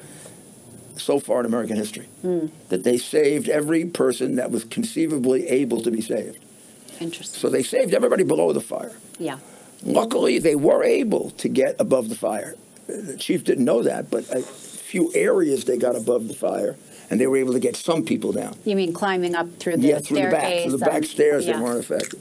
so 0.96 1.20
far 1.20 1.42
in 1.42 1.46
American 1.46 1.76
history. 1.76 2.06
Hmm. 2.22 2.48
That 2.70 2.84
they 2.84 2.98
saved 2.98 3.50
every 3.50 3.86
person 3.86 4.36
that 4.36 4.50
was 4.52 4.64
conceivably 4.64 5.48
able 5.50 5.82
to 5.82 5.92
be 5.92 6.02
saved. 6.02 6.44
Interesting. 7.00 7.40
So 7.40 7.50
they 7.50 7.64
saved 7.64 7.94
everybody 7.94 8.24
below 8.24 8.54
the 8.54 8.62
fire. 8.62 8.96
Yeah. 9.20 9.40
Luckily, 9.84 10.40
they 10.40 10.56
were 10.56 10.84
able 10.84 11.32
to 11.32 11.50
get 11.50 11.76
above 11.80 12.10
the 12.10 12.16
fire. 12.16 12.56
The 12.88 13.18
chief 13.18 13.44
didn't 13.44 13.66
know 13.66 13.84
that, 13.84 14.10
but 14.10 14.28
a 14.32 14.42
few 14.42 15.12
areas 15.14 15.66
they 15.66 15.78
got 15.78 15.96
above 15.96 16.28
the 16.28 16.34
fire, 16.34 16.78
and 17.10 17.20
they 17.20 17.28
were 17.28 17.38
able 17.38 17.54
to 17.54 17.60
get 17.60 17.76
some 17.76 18.04
people 18.04 18.32
down. 18.32 18.58
You 18.66 18.76
mean 18.76 18.94
climbing 18.94 19.36
up 19.36 19.54
through 19.60 19.78
the 19.78 19.88
yeah, 19.88 20.00
through 20.00 20.22
the 20.22 20.30
back, 20.30 20.64
through 20.64 20.72
the 20.72 20.78
back 20.86 21.04
stairs, 21.04 21.46
yeah. 21.46 21.58
they 21.58 21.64
weren't 21.64 21.80
affected. 21.80 22.20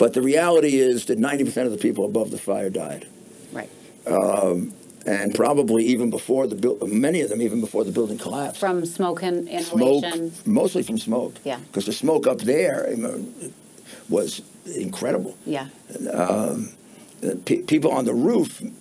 But 0.00 0.14
the 0.14 0.22
reality 0.22 0.78
is 0.78 1.04
that 1.04 1.18
90% 1.18 1.66
of 1.66 1.72
the 1.72 1.76
people 1.76 2.06
above 2.06 2.30
the 2.30 2.38
fire 2.38 2.70
died. 2.70 3.06
Right. 3.52 3.68
Um, 4.06 4.72
and 5.04 5.34
probably 5.34 5.84
even 5.84 6.08
before 6.08 6.46
the 6.46 6.54
buil- 6.56 6.78
many 6.86 7.20
of 7.20 7.28
them 7.28 7.42
even 7.42 7.60
before 7.60 7.84
the 7.84 7.92
building 7.92 8.16
collapsed. 8.16 8.58
From 8.58 8.86
smoke 8.86 9.22
and 9.22 9.46
smoke, 9.62 10.04
mostly 10.46 10.82
from 10.82 10.96
smoke. 10.96 11.34
Yeah. 11.44 11.58
Because 11.58 11.84
the 11.84 11.92
smoke 11.92 12.26
up 12.26 12.38
there 12.38 12.88
was 14.08 14.40
incredible. 14.74 15.36
Yeah. 15.44 15.66
Um, 16.10 16.70
pe- 17.44 17.60
people 17.62 17.90
on 17.92 18.06
the 18.06 18.14
roof 18.14 18.62
m- 18.62 18.72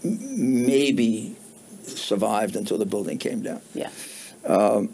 maybe 0.65 1.35
survived 1.83 2.55
until 2.55 2.77
the 2.77 2.85
building 2.85 3.17
came 3.17 3.41
down. 3.41 3.61
Yeah. 3.73 3.89
Um, 4.45 4.93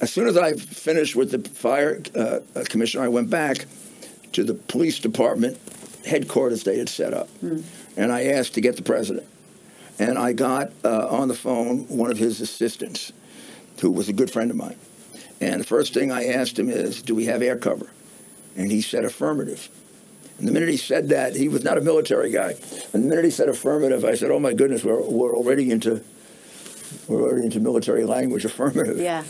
as 0.00 0.12
soon 0.12 0.28
as 0.28 0.36
I 0.36 0.52
finished 0.52 1.16
with 1.16 1.32
the 1.32 1.40
fire 1.48 2.00
uh, 2.14 2.38
commissioner, 2.68 3.02
I 3.02 3.08
went 3.08 3.30
back 3.30 3.66
to 4.34 4.44
the 4.44 4.54
police 4.54 4.98
department 4.98 5.58
headquarters 6.06 6.64
they 6.64 6.78
had 6.78 6.88
set 6.88 7.14
up, 7.14 7.28
Hmm. 7.40 7.60
and 7.96 8.12
I 8.12 8.24
asked 8.26 8.54
to 8.54 8.60
get 8.60 8.76
the 8.76 8.82
president. 8.82 9.26
And 9.98 10.18
I 10.18 10.32
got 10.32 10.72
uh, 10.84 11.06
on 11.08 11.28
the 11.28 11.34
phone 11.34 11.86
one 11.88 12.10
of 12.10 12.18
his 12.18 12.40
assistants, 12.40 13.12
who 13.80 13.90
was 13.90 14.08
a 14.08 14.12
good 14.12 14.30
friend 14.30 14.50
of 14.50 14.56
mine. 14.56 14.76
And 15.40 15.60
the 15.60 15.64
first 15.64 15.94
thing 15.94 16.10
I 16.12 16.26
asked 16.26 16.58
him 16.58 16.68
is, 16.68 17.00
"Do 17.02 17.14
we 17.14 17.26
have 17.26 17.42
air 17.42 17.56
cover?" 17.56 17.86
And 18.56 18.70
he 18.70 18.82
said 18.82 19.04
affirmative. 19.04 19.68
And 20.38 20.48
the 20.48 20.52
minute 20.52 20.68
he 20.68 20.76
said 20.76 21.08
that, 21.10 21.36
he 21.36 21.48
was 21.48 21.62
not 21.62 21.78
a 21.78 21.80
military 21.80 22.30
guy. 22.32 22.54
And 22.92 23.04
the 23.04 23.08
minute 23.08 23.24
he 23.24 23.30
said 23.30 23.48
affirmative, 23.48 24.04
I 24.04 24.14
said, 24.16 24.30
"Oh 24.32 24.40
my 24.40 24.52
goodness, 24.52 24.84
we're, 24.84 25.00
we're 25.00 25.34
already 25.34 25.70
into 25.70 26.02
we're 27.08 27.22
already 27.22 27.44
into 27.46 27.60
military 27.60 28.04
language, 28.04 28.44
affirmative." 28.44 28.98
Yeah. 28.98 29.22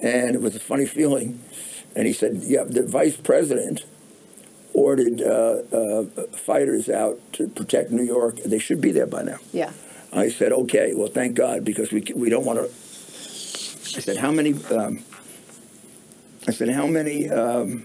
And 0.00 0.34
it 0.34 0.42
was 0.42 0.54
a 0.54 0.60
funny 0.60 0.84
feeling. 0.86 1.40
And 1.96 2.06
he 2.06 2.12
said, 2.12 2.42
"Yeah, 2.44 2.64
the 2.64 2.82
vice 2.82 3.16
president 3.16 3.84
ordered 4.74 5.20
uh, 5.20 5.62
uh, 5.76 6.04
fighters 6.32 6.88
out 6.88 7.20
to 7.34 7.48
protect 7.48 7.90
New 7.90 8.04
York. 8.04 8.36
They 8.44 8.58
should 8.58 8.80
be 8.80 8.92
there 8.92 9.06
by 9.06 9.22
now." 9.22 9.38
Yeah. 9.52 9.72
I 10.12 10.28
said, 10.28 10.52
"Okay, 10.52 10.92
well, 10.94 11.08
thank 11.08 11.34
God, 11.34 11.64
because 11.64 11.92
we 11.92 12.02
we 12.14 12.30
don't 12.30 12.44
want 12.44 12.58
to." 12.58 12.64
I 12.64 14.00
said, 14.00 14.16
"How 14.16 14.30
many?" 14.30 14.54
Um, 14.70 15.04
I 16.48 16.52
said, 16.52 16.68
"How 16.70 16.86
many?" 16.86 17.28
Um, 17.30 17.84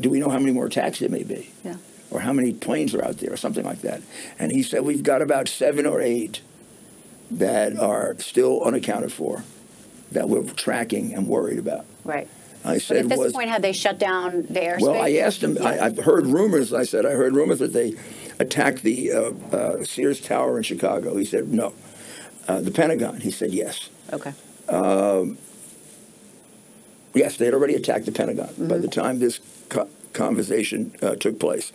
do 0.00 0.10
we 0.10 0.20
know 0.20 0.28
how 0.28 0.38
many 0.38 0.52
more 0.52 0.66
attacks 0.66 0.98
there 0.98 1.08
may 1.08 1.22
be? 1.22 1.50
Yeah. 1.64 1.76
Or 2.10 2.20
how 2.20 2.32
many 2.32 2.52
planes 2.52 2.94
are 2.94 3.04
out 3.04 3.18
there, 3.18 3.32
or 3.32 3.36
something 3.36 3.64
like 3.64 3.82
that? 3.82 4.02
And 4.38 4.50
he 4.52 4.62
said, 4.62 4.82
"We've 4.82 5.02
got 5.02 5.22
about 5.22 5.48
seven 5.48 5.86
or 5.86 6.00
eight 6.00 6.40
that 7.30 7.78
are 7.78 8.16
still 8.18 8.60
unaccounted 8.62 9.12
for, 9.12 9.44
that 10.10 10.28
we're 10.28 10.42
tracking 10.42 11.14
and 11.14 11.28
worried 11.28 11.58
about." 11.58 11.86
Right. 12.04 12.28
I 12.64 12.78
But 12.86 12.96
at 12.98 13.08
this 13.08 13.18
"Was 13.18 13.32
point, 13.32 13.48
had 13.48 13.62
they 13.62 13.72
shut 13.72 13.98
down 13.98 14.42
the 14.42 14.60
airspace? 14.60 14.80
well, 14.82 15.00
I 15.02 15.12
asked 15.12 15.42
him. 15.42 15.54
Yeah. 15.56 15.64
I, 15.64 15.86
I've 15.86 15.98
heard 15.98 16.26
rumors. 16.26 16.72
I 16.74 16.82
said 16.84 17.06
I 17.06 17.12
heard 17.12 17.34
rumors 17.34 17.58
that 17.60 17.72
they 17.72 17.94
attacked 18.38 18.82
the 18.82 19.12
uh, 19.12 19.32
uh, 19.56 19.84
Sears 19.84 20.20
Tower 20.20 20.56
in 20.58 20.62
Chicago. 20.62 21.16
He 21.16 21.24
said 21.24 21.48
no. 21.52 21.72
Uh, 22.48 22.60
the 22.60 22.70
Pentagon. 22.70 23.20
He 23.20 23.30
said 23.30 23.52
yes. 23.52 23.88
Okay. 24.12 24.32
Um, 24.68 25.38
yes, 27.14 27.36
they 27.36 27.44
had 27.46 27.54
already 27.54 27.74
attacked 27.74 28.06
the 28.06 28.12
Pentagon 28.12 28.46
by 28.46 28.52
Mm-hmm. 28.74 28.80
the 28.82 28.88
time 28.88 29.18
this 29.18 29.40
co- 29.68 29.88
conversation 30.12 30.94
uh, 31.02 31.14
took 31.16 31.38
place. 31.40 31.72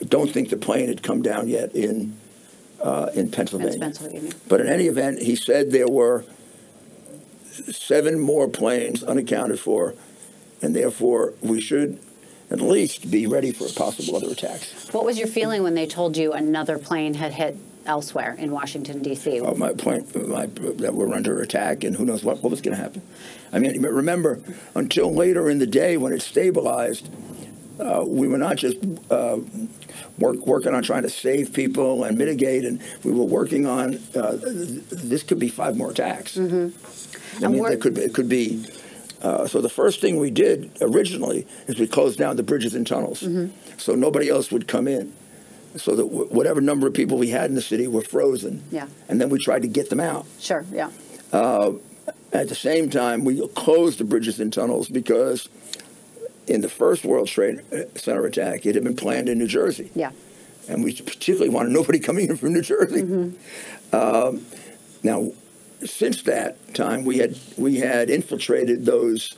I 0.00 0.04
don't 0.04 0.30
think 0.30 0.50
the 0.50 0.56
plane 0.56 0.88
had 0.88 1.02
come 1.02 1.22
down 1.22 1.48
yet 1.48 1.74
in 1.74 2.16
uh, 2.82 3.10
in 3.14 3.30
Pennsylvania. 3.30 3.78
Pennsylvania. 3.78 4.32
But 4.48 4.60
in 4.60 4.66
any 4.68 4.86
event, 4.86 5.22
he 5.22 5.36
said 5.36 5.70
there 5.70 5.88
were 5.88 6.24
seven 7.72 8.18
more 8.18 8.48
planes 8.48 9.02
unaccounted 9.02 9.60
for, 9.60 9.94
and 10.62 10.74
therefore 10.74 11.34
we 11.40 11.60
should 11.60 11.98
at 12.50 12.60
least 12.60 13.10
be 13.10 13.26
ready 13.26 13.52
for 13.52 13.68
possible 13.68 14.16
other 14.16 14.30
attacks. 14.30 14.92
What 14.92 15.04
was 15.04 15.18
your 15.18 15.28
feeling 15.28 15.62
when 15.62 15.74
they 15.74 15.86
told 15.86 16.16
you 16.16 16.32
another 16.32 16.78
plane 16.78 17.14
had 17.14 17.32
hit 17.32 17.56
elsewhere 17.86 18.34
in 18.38 18.50
Washington 18.50 19.02
D.C.? 19.02 19.40
Uh, 19.40 19.54
my 19.54 19.72
point 19.72 20.14
my, 20.28 20.46
that 20.46 20.94
we're 20.94 21.12
under 21.12 21.40
attack, 21.40 21.84
and 21.84 21.96
who 21.96 22.04
knows 22.04 22.22
what, 22.24 22.42
what 22.42 22.50
was 22.50 22.60
going 22.60 22.76
to 22.76 22.82
happen. 22.82 23.02
I 23.52 23.58
mean, 23.58 23.80
remember, 23.82 24.40
until 24.74 25.12
later 25.12 25.48
in 25.48 25.58
the 25.58 25.66
day 25.66 25.96
when 25.96 26.12
it 26.12 26.22
stabilized, 26.22 27.08
uh, 27.80 28.04
we 28.06 28.28
were 28.28 28.38
not 28.38 28.56
just 28.56 28.78
uh, 29.10 29.38
work, 30.18 30.46
working 30.46 30.74
on 30.74 30.82
trying 30.82 31.02
to 31.02 31.10
save 31.10 31.52
people 31.52 32.04
and 32.04 32.16
mitigate, 32.16 32.64
and 32.64 32.80
we 33.02 33.12
were 33.12 33.24
working 33.24 33.66
on 33.66 33.98
uh, 34.14 34.38
this 34.40 35.22
could 35.22 35.38
be 35.38 35.48
five 35.48 35.76
more 35.76 35.90
attacks. 35.90 36.36
Mm-hmm. 36.36 37.13
I 37.42 37.48
mean, 37.48 37.64
it 37.66 37.80
could 37.80 37.98
it 37.98 38.12
could 38.14 38.28
be. 38.28 38.64
Uh, 39.22 39.46
so 39.46 39.60
the 39.62 39.70
first 39.70 40.00
thing 40.02 40.18
we 40.20 40.30
did 40.30 40.70
originally 40.82 41.46
is 41.66 41.78
we 41.78 41.86
closed 41.86 42.18
down 42.18 42.36
the 42.36 42.42
bridges 42.42 42.74
and 42.74 42.86
tunnels, 42.86 43.22
Mm-hmm. 43.22 43.78
so 43.78 43.94
nobody 43.94 44.28
else 44.28 44.50
would 44.52 44.68
come 44.68 44.86
in. 44.86 45.12
So 45.76 45.96
that 45.96 46.02
w- 46.04 46.26
whatever 46.26 46.60
number 46.60 46.86
of 46.86 46.92
people 46.94 47.16
we 47.18 47.30
had 47.30 47.46
in 47.48 47.54
the 47.56 47.62
city 47.62 47.88
were 47.88 48.02
frozen. 48.02 48.62
Yeah. 48.70 48.86
And 49.08 49.20
then 49.20 49.28
we 49.30 49.38
tried 49.38 49.62
to 49.62 49.68
get 49.68 49.88
them 49.90 49.98
out. 49.98 50.26
Sure, 50.38 50.64
yeah. 50.70 50.90
At 52.32 52.48
the 52.48 52.54
same 52.54 52.90
time, 52.90 53.24
we 53.24 53.46
closed 53.48 53.98
the 53.98 54.04
bridges 54.04 54.40
and 54.40 54.52
tunnels 54.52 54.88
because 54.88 55.48
in 56.46 56.60
the 56.60 56.68
first 56.68 57.04
World 57.04 57.28
Trade 57.28 57.60
Center 57.96 58.26
attack, 58.26 58.66
it 58.66 58.74
had 58.74 58.84
been 58.84 58.96
planned 58.96 59.28
in 59.28 59.38
New 59.38 59.46
Jersey. 59.46 59.90
Yeah. 59.94 60.10
And 60.68 60.82
we 60.84 60.92
particularly 60.94 61.48
wanted 61.50 61.72
nobody 61.72 61.98
coming 62.08 62.28
in 62.28 62.36
from 62.36 62.52
New 62.52 62.62
Jersey. 62.62 63.02
Um, 63.92 64.44
now, 65.02 65.30
since 65.84 66.22
that 66.22 66.74
time, 66.74 67.04
we 67.04 67.18
had 67.18 67.36
we 67.56 67.78
had 67.78 68.10
infiltrated 68.10 68.84
those 68.86 69.34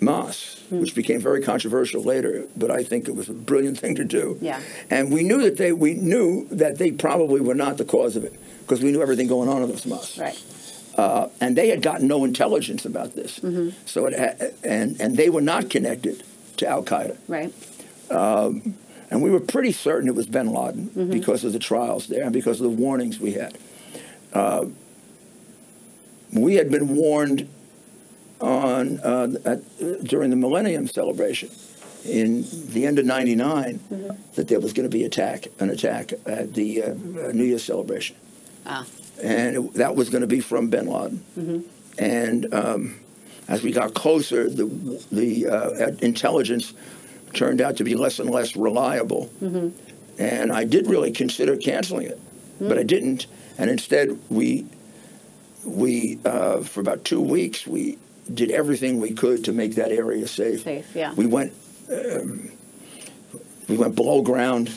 mosques, 0.00 0.62
which 0.70 0.94
became 0.94 1.20
very 1.20 1.42
controversial 1.42 2.02
later. 2.02 2.46
But 2.56 2.70
I 2.70 2.82
think 2.82 3.08
it 3.08 3.14
was 3.16 3.28
a 3.28 3.32
brilliant 3.32 3.78
thing 3.78 3.94
to 3.96 4.04
do. 4.04 4.38
Yeah. 4.40 4.60
And 4.90 5.12
we 5.12 5.22
knew 5.22 5.42
that 5.42 5.56
they 5.56 5.72
we 5.72 5.94
knew 5.94 6.46
that 6.50 6.78
they 6.78 6.90
probably 6.92 7.40
were 7.40 7.54
not 7.54 7.76
the 7.78 7.84
cause 7.84 8.16
of 8.16 8.24
it 8.24 8.34
because 8.60 8.82
we 8.82 8.90
knew 8.92 9.02
everything 9.02 9.28
going 9.28 9.48
on 9.48 9.62
in 9.62 9.68
those 9.68 9.86
mosques. 9.86 10.18
Right. 10.18 10.42
Uh, 10.96 11.28
and 11.40 11.56
they 11.56 11.68
had 11.68 11.82
gotten 11.82 12.08
no 12.08 12.24
intelligence 12.24 12.84
about 12.86 13.14
this. 13.14 13.38
mm-hmm. 13.40 13.70
So 13.84 14.06
it 14.06 14.18
ha- 14.18 14.46
and 14.64 15.00
and 15.00 15.16
they 15.16 15.30
were 15.30 15.42
not 15.42 15.70
connected 15.70 16.22
to 16.58 16.66
Al 16.66 16.82
Qaeda. 16.82 17.16
Right. 17.28 17.52
Um, 18.10 18.74
And 19.10 19.22
we 19.22 19.30
were 19.30 19.40
pretty 19.40 19.70
certain 19.72 20.08
it 20.08 20.16
was 20.16 20.26
Bin 20.26 20.48
Laden 20.52 21.10
because 21.10 21.44
of 21.46 21.52
the 21.52 21.60
trials 21.60 22.08
there 22.08 22.24
and 22.24 22.32
because 22.32 22.60
of 22.60 22.64
the 22.70 22.76
warnings 22.82 23.20
we 23.20 23.32
had. 23.34 23.56
Uh, 24.32 24.64
we 26.32 26.54
had 26.56 26.70
been 26.70 26.94
warned 26.96 27.48
on 28.40 29.00
uh, 29.00 29.28
at, 29.44 30.04
during 30.04 30.30
the 30.30 30.36
Millennium 30.36 30.86
celebration 30.88 31.50
in 32.04 32.44
the 32.72 32.86
end 32.86 32.98
of 32.98 33.06
'99 33.06 33.80
that 34.34 34.48
there 34.48 34.60
was 34.60 34.72
going 34.72 34.88
to 34.88 34.94
be 34.94 35.04
attack, 35.04 35.48
an 35.58 35.70
attack 35.70 36.12
at 36.26 36.54
the 36.54 36.82
uh, 36.82 36.94
New 37.32 37.44
Year's 37.44 37.64
celebration, 37.64 38.16
Ah. 38.66 38.84
and 39.22 39.56
it, 39.56 39.74
that 39.74 39.96
was 39.96 40.10
going 40.10 40.20
to 40.20 40.26
be 40.26 40.40
from 40.40 40.68
Bin 40.68 40.86
Laden. 40.86 41.64
And 41.98 42.52
um, 42.54 42.96
as 43.48 43.62
we 43.62 43.72
got 43.72 43.94
closer, 43.94 44.48
the 44.50 44.66
the 45.10 45.46
uh, 45.46 45.86
intelligence 46.02 46.74
turned 47.32 47.60
out 47.60 47.76
to 47.78 47.84
be 47.84 47.94
less 47.94 48.18
and 48.18 48.30
less 48.30 48.54
reliable. 48.56 49.30
And 50.18 50.50
I 50.52 50.64
did 50.64 50.86
really 50.86 51.12
consider 51.12 51.56
canceling 51.56 52.06
it, 52.06 52.18
but 52.58 52.78
I 52.78 52.82
didn't. 52.82 53.26
And 53.58 53.68
instead, 53.70 54.18
we 54.30 54.64
we 55.66 56.18
uh, 56.24 56.60
for 56.60 56.80
about 56.80 57.04
two 57.04 57.20
weeks 57.20 57.66
we 57.66 57.98
did 58.32 58.50
everything 58.50 59.00
we 59.00 59.12
could 59.12 59.44
to 59.44 59.52
make 59.52 59.76
that 59.76 59.90
area 59.92 60.26
safe. 60.26 60.62
Safe, 60.62 60.94
yeah. 60.94 61.12
We 61.14 61.26
went 61.26 61.52
um, 61.90 62.50
we 63.68 63.76
went 63.76 63.94
below 63.94 64.22
ground. 64.22 64.70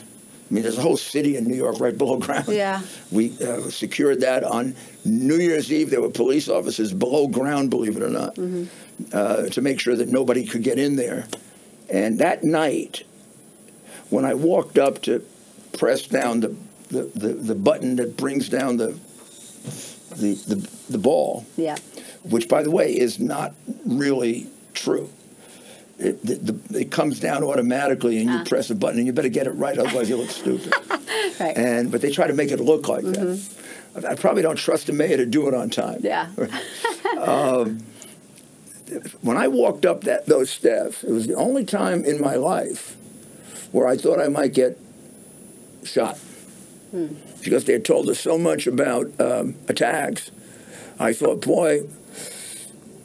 I 0.49 0.53
mean, 0.53 0.63
there's 0.63 0.79
a 0.79 0.81
whole 0.81 0.97
city 0.97 1.37
in 1.37 1.45
New 1.45 1.55
York 1.55 1.79
right 1.79 1.95
below 1.95 2.17
ground. 2.17 2.47
Yeah. 2.47 2.81
We 3.11 3.37
uh, 3.39 3.69
secured 3.69 4.21
that 4.21 4.43
on 4.43 4.75
New 5.05 5.37
Year's 5.37 5.71
Eve. 5.71 5.91
There 5.91 6.01
were 6.01 6.09
police 6.09 6.49
officers 6.49 6.91
below 6.91 7.27
ground, 7.27 7.69
believe 7.69 7.95
it 7.97 8.01
or 8.01 8.09
not, 8.09 8.35
uh, 9.13 9.49
to 9.49 9.61
make 9.61 9.79
sure 9.79 9.95
that 9.95 10.09
nobody 10.09 10.45
could 10.45 10.63
get 10.63 10.79
in 10.79 10.95
there. 10.95 11.27
And 11.87 12.17
that 12.19 12.43
night, 12.43 13.03
when 14.09 14.25
I 14.25 14.33
walked 14.33 14.79
up 14.79 15.03
to 15.03 15.23
press 15.77 16.07
down 16.07 16.39
the, 16.39 16.55
the, 16.87 17.03
the, 17.03 17.27
the 17.33 17.55
button 17.55 17.97
that 17.97 18.17
brings 18.17 18.49
down 18.49 18.77
the, 18.77 18.97
the, 20.17 20.33
the, 20.33 20.69
the 20.89 20.97
ball, 20.97 21.45
Yeah. 21.57 21.77
which, 22.23 22.47
by 22.47 22.63
the 22.63 22.71
way, 22.71 22.97
is 22.97 23.19
not 23.19 23.53
really 23.85 24.47
true. 24.73 25.09
It, 25.97 26.25
the, 26.25 26.35
the, 26.35 26.79
it 26.79 26.91
comes 26.91 27.19
down 27.19 27.43
automatically, 27.43 28.19
and 28.19 28.29
you 28.29 28.37
ah. 28.37 28.43
press 28.45 28.69
a 28.69 28.75
button, 28.75 28.99
and 28.99 29.07
you 29.07 29.13
better 29.13 29.27
get 29.29 29.47
it 29.47 29.51
right, 29.51 29.77
otherwise 29.77 30.09
you 30.09 30.17
look 30.17 30.29
stupid. 30.29 30.73
Right. 31.39 31.57
And 31.57 31.89
but 31.89 32.01
they 32.01 32.11
try 32.11 32.27
to 32.27 32.33
make 32.33 32.51
it 32.51 32.59
look 32.59 32.89
like 32.89 33.03
that. 33.03 33.15
Mm-hmm. 33.17 34.05
I 34.05 34.15
probably 34.15 34.41
don't 34.41 34.57
trust 34.57 34.87
the 34.87 34.93
mayor 34.93 35.15
to 35.15 35.25
do 35.25 35.47
it 35.47 35.53
on 35.53 35.69
time. 35.69 35.99
yeah. 36.03 36.27
Um, 37.17 37.79
when 39.21 39.37
I 39.37 39.47
walked 39.47 39.85
up 39.85 40.03
that 40.03 40.25
those 40.25 40.49
steps, 40.49 41.03
it 41.03 41.11
was 41.11 41.27
the 41.27 41.35
only 41.35 41.63
time 41.63 42.03
in 42.03 42.19
my 42.19 42.35
life 42.35 42.95
where 43.71 43.87
I 43.87 43.95
thought 43.97 44.19
I 44.19 44.27
might 44.27 44.53
get 44.53 44.77
shot 45.83 46.17
because 47.43 47.65
they 47.65 47.73
had 47.73 47.85
told 47.85 48.09
us 48.09 48.19
so 48.19 48.37
much 48.37 48.67
about 48.67 49.11
um, 49.19 49.55
attacks. 49.67 50.31
I 50.99 51.13
thought, 51.13 51.41
boy, 51.41 51.83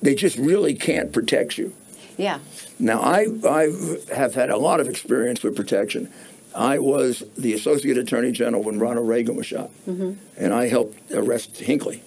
they 0.03 0.15
just 0.15 0.37
really 0.37 0.75
can't 0.75 1.13
protect 1.13 1.59
you. 1.59 1.73
Yeah. 2.17 2.39
Now, 2.79 3.01
I, 3.01 3.27
I 3.49 3.73
have 4.15 4.35
had 4.35 4.51
a 4.51 4.57
lot 4.57 4.81
of 4.81 4.89
experience 4.89 5.43
with 5.43 5.57
protection. 5.57 6.13
I 6.55 6.79
was 6.79 7.23
the 7.37 7.53
Associate 7.53 7.99
Attorney 7.99 8.33
General 8.33 8.63
when 8.63 8.79
Ronald 8.79 9.09
Reagan 9.09 9.35
was 9.37 9.47
shot, 9.47 9.71
and 9.87 10.55
I 10.55 10.69
helped 10.69 11.11
arrest 11.13 11.59
Hinckley, 11.59 12.03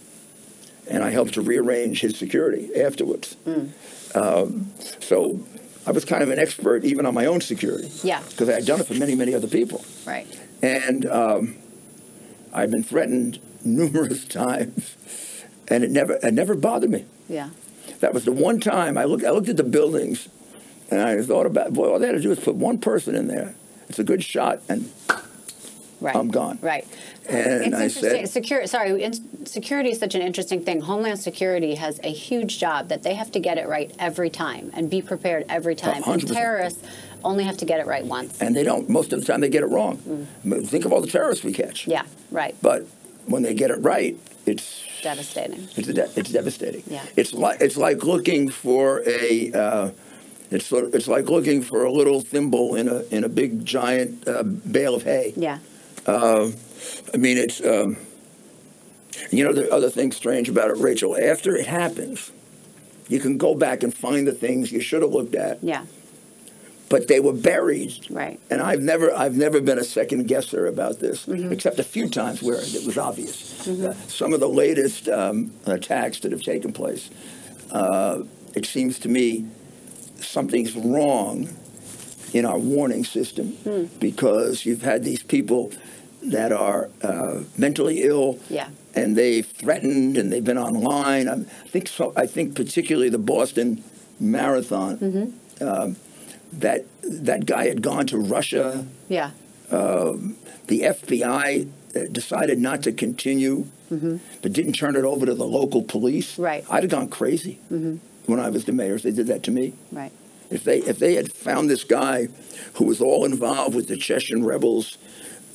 and 0.89 1.03
I 1.03 1.09
helped 1.09 1.34
to 1.34 1.41
rearrange 1.41 1.99
his 2.01 2.17
security 2.17 2.69
afterwards. 2.75 3.36
Um, 4.15 4.71
so 4.99 5.39
I 5.86 5.91
was 5.91 6.05
kind 6.05 6.23
of 6.23 6.30
an 6.30 6.39
expert 6.39 6.84
even 6.86 7.05
on 7.05 7.13
my 7.13 7.25
own 7.25 7.41
security. 7.41 7.91
Yeah. 8.03 8.21
Because 8.30 8.49
I 8.49 8.53
had 8.53 8.65
done 8.65 8.80
it 8.82 8.88
for 8.88 8.93
many, 8.93 9.15
many 9.15 9.34
other 9.34 9.47
people. 9.47 9.84
Right. 10.05 10.28
And 10.61 11.05
um, 11.05 11.55
I've 12.53 12.71
been 12.71 12.83
threatened 12.83 13.39
numerous 13.63 14.25
times, 14.43 14.95
and 15.67 15.83
it 15.83 15.91
never, 15.91 16.19
it 16.23 16.33
never 16.33 16.55
bothered 16.55 16.89
me. 16.89 17.05
Yeah. 17.29 17.49
That 17.99 18.13
was 18.13 18.25
the 18.25 18.31
one 18.31 18.59
time 18.59 18.97
I 18.97 19.05
looked. 19.05 19.23
I 19.23 19.31
looked 19.31 19.49
at 19.49 19.57
the 19.57 19.63
buildings, 19.63 20.29
and 20.91 21.01
I 21.01 21.21
thought 21.21 21.45
about, 21.45 21.73
boy, 21.73 21.91
all 21.91 21.99
they 21.99 22.07
had 22.07 22.15
to 22.15 22.21
do 22.21 22.31
is 22.31 22.39
put 22.39 22.55
one 22.55 22.77
person 22.77 23.15
in 23.15 23.27
there. 23.27 23.55
It's 23.89 23.99
a 23.99 24.03
good 24.03 24.23
shot, 24.23 24.61
and 24.69 24.91
Right. 25.99 26.15
I'm 26.15 26.27
gone. 26.27 26.59
Right. 26.61 26.85
And 27.27 27.37
it's 27.39 27.75
I 27.75 27.83
interesting. 27.85 28.01
said- 28.03 28.29
Security. 28.29 28.67
Sorry, 28.67 29.01
in, 29.03 29.45
security 29.47 29.89
is 29.89 29.97
such 29.99 30.13
an 30.13 30.21
interesting 30.21 30.61
thing. 30.63 30.81
Homeland 30.81 31.19
Security 31.19 31.73
has 31.73 31.99
a 32.03 32.09
huge 32.11 32.59
job 32.59 32.89
that 32.89 33.01
they 33.01 33.15
have 33.15 33.31
to 33.31 33.39
get 33.39 33.57
it 33.57 33.67
right 33.67 33.91
every 33.97 34.29
time 34.29 34.69
and 34.75 34.91
be 34.91 35.01
prepared 35.01 35.45
every 35.49 35.73
time. 35.73 36.03
And 36.05 36.21
100%. 36.21 36.31
terrorists 36.33 36.83
only 37.24 37.43
have 37.43 37.57
to 37.57 37.65
get 37.65 37.80
it 37.80 37.86
right 37.88 38.05
once. 38.05 38.39
and 38.41 38.55
they 38.55 38.63
don't. 38.63 38.89
Most 38.89 39.13
of 39.13 39.20
the 39.20 39.26
time, 39.26 39.41
they 39.41 39.49
get 39.49 39.63
it 39.63 39.68
wrong. 39.70 40.28
But 40.45 40.65
Think 40.68 40.86
of 40.86 40.93
all 40.93 41.01
the 41.01 41.07
terrorists 41.07 41.43
we 41.43 41.51
catch. 41.53 41.86
Mm. 41.86 41.91
Yeah. 41.91 42.03
Right. 42.32 42.55
But 42.61 42.86
when 43.26 43.43
they 43.43 43.53
get 43.53 43.72
it 43.72 43.80
right, 43.82 44.18
it's 44.45 44.84
Devastating. 45.03 45.68
it's, 45.76 45.88
de- 45.88 46.09
it's 46.20 46.32
devastating. 46.32 46.84
Yeah. 46.88 47.03
It's 47.15 47.34
like 47.34 47.61
it's 47.61 47.78
like 47.78 48.03
looking 48.03 48.49
for 48.49 49.03
a. 49.05 49.51
Uh, 49.51 49.91
it's 50.49 50.65
sort 50.65 50.86
of, 50.86 50.95
it's 50.95 51.07
like 51.09 51.30
looking 51.30 51.61
for 51.61 51.84
a 51.84 51.91
little 51.91 52.22
thimble 52.22 52.76
in 52.76 52.88
a 52.88 53.01
in 53.11 53.24
a 53.26 53.30
big 53.30 53.65
giant 53.65 54.26
uh, 54.28 54.43
bale 54.43 54.95
of 54.95 55.03
hay. 55.03 55.34
Yeah. 55.36 55.59
I 56.07 57.18
mean, 57.18 57.38
it's, 57.38 57.59
um, 57.63 57.97
you 59.32 59.43
know, 59.43 59.51
the 59.53 59.70
other 59.74 59.89
thing 59.89 60.11
strange 60.11 60.47
about 60.49 60.70
it, 60.72 60.78
Rachel, 60.78 61.18
after 61.18 61.55
it 61.55 61.68
happens, 61.68 62.32
you 63.09 63.20
can 63.20 63.38
go 63.38 63.55
back 63.55 63.84
and 63.84 63.93
find 63.93 64.26
the 64.28 64.32
things 64.32 64.72
you 64.72 64.80
should 64.80 65.01
have 65.01 65.11
looked 65.11 65.36
at, 65.36 65.63
Yeah. 65.63 65.84
But 66.89 67.07
they 67.07 67.19
were 67.19 67.33
buried. 67.33 67.93
Right. 68.09 68.39
And 68.49 68.61
I've 68.61 68.81
never, 68.81 69.13
I've 69.13 69.35
never 69.35 69.59
been 69.61 69.77
a 69.79 69.83
second 69.83 70.27
guesser 70.27 70.65
about 70.67 70.99
this, 70.99 71.25
Mm-hmm. 71.25 71.51
except 71.51 71.79
a 71.79 71.83
few 71.83 72.07
times 72.09 72.41
where 72.41 72.59
it 72.61 72.85
was 72.85 72.97
obvious. 72.97 73.67
Uh, 73.67 73.93
some 74.07 74.33
of 74.33 74.39
the 74.39 74.47
latest 74.49 75.09
um, 75.09 75.51
attacks 75.65 76.19
that 76.21 76.31
have 76.31 76.41
taken 76.41 76.71
place, 76.73 77.09
uh, 77.71 78.23
it 78.55 78.65
seems 78.65 78.99
to 78.99 79.09
me 79.09 79.45
something's 80.19 80.75
wrong 80.75 81.49
in 82.33 82.45
our 82.45 82.57
warning 82.57 83.03
system 83.05 83.47
Hmm. 83.63 83.85
because 83.99 84.65
you've 84.65 84.81
had 84.81 85.03
these 85.03 85.23
people 85.23 85.71
that 86.23 86.51
are 86.51 86.89
uh, 87.01 87.41
mentally 87.57 88.03
ill 88.03 88.39
Yeah. 88.49 88.69
and 88.95 89.15
they've 89.15 89.45
threatened 89.45 90.17
and 90.17 90.31
they've 90.31 90.43
been 90.43 90.57
online. 90.57 91.27
I 91.29 91.43
think 91.69 91.88
so. 91.88 92.11
I 92.15 92.25
think 92.25 92.55
particularly 92.55 93.09
the 93.09 93.19
Boston 93.19 93.83
Marathon. 94.19 94.97
Mm-hmm. 94.97 95.67
um, 95.67 95.95
that 96.53 96.85
that 97.03 97.45
guy 97.45 97.67
had 97.67 97.81
gone 97.81 98.07
to 98.07 98.17
Russia. 98.17 98.85
Yeah. 99.09 99.31
The 99.69 100.81
FBI 100.81 101.69
uh, 101.95 101.99
decided 102.11 102.59
not 102.59 102.83
to 102.83 102.91
continue, 102.91 103.67
but 103.89 104.51
didn't 104.53 104.73
turn 104.73 104.95
it 104.97 105.05
over 105.05 105.25
to 105.25 105.33
the 105.33 105.45
local 105.45 105.81
police, 105.83 106.33
Mm-hmm. 106.33 106.41
Right. 106.43 106.63
Mm-hmm. 106.63 106.73
I'd 106.73 106.83
have 106.83 106.91
gone 106.91 107.07
crazy 107.09 107.59
when 107.69 108.39
I 108.39 108.49
was 108.49 108.65
the 108.65 108.73
mayor. 108.73 108.95
if 108.95 109.03
They 109.03 109.11
did 109.11 109.27
that 109.27 109.43
to 109.43 109.51
me. 109.51 109.73
Right. 109.91 110.11
If 110.49 110.63
they 110.63 110.79
if 110.79 110.99
they 110.99 111.15
had 111.15 111.31
found 111.31 111.69
this 111.69 111.83
guy 111.83 112.27
who 112.75 112.85
was 112.85 113.01
all 113.01 113.25
involved 113.25 113.75
with 113.75 113.87
the 113.87 113.97
Chechen 113.97 114.45
rebels, 114.45 114.97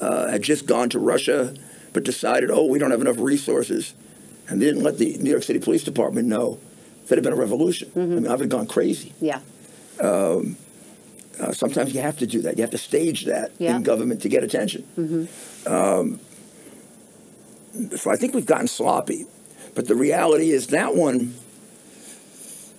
uh, 0.01 0.29
had 0.31 0.43
just 0.43 0.67
gone 0.67 0.89
to 0.91 0.99
Russia, 0.99 1.55
but 1.93 2.05
decided, 2.05 2.51
oh, 2.51 2.67
we 2.67 2.79
don't 2.79 2.91
have 2.91 3.01
enough 3.01 3.19
resources, 3.19 3.95
and 4.49 4.61
they 4.61 4.67
didn't 4.67 4.83
let 4.83 4.99
the 4.99 5.17
New 5.19 5.31
York 5.31 5.43
City 5.45 5.59
Police 5.59 5.85
Department 5.85 6.27
know, 6.29 6.59
that'd 7.05 7.19
have 7.19 7.25
been 7.25 7.33
a 7.33 7.37
revolution. 7.37 7.91
I 7.97 7.99
mean, 8.01 8.27
I'd 8.27 8.41
have 8.41 8.49
gone 8.49 8.67
crazy. 8.67 9.13
Yeah. 9.21 9.41
Uh, 11.41 11.53
sometimes 11.53 11.95
you 11.95 12.01
have 12.01 12.19
to 12.19 12.27
do 12.27 12.43
that. 12.43 12.57
You 12.57 12.63
have 12.63 12.71
to 12.71 12.79
stage 12.79 13.25
that 13.27 13.53
Yeah. 13.59 13.77
in 13.77 13.83
government 13.83 14.23
to 14.23 14.29
get 14.29 14.45
attention. 14.45 14.85
Um, 15.67 16.21
so 17.97 18.11
I 18.11 18.17
think 18.17 18.35
we've 18.35 18.47
gotten 18.47 18.69
sloppy. 18.69 19.27
But 19.75 19.89
the 19.89 19.95
reality 19.95 20.51
is 20.51 20.67
that 20.69 20.95
one, 20.95 21.35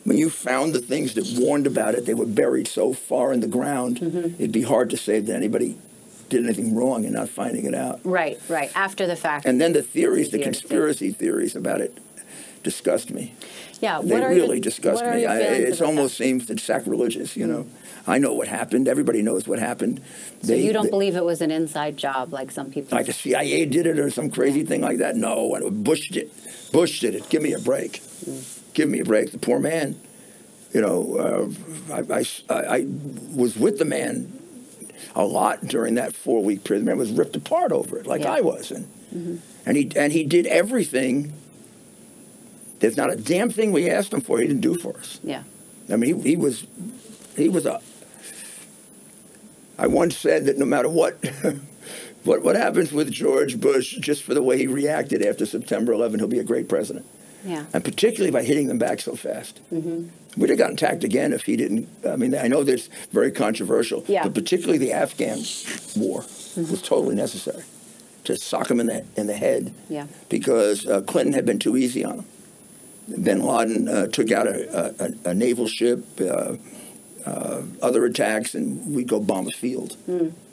when 0.04 0.18
you 0.18 0.30
found 0.30 0.74
the 0.74 0.80
things 0.80 1.16
that 1.16 1.26
warned 1.40 1.66
about 1.66 1.96
it, 1.96 2.06
they 2.06 2.14
were 2.14 2.26
buried 2.28 2.68
so 2.68 2.94
far 2.94 3.34
in 3.34 3.40
the 3.40 3.48
ground, 3.48 4.36
it'd 4.38 4.52
be 4.52 4.62
hard 4.62 4.90
to 4.92 4.98
say 4.98 5.20
that 5.20 5.34
anybody 5.36 5.78
did 6.30 6.44
anything 6.44 6.76
wrong 6.76 7.04
in 7.06 7.14
not 7.14 7.30
finding 7.30 7.66
it 7.66 7.74
out. 7.74 8.00
Right. 8.04 8.40
Right. 8.48 8.72
After 8.76 9.08
the 9.08 9.16
fact. 9.16 9.46
And 9.46 9.60
then 9.60 9.74
the 9.74 9.82
theories, 9.82 10.30
the 10.30 10.38
Easier 10.38 10.52
to 10.52 10.54
see. 10.54 10.62
conspiracy 10.62 11.12
theories 11.12 11.56
about 11.56 11.82
it 11.82 11.98
disgust 12.64 13.12
me. 13.12 13.34
yeah. 13.82 14.02
They 14.02 14.14
what 14.14 14.24
are 14.24 14.30
really 14.30 14.60
disgust 14.62 15.04
me. 15.04 15.26
I, 15.26 15.38
it 15.40 15.82
almost 15.82 16.18
that? 16.18 16.24
seems 16.24 16.50
it's 16.50 16.64
sacrilegious, 16.64 17.36
you 17.36 17.46
know. 17.48 17.66
I 18.06 18.18
know 18.18 18.34
what 18.34 18.48
happened. 18.50 18.88
Everybody 18.88 19.22
knows 19.22 19.48
what 19.48 19.60
happened. 19.60 20.02
So 20.42 20.54
you 20.54 20.74
don't 20.74 20.90
believe 20.90 21.16
it 21.16 21.24
was 21.24 21.42
an 21.42 21.52
inside 21.52 21.96
job 21.98 22.34
like 22.34 22.52
some 22.52 22.70
people? 22.70 22.98
like 22.98 23.06
the 23.06 23.14
CIA 23.14 23.66
did 23.66 23.88
it 23.88 23.98
or 23.98 24.10
some 24.10 24.30
crazy 24.30 24.64
thing 24.64 24.82
like 24.82 24.98
that. 24.98 25.16
No, 25.16 25.58
Bush 25.72 26.10
did. 26.10 26.30
Bush 26.72 27.00
did 27.00 27.16
it. 27.16 27.30
Give 27.30 27.42
me 27.42 27.54
a 27.54 27.60
break. 27.60 28.02
Give 28.74 28.90
me 28.90 29.00
a 29.00 29.06
break. 29.06 29.32
The 29.32 29.38
poor 29.38 29.60
man. 29.60 30.00
You 30.74 30.82
know, 30.82 31.54
uh, 31.92 31.94
I, 32.14 32.26
I, 32.50 32.56
I 32.78 32.88
was 33.36 33.56
with 33.56 33.78
the 33.78 33.86
man 33.86 34.40
a 35.16 35.24
lot 35.24 35.66
during 35.68 35.96
that 35.96 36.16
four 36.16 36.44
week 36.44 36.64
period. 36.64 36.82
The 36.84 36.88
man 36.90 36.98
was 36.98 37.12
ripped 37.12 37.36
apart 37.36 37.72
over 37.72 37.98
it, 38.00 38.08
like 38.08 38.22
Yeah. 38.24 38.32
I 38.34 38.42
was, 38.42 38.72
and 38.72 38.88
and 39.66 39.78
he 39.78 39.92
and 39.96 40.12
he 40.12 40.24
did 40.24 40.48
everything. 40.48 41.32
There's 42.80 42.98
not 42.98 43.14
a 43.14 43.16
damn 43.16 43.50
thing 43.52 43.72
we 43.72 43.90
asked 43.90 44.12
him 44.12 44.22
for 44.22 44.40
he 44.40 44.48
didn't 44.48 44.62
do 44.62 44.76
for 44.76 44.98
us. 44.98 45.20
yeah. 45.24 45.44
I 45.92 45.96
mean, 45.98 46.22
he, 46.22 46.32
he 46.32 46.36
was, 46.36 46.66
he 47.38 47.48
was 47.50 47.66
a. 47.66 47.82
I 49.78 49.88
once 49.88 50.18
said 50.18 50.46
that 50.46 50.58
no 50.58 50.66
matter 50.66 50.90
what, 50.90 51.18
what 52.24 52.44
what 52.44 52.56
happens 52.56 52.92
with 52.92 53.12
George 53.12 53.60
Bush, 53.60 53.96
just 54.00 54.24
for 54.24 54.34
the 54.34 54.44
way 54.44 54.58
he 54.58 54.68
reacted 54.68 55.22
after 55.26 55.46
September 55.46 55.94
11, 55.94 56.20
he'll 56.20 56.28
be 56.28 56.40
a 56.40 56.44
great 56.44 56.70
president, 56.70 57.06
Yeah. 57.46 57.66
and 57.74 57.84
particularly 57.84 58.32
by 58.32 58.44
hitting 58.44 58.68
them 58.68 58.78
back 58.78 59.02
so 59.02 59.16
fast. 59.16 59.60
Mm-hmm. 59.74 60.10
We'd 60.40 60.50
have 60.50 60.58
gotten 60.58 60.76
attacked 60.76 61.04
again 61.04 61.32
if 61.34 61.44
he 61.44 61.56
didn't. 61.56 61.88
I 62.08 62.16
mean, 62.16 62.36
I 62.36 62.48
know 62.48 62.64
that's 62.64 62.88
very 63.12 63.32
controversial, 63.32 64.04
Yeah. 64.08 64.24
but 64.24 64.34
particularly 64.34 64.78
the 64.80 64.92
Afghan 64.94 65.40
war 65.96 66.26
was 66.56 66.82
totally 66.82 67.16
necessary 67.16 67.64
to 68.26 68.38
sock 68.38 68.72
him 68.72 68.80
in 68.80 68.88
the 68.88 69.04
in 69.18 69.28
the 69.28 69.34
head 69.36 69.74
Yeah. 69.90 70.08
because 70.30 70.88
uh, 70.88 71.02
Clinton 71.02 71.34
had 71.34 71.46
been 71.46 71.60
too 71.60 71.76
easy 71.78 72.06
on 72.06 72.20
him. 72.20 72.26
Bin 73.22 73.42
Laden 73.44 73.90
uh, 73.90 74.08
took 74.08 74.32
out 74.32 74.48
a, 74.48 74.96
a, 75.26 75.30
a 75.32 75.34
naval 75.34 75.68
ship, 75.68 76.06
uh, 76.22 76.56
uh, 77.26 77.62
other 77.82 78.06
attacks, 78.06 78.54
and 78.56 78.94
we'd 78.96 79.08
go 79.08 79.20
bomb 79.20 79.48
a 79.48 79.52
field. 79.52 79.98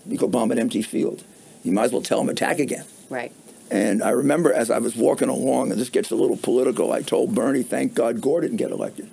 We'd 0.06 0.18
go 0.18 0.28
bomb 0.28 0.50
an 0.52 0.58
empty 0.58 0.82
field. 0.82 1.24
You 1.64 1.72
might 1.72 1.84
as 1.84 1.92
well 1.92 2.02
tell 2.02 2.20
him 2.20 2.28
attack 2.28 2.58
again. 2.58 2.84
Right. 3.08 3.32
And 3.70 4.02
I 4.02 4.10
remember 4.10 4.52
as 4.52 4.70
I 4.70 4.78
was 4.78 4.96
walking 4.96 5.28
along, 5.28 5.70
and 5.70 5.80
this 5.80 5.90
gets 5.90 6.10
a 6.10 6.16
little 6.16 6.36
political, 6.36 6.92
I 6.92 7.02
told 7.02 7.34
Bernie, 7.34 7.62
thank 7.62 7.94
God 7.94 8.20
Gore 8.20 8.40
didn't 8.40 8.56
get 8.56 8.70
elected. 8.70 9.08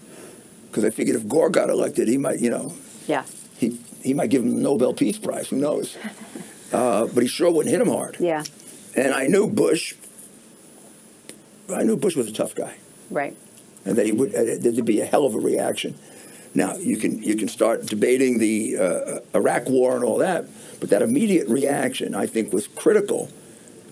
Because 0.68 0.84
I 0.86 0.89
figured 0.89 1.16
if 1.16 1.28
Gore 1.28 1.49
got 1.49 1.70
elected, 1.70 2.08
he 2.08 2.18
might, 2.18 2.39
you 2.39 2.49
know, 2.49 2.74
Yeah. 3.08 3.24
he, 3.58 3.80
he 4.03 4.14
might 4.14 4.30
give 4.30 4.43
him 4.43 4.55
the 4.55 4.62
Nobel 4.62 4.93
Peace 4.93 5.18
Prize, 5.18 5.47
who 5.49 5.58
knows? 5.58 5.95
Uh, 6.70 7.08
but 7.14 7.24
he 7.24 7.30
sure 7.30 7.49
wouldn't 7.49 7.72
hit 7.72 7.80
him 7.80 7.88
hard. 7.88 8.18
Yeah. 8.20 8.43
And 8.93 9.14
I 9.14 9.28
knew 9.28 9.47
Bush, 9.47 9.95
I 11.74 11.84
knew 11.84 11.95
Bush 11.95 12.16
was 12.18 12.28
a 12.28 12.34
tough 12.34 12.55
guy 12.55 12.76
Right. 13.10 13.38
and 13.86 13.95
that 13.97 14.05
he 14.05 14.12
would 14.12 14.36
uh, 14.36 14.43
there'd 14.60 14.84
be 14.86 14.99
a 14.99 15.05
hell 15.05 15.26
of 15.26 15.34
a 15.34 15.39
reaction. 15.39 15.95
Now 16.55 16.75
you 16.77 16.97
can 16.97 17.21
you 17.21 17.35
can 17.35 17.47
start 17.47 17.85
debating 17.85 18.39
the 18.39 18.77
uh, 18.77 19.19
Iraq 19.37 19.69
War 19.69 19.95
and 19.95 20.03
all 20.03 20.17
that, 20.17 20.45
but 20.79 20.89
that 20.89 21.01
immediate 21.01 21.47
reaction 21.47 22.15
I 22.15 22.25
think 22.25 22.51
was 22.53 22.67
critical 22.67 23.29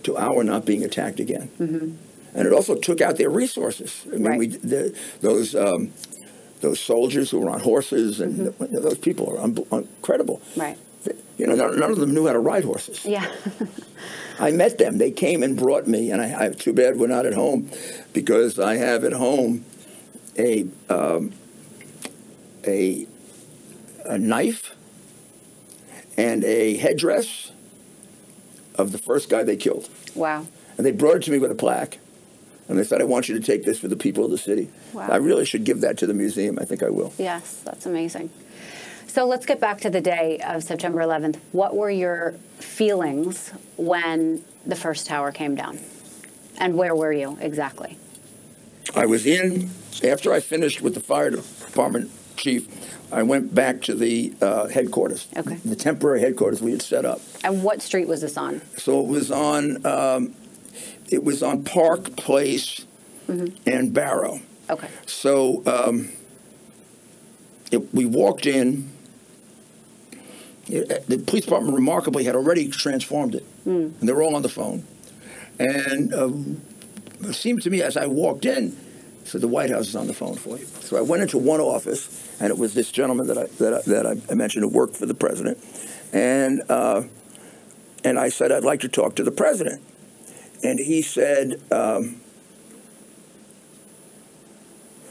to 0.04 0.18
our 0.18 0.44
not 0.44 0.66
being 0.66 0.84
attacked 0.84 1.20
again, 1.20 1.50
and 1.60 2.48
it 2.48 2.54
also 2.54 2.76
took 2.76 3.02
out 3.02 3.18
their 3.18 3.30
resources. 3.30 4.06
I 4.08 4.10
mean, 4.18 4.24
Right. 4.24 4.40
we 4.40 4.48
the, 4.48 4.98
those. 5.22 5.56
Um, 5.56 5.92
those 6.62 6.80
soldiers 6.80 7.30
who 7.30 7.42
were 7.42 7.50
on 7.50 7.60
horses 7.60 8.20
and 8.22 8.48
those 8.58 8.98
people 8.98 9.30
are 9.30 9.40
un- 9.40 9.58
incredible. 9.72 10.42
Right. 10.56 10.78
You 11.38 11.46
know, 11.48 11.54
none, 11.54 11.78
none 11.78 11.92
of 11.92 12.00
them 12.00 12.14
knew 12.14 12.26
how 12.26 12.34
to 12.34 12.40
ride 12.40 12.64
horses. 12.64 13.06
Yeah. 13.06 13.30
I 14.40 14.52
met 14.52 14.78
them. 14.80 14.98
They 14.98 15.12
came 15.12 15.44
and 15.44 15.56
brought 15.58 15.86
me, 15.86 16.10
and 16.12 16.22
I, 16.22 16.46
I 16.46 16.50
too 16.50 16.74
bad 16.74 16.98
we're 16.98 17.08
not 17.08 17.26
at 17.28 17.34
home, 17.34 17.70
because 18.14 18.58
I 18.58 18.78
have 18.78 19.04
at 19.04 19.12
home 19.14 19.66
a 20.40 20.66
um, 20.90 21.34
a 22.68 23.08
a 24.06 24.18
knife 24.18 24.76
and 26.18 26.44
a 26.44 26.78
headdress 26.78 27.52
of 28.76 28.92
the 28.92 28.98
first 28.98 29.30
guy 29.30 29.44
they 29.44 29.58
killed, 29.58 29.90
wow. 30.14 30.46
and 30.78 30.86
they 30.86 30.92
brought 30.92 31.18
it 31.18 31.24
to 31.24 31.32
me 31.32 31.40
with 31.40 31.52
a 31.52 31.56
plaque, 31.56 31.98
and 32.68 32.78
they 32.78 32.84
said, 32.84 33.02
"I 33.02 33.06
want 33.06 33.30
you 33.30 33.40
to 33.40 33.46
take 33.46 33.64
this 33.64 33.80
for 33.80 33.88
the 33.88 33.96
people 33.96 34.26
of 34.26 34.32
the 34.32 34.38
city." 34.38 34.70
Wow. 34.94 35.08
I 35.10 35.18
really 35.18 35.46
should 35.46 35.64
give 35.64 35.82
that 35.82 35.98
to 36.00 36.08
the 36.08 36.14
museum. 36.14 36.60
I 36.60 36.66
think 36.66 36.84
I 36.84 36.90
will. 36.90 37.14
Yes, 37.18 37.62
that's 37.64 37.86
amazing. 37.86 38.30
So 39.08 39.26
let's 39.26 39.46
get 39.46 39.62
back 39.62 39.80
to 39.82 39.90
the 39.90 40.02
day 40.02 40.42
of 40.46 40.62
September 40.62 41.00
11th. 41.00 41.38
What 41.54 41.74
were 41.74 41.90
your 41.90 42.34
feelings 42.60 43.52
when 43.78 44.44
the 44.66 44.76
first 44.76 45.08
tower 45.08 45.32
came 45.32 45.56
down? 45.56 45.80
And 46.58 46.78
where 46.78 46.94
were 46.94 47.14
you 47.14 47.38
exactly? 47.40 47.98
I 48.94 49.06
was 49.06 49.26
in 49.26 49.70
after 50.04 50.34
I 50.34 50.42
finished 50.42 50.82
with 50.82 50.96
the 50.96 51.00
fire 51.00 51.30
department 51.30 52.12
chief. 52.38 52.68
I 53.12 53.24
went 53.24 53.54
back 53.56 53.82
to 53.84 53.96
the 53.96 54.34
uh, 54.42 54.68
headquarters, 54.68 55.28
Okay. 55.38 55.56
the 55.64 55.76
temporary 55.76 56.20
headquarters 56.22 56.62
we 56.62 56.72
had 56.72 56.82
set 56.82 57.06
up. 57.06 57.22
And 57.44 57.64
what 57.64 57.82
street 57.82 58.08
was 58.08 58.22
this 58.22 58.36
on? 58.38 58.62
So 58.78 59.00
it 59.02 59.08
was 59.08 59.32
on, 59.32 59.86
um, 59.86 60.34
it 61.10 61.24
was 61.24 61.42
on 61.44 61.64
Park 61.64 62.16
Place 62.16 62.86
and 63.28 63.94
Barrow. 63.94 64.42
Okay. 64.70 64.88
So 65.06 65.64
um, 65.66 66.10
it, 67.72 67.94
we 67.94 68.06
walked 68.06 68.46
in. 68.46 68.90
It- 70.68 71.08
the 71.08 71.20
police 71.20 71.44
department 71.46 71.76
remarkably 71.76 72.24
had 72.24 72.36
already 72.36 72.68
transformed 72.70 73.36
it, 73.36 73.46
and 73.66 73.94
they 74.02 74.12
were 74.14 74.24
all 74.24 74.36
on 74.36 74.42
the 74.42 74.50
phone. 74.50 74.84
And 75.60 76.14
um, 76.14 76.62
it 77.22 77.34
seemed 77.34 77.62
to 77.64 77.70
me 77.70 77.82
as 77.82 77.96
I 77.96 78.08
walked 78.08 78.46
in, 78.46 78.76
so 79.26 79.40
the 79.40 79.48
White 79.48 79.72
House 79.72 79.88
is 79.88 79.96
on 79.96 80.08
the 80.08 80.14
phone 80.14 80.36
for 80.36 80.58
you. 80.58 80.66
So 80.66 80.98
I 80.98 81.02
went 81.02 81.24
into 81.24 81.38
one 81.38 81.60
office, 81.60 82.32
and 82.40 82.50
it 82.52 82.58
was 82.58 82.74
this 82.74 82.92
gentleman 82.92 83.28
that 83.28 83.38
I 83.38 83.46
that 83.60 83.74
I, 83.74 83.82
that 83.82 84.22
I 84.30 84.34
mentioned 84.36 84.64
who 84.64 84.70
worked 84.70 84.96
for 84.96 85.06
the 85.06 85.16
president, 85.16 85.58
and 86.14 86.62
uh, 86.70 87.04
and 88.04 88.20
I 88.20 88.30
said 88.30 88.52
I'd 88.52 88.64
like 88.64 88.82
to 88.82 88.88
talk 88.90 89.16
to 89.16 89.24
the 89.24 89.32
president, 89.32 89.82
and 90.64 90.80
he 90.80 91.02
said. 91.02 91.60
Um, 91.72 92.22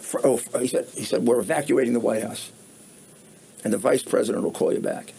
for, 0.01 0.21
oh, 0.25 0.37
he 0.61 0.69
said 0.69 0.87
he 0.95 1.03
said 1.03 1.27
we're 1.27 1.41
evacuating 1.41 1.93
the 1.93 2.01
White 2.01 2.23
House, 2.23 2.53
and 3.65 3.73
the 3.73 3.79
vice 3.79 4.03
president 4.03 4.45
will 4.45 4.53
call 4.53 4.73
you 4.73 4.81
back. 4.81 5.13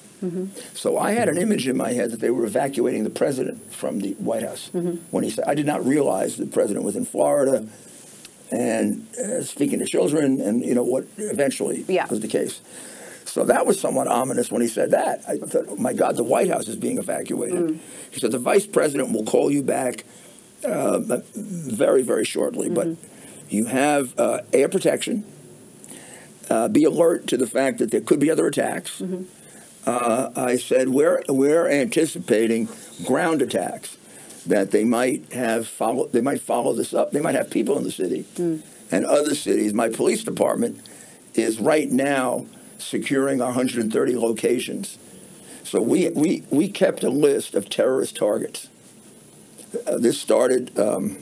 So 0.74 0.98
I 0.98 1.12
had 1.12 1.28
an 1.30 1.38
image 1.38 1.68
in 1.68 1.78
my 1.78 1.91
head 1.93 2.10
that 2.12 2.20
they 2.20 2.32
were 2.32 2.46
evacuating 2.46 3.04
the 3.04 3.10
president 3.12 3.72
from 3.74 4.00
the 4.00 4.14
White 4.14 4.41
House 4.43 4.70
when 5.12 5.24
he 5.24 5.30
said 5.30 5.43
I 5.48 5.54
did 5.54 5.66
not 5.68 5.86
realize 5.86 6.38
the 6.38 6.48
president 6.48 6.84
was 6.86 6.96
in 6.96 7.06
Florida 7.06 7.68
and 8.52 9.08
uh, 9.18 9.43
speaking 9.43 9.80
to 9.80 9.86
children, 9.86 10.39
and 10.41 10.64
you 10.64 10.76
know 10.76 10.84
what 10.84 11.06
eventually 11.18 11.84
Yeah. 11.88 12.08
was 12.08 12.20
the 12.20 12.28
case. 12.28 12.62
So 13.26 13.43
that 13.46 13.66
was 13.66 13.80
somewhat 13.80 14.08
ominous 14.08 14.52
when 14.52 14.62
he 14.62 14.68
said 14.68 14.91
that. 14.91 15.24
I 15.28 15.38
thought, 15.38 15.66
oh 15.68 15.76
my 15.76 15.93
God, 15.93 16.16
the 16.16 16.24
White 16.24 16.48
House 16.50 16.68
is 16.68 16.76
being 16.76 16.98
evacuated. 17.00 17.80
He 18.12 18.20
said 18.20 18.32
the 18.32 18.39
vice 18.39 18.66
president 18.66 19.12
will 19.12 19.26
call 19.26 19.52
you 19.52 19.62
back 19.64 20.06
uh, 20.64 21.00
very, 21.36 22.02
very 22.02 22.24
shortly. 22.24 22.70
But 22.70 22.89
you 23.50 23.66
have 23.66 24.18
uh, 24.18 24.41
air 24.54 24.70
protection. 24.70 25.26
Uh, 26.50 26.68
be 26.68 26.84
alert 26.84 27.26
to 27.28 27.38
the 27.38 27.48
fact 27.48 27.80
that 27.80 27.89
there 27.89 28.02
could 28.02 28.20
be 28.20 28.30
other 28.30 28.46
attacks. 28.48 29.02
Uh, 29.86 30.30
I 30.36 30.58
said 30.58 30.89
we're 30.89 31.24
we're 31.28 31.68
anticipating 31.68 32.70
ground 33.06 33.41
attacks 33.41 33.98
that 34.46 34.72
they 34.72 34.84
might 34.84 35.32
have 35.34 35.68
follow 35.68 36.08
they 36.08 36.22
might 36.22 36.41
follow 36.41 36.74
this 36.74 36.93
up. 36.93 37.12
They 37.12 37.22
might 37.22 37.36
have 37.36 37.50
people 37.50 37.78
in 37.78 37.84
the 37.84 37.91
city 37.91 38.26
and 38.91 39.06
other 39.06 39.36
cities. 39.36 39.74
My 39.74 39.89
police 39.89 40.24
department 40.24 40.88
is 41.34 41.60
right 41.60 41.89
now 41.89 42.46
securing 42.78 43.41
our 43.41 43.48
130 43.48 44.18
locations. 44.18 44.98
So 45.64 45.82
we, 45.82 46.10
we, 46.10 46.43
we 46.52 46.70
kept 46.70 47.04
a 47.04 47.10
list 47.10 47.56
of 47.56 47.70
terrorist 47.70 48.16
targets 48.16 48.70
uh, 49.88 49.98
this 49.98 50.20
started, 50.20 50.78
um, 50.80 51.18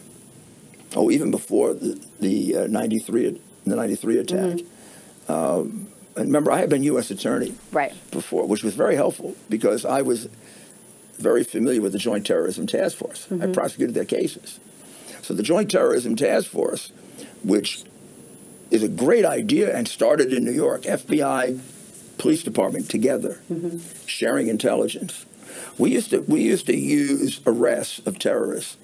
oh, 0.96 1.12
even 1.12 1.32
before 1.32 1.74
the, 1.74 2.00
the 2.20 2.58
uh, 2.58 2.68
93 2.68 3.40
the 3.66 3.76
93 3.76 4.18
attack. 4.18 4.40
Mm-hmm. 4.40 5.32
Um, 5.32 5.88
and 6.16 6.28
remember, 6.28 6.52
I 6.52 6.60
had 6.60 6.70
been 6.70 6.84
U.S. 6.84 7.10
attorney 7.10 7.56
right. 7.72 7.94
before, 8.12 8.46
which 8.46 8.64
was 8.64 8.76
very 8.76 8.96
helpful 8.96 9.36
because 9.50 9.86
I 9.86 10.02
was 10.02 10.28
very 11.24 11.44
familiar 11.44 11.82
with 11.82 11.94
the 11.94 11.98
Joint 11.98 12.28
Terrorism 12.28 12.68
Task 12.68 12.98
Force. 12.98 13.26
Mm-hmm. 13.28 13.44
I 13.44 13.48
prosecuted 13.48 13.96
their 13.96 14.06
cases. 14.06 14.60
So 15.22 15.34
the 15.34 15.42
Joint 15.42 15.72
Terrorism 15.72 16.16
Task 16.16 16.48
Force, 16.48 16.92
which 17.44 17.84
is 18.70 18.84
a 18.84 18.90
great 18.90 19.26
idea 19.26 19.76
and 19.76 19.88
started 19.88 20.34
in 20.34 20.44
New 20.44 20.52
York, 20.52 20.82
FBI, 20.84 21.60
police 22.18 22.44
department 22.44 22.90
together, 22.90 23.40
mm-hmm. 23.52 23.78
sharing 24.06 24.48
intelligence. 24.48 25.26
We 25.78 25.92
used 25.92 26.10
to 26.10 26.20
we 26.22 26.42
used 26.42 26.66
to 26.68 26.76
use 26.76 27.40
arrests 27.46 28.00
of 28.06 28.20
terrorists, 28.20 28.78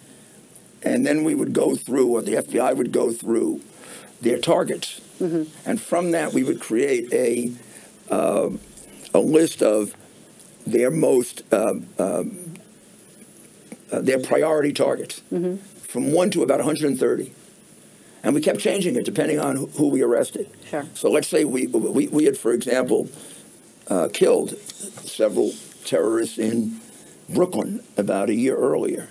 and 0.84 1.06
then 1.06 1.24
we 1.24 1.36
would 1.36 1.54
go 1.54 1.76
through, 1.76 2.08
or 2.08 2.22
the 2.22 2.36
FBI 2.36 2.76
would 2.76 2.92
go 2.92 3.12
through, 3.12 3.62
their 4.22 4.38
targets, 4.38 5.02
mm-hmm. 5.20 5.44
and 5.70 5.82
from 5.82 6.12
that 6.12 6.34
we 6.34 6.44
would 6.44 6.60
create 6.60 7.12
a 7.14 7.52
uh, 8.14 8.50
a 9.14 9.20
list 9.20 9.62
of 9.62 9.96
their 10.66 10.92
most 10.92 11.44
um, 11.54 11.88
um, 11.98 12.54
uh, 13.92 14.02
their 14.02 14.20
priority 14.20 14.72
targets, 14.72 15.22
mm-hmm. 15.32 15.56
from 15.56 16.12
one 16.12 16.30
to 16.32 16.44
about 16.44 16.60
130 16.60 17.34
and 18.24 18.36
we 18.36 18.42
kept 18.42 18.60
changing 18.60 18.96
it 18.96 19.06
depending 19.06 19.40
on 19.40 19.56
who 19.78 19.88
we 19.88 20.02
arrested. 20.02 20.50
Sure. 20.70 20.86
So 20.94 21.10
let's 21.10 21.28
say 21.28 21.46
we 21.46 21.68
we, 21.68 22.08
we 22.08 22.26
had, 22.26 22.38
for 22.38 22.52
example, 22.52 23.10
uh, 23.88 24.10
killed 24.12 24.58
several 24.60 25.54
terrorists 25.86 26.38
in 26.38 26.80
Brooklyn 27.30 27.84
about 27.98 28.30
a 28.30 28.36
year 28.36 28.56
earlier. 28.56 29.10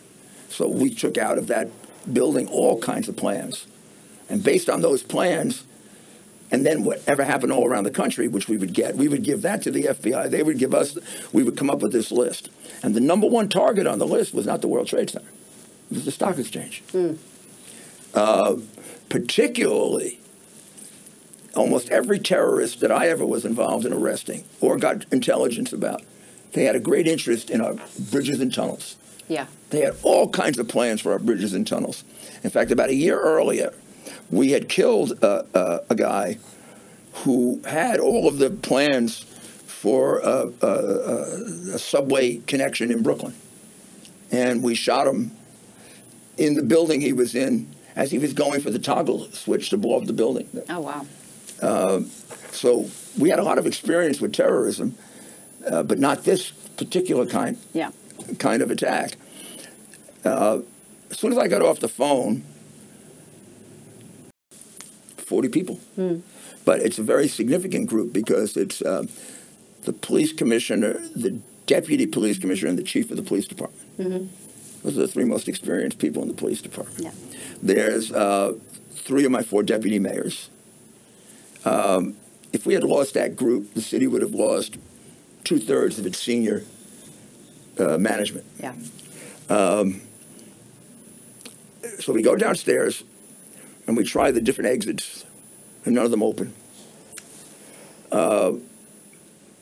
So 0.48 0.68
we 0.68 0.94
took 0.94 1.18
out 1.18 1.38
of 1.38 1.46
that 1.48 1.68
building 2.12 2.48
all 2.48 2.80
kinds 2.80 3.08
of 3.08 3.16
plans, 3.16 3.66
and 4.28 4.42
based 4.42 4.68
on 4.68 4.82
those 4.82 5.02
plans. 5.02 5.64
And 6.50 6.64
then 6.64 6.82
whatever 6.82 7.24
happened 7.24 7.52
all 7.52 7.66
around 7.66 7.84
the 7.84 7.90
country, 7.90 8.26
which 8.26 8.48
we 8.48 8.56
would 8.56 8.72
get, 8.72 8.96
we 8.96 9.08
would 9.08 9.22
give 9.22 9.42
that 9.42 9.62
to 9.62 9.70
the 9.70 9.84
FBI. 9.84 10.30
They 10.30 10.42
would 10.42 10.58
give 10.58 10.74
us, 10.74 10.96
we 11.32 11.42
would 11.42 11.56
come 11.56 11.68
up 11.68 11.80
with 11.80 11.92
this 11.92 12.10
list. 12.10 12.50
And 12.82 12.94
the 12.94 13.00
number 13.00 13.26
one 13.26 13.48
target 13.48 13.86
on 13.86 13.98
the 13.98 14.06
list 14.06 14.32
was 14.32 14.46
not 14.46 14.62
the 14.62 14.68
World 14.68 14.86
Trade 14.86 15.10
Center, 15.10 15.28
it 15.90 15.94
was 15.94 16.04
the 16.04 16.10
stock 16.10 16.38
exchange. 16.38 16.82
Mm. 16.92 17.18
Uh, 18.14 18.56
particularly 19.08 20.18
almost 21.54 21.90
every 21.90 22.18
terrorist 22.18 22.80
that 22.80 22.92
I 22.92 23.08
ever 23.08 23.26
was 23.26 23.44
involved 23.44 23.84
in 23.84 23.92
arresting 23.92 24.44
or 24.60 24.76
got 24.76 25.04
intelligence 25.12 25.72
about, 25.72 26.02
they 26.52 26.64
had 26.64 26.76
a 26.76 26.80
great 26.80 27.06
interest 27.06 27.50
in 27.50 27.60
our 27.60 27.74
bridges 28.10 28.40
and 28.40 28.52
tunnels. 28.52 28.96
Yeah. 29.28 29.46
They 29.70 29.80
had 29.80 29.96
all 30.02 30.30
kinds 30.30 30.58
of 30.58 30.68
plans 30.68 31.00
for 31.00 31.12
our 31.12 31.18
bridges 31.18 31.52
and 31.52 31.66
tunnels. 31.66 32.04
In 32.42 32.50
fact, 32.50 32.70
about 32.70 32.88
a 32.88 32.94
year 32.94 33.20
earlier, 33.20 33.74
we 34.30 34.50
had 34.52 34.68
killed 34.68 35.22
uh, 35.22 35.42
uh, 35.54 35.78
a 35.88 35.94
guy 35.94 36.38
who 37.24 37.60
had 37.66 37.98
all 37.98 38.28
of 38.28 38.38
the 38.38 38.50
plans 38.50 39.24
for 39.66 40.18
a, 40.18 40.52
a, 40.60 41.74
a 41.74 41.78
subway 41.78 42.36
connection 42.46 42.90
in 42.90 43.02
Brooklyn. 43.02 43.34
And 44.30 44.62
we 44.62 44.74
shot 44.74 45.06
him 45.06 45.30
in 46.36 46.54
the 46.54 46.62
building 46.62 47.00
he 47.00 47.12
was 47.12 47.34
in 47.34 47.68
as 47.96 48.10
he 48.10 48.18
was 48.18 48.32
going 48.32 48.60
for 48.60 48.70
the 48.70 48.78
toggle 48.78 49.30
switch 49.32 49.70
to 49.70 49.76
blow 49.76 49.98
up 49.98 50.04
the 50.06 50.12
building. 50.12 50.48
Oh, 50.68 50.80
wow. 50.80 51.06
Uh, 51.60 52.02
so 52.52 52.88
we 53.18 53.30
had 53.30 53.38
a 53.38 53.42
lot 53.42 53.58
of 53.58 53.66
experience 53.66 54.20
with 54.20 54.32
terrorism, 54.32 54.96
uh, 55.68 55.82
but 55.82 55.98
not 55.98 56.24
this 56.24 56.50
particular 56.76 57.26
kind, 57.26 57.58
yeah. 57.72 57.90
kind 58.38 58.62
of 58.62 58.70
attack. 58.70 59.12
Uh, 60.24 60.60
as 61.10 61.18
soon 61.18 61.32
as 61.32 61.38
I 61.38 61.48
got 61.48 61.62
off 61.62 61.80
the 61.80 61.88
phone, 61.88 62.44
40 65.28 65.48
people. 65.50 65.78
Mm. 65.98 66.22
But 66.64 66.80
it's 66.80 66.98
a 66.98 67.02
very 67.02 67.28
significant 67.28 67.88
group 67.88 68.12
because 68.12 68.56
it's 68.56 68.80
uh, 68.82 69.04
the 69.82 69.92
police 69.92 70.32
commissioner, 70.32 70.94
the 71.14 71.38
deputy 71.66 72.06
police 72.06 72.38
commissioner, 72.38 72.70
and 72.70 72.78
the 72.78 72.82
chief 72.82 73.10
of 73.10 73.16
the 73.16 73.22
police 73.22 73.46
department. 73.46 73.98
Mm-hmm. 73.98 74.82
Those 74.82 74.96
are 74.96 75.02
the 75.02 75.08
three 75.08 75.24
most 75.24 75.48
experienced 75.48 75.98
people 75.98 76.22
in 76.22 76.28
the 76.28 76.34
police 76.34 76.62
department. 76.62 77.00
Yeah. 77.00 77.10
There's 77.62 78.10
uh, 78.10 78.54
three 78.92 79.24
of 79.24 79.30
my 79.30 79.42
four 79.42 79.62
deputy 79.62 79.98
mayors. 79.98 80.48
Um, 81.64 82.16
if 82.52 82.64
we 82.64 82.74
had 82.74 82.84
lost 82.84 83.14
that 83.14 83.36
group, 83.36 83.74
the 83.74 83.82
city 83.82 84.06
would 84.06 84.22
have 84.22 84.34
lost 84.34 84.78
two 85.44 85.58
thirds 85.58 85.98
of 85.98 86.06
its 86.06 86.18
senior 86.18 86.64
uh, 87.78 87.98
management. 87.98 88.46
Yeah. 88.58 88.74
Um, 89.50 90.00
so 91.98 92.12
we 92.12 92.22
go 92.22 92.36
downstairs 92.36 93.02
and 93.88 93.96
we 93.96 94.04
try 94.04 94.30
the 94.30 94.40
different 94.40 94.70
exits, 94.70 95.24
and 95.84 95.94
none 95.94 96.04
of 96.04 96.10
them 96.12 96.22
open. 96.22 96.52
Uh, 98.12 98.52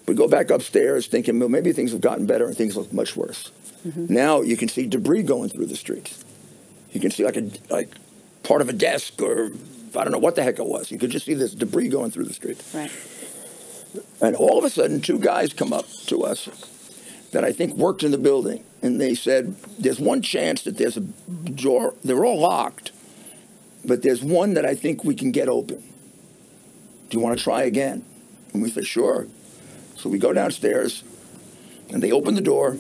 we 0.07 0.14
go 0.14 0.29
back 0.29 0.51
upstairs 0.51 1.07
thinking, 1.07 1.39
well, 1.39 1.49
maybe 1.49 1.72
things 1.72 1.93
have 1.93 2.01
gotten 2.01 2.27
better 2.27 2.47
and 2.47 2.57
things 2.57 2.77
look 2.77 2.93
much 2.93 3.16
worse. 3.16 3.51
Mm-hmm. 3.87 4.12
Now 4.12 4.43
you 4.43 4.57
can 4.57 4.68
see 4.68 4.87
debris 4.87 5.22
going 5.22 5.49
through 5.49 5.66
the 5.66 5.77
streets. 5.77 6.24
You 6.93 7.01
can 7.01 7.11
see 7.11 7.24
like 7.24 7.37
a 7.37 7.51
like 7.70 7.95
part 8.43 8.62
of 8.62 8.68
a 8.68 8.72
desk 8.72 9.20
or 9.20 9.51
I 9.97 10.05
don't 10.05 10.12
know 10.12 10.18
what 10.18 10.35
the 10.35 10.43
heck 10.43 10.59
it 10.59 10.66
was. 10.66 10.91
You 10.91 10.99
could 10.99 11.11
just 11.11 11.27
see 11.27 11.35
this 11.35 11.55
debris 11.55 11.89
going 11.89 12.11
through 12.11 12.24
the 12.24 12.35
street. 12.35 12.62
Right. 12.74 12.91
And 14.20 14.37
all 14.37 14.59
of 14.59 14.64
a 14.64 14.70
sudden, 14.70 15.01
two 15.01 15.18
guys 15.18 15.53
come 15.53 15.72
up 15.72 15.87
to 16.07 16.22
us 16.22 16.49
that 17.33 17.45
I 17.45 17.53
think 17.53 17.74
worked 17.74 18.03
in 18.03 18.11
the 18.11 18.18
building, 18.18 18.64
and 18.83 19.01
they 19.01 19.14
said, 19.14 19.57
"There's 19.79 19.99
one 19.99 20.22
chance 20.22 20.62
that 20.62 20.77
there's 20.79 20.97
a 20.97 21.01
door. 21.01 21.95
They're 22.05 22.24
all 22.24 22.41
locked, 22.41 22.93
but 23.87 24.03
there's 24.03 24.22
one 24.22 24.55
that 24.55 24.66
I 24.66 24.74
think 24.74 25.05
we 25.05 25.14
can 25.14 25.30
get 25.30 25.49
open. 25.49 25.82
Do 27.09 27.16
you 27.16 27.20
want 27.20 27.39
to 27.39 27.43
try 27.43 27.62
again?" 27.62 28.05
And 28.53 28.62
we 28.62 28.70
said, 28.70 28.87
"Sure." 28.87 29.26
So 29.97 30.09
we 30.09 30.18
go 30.18 30.32
downstairs, 30.32 31.03
and 31.91 32.03
they 32.03 32.12
open 32.12 32.34
the 32.34 32.41
door, 32.41 32.76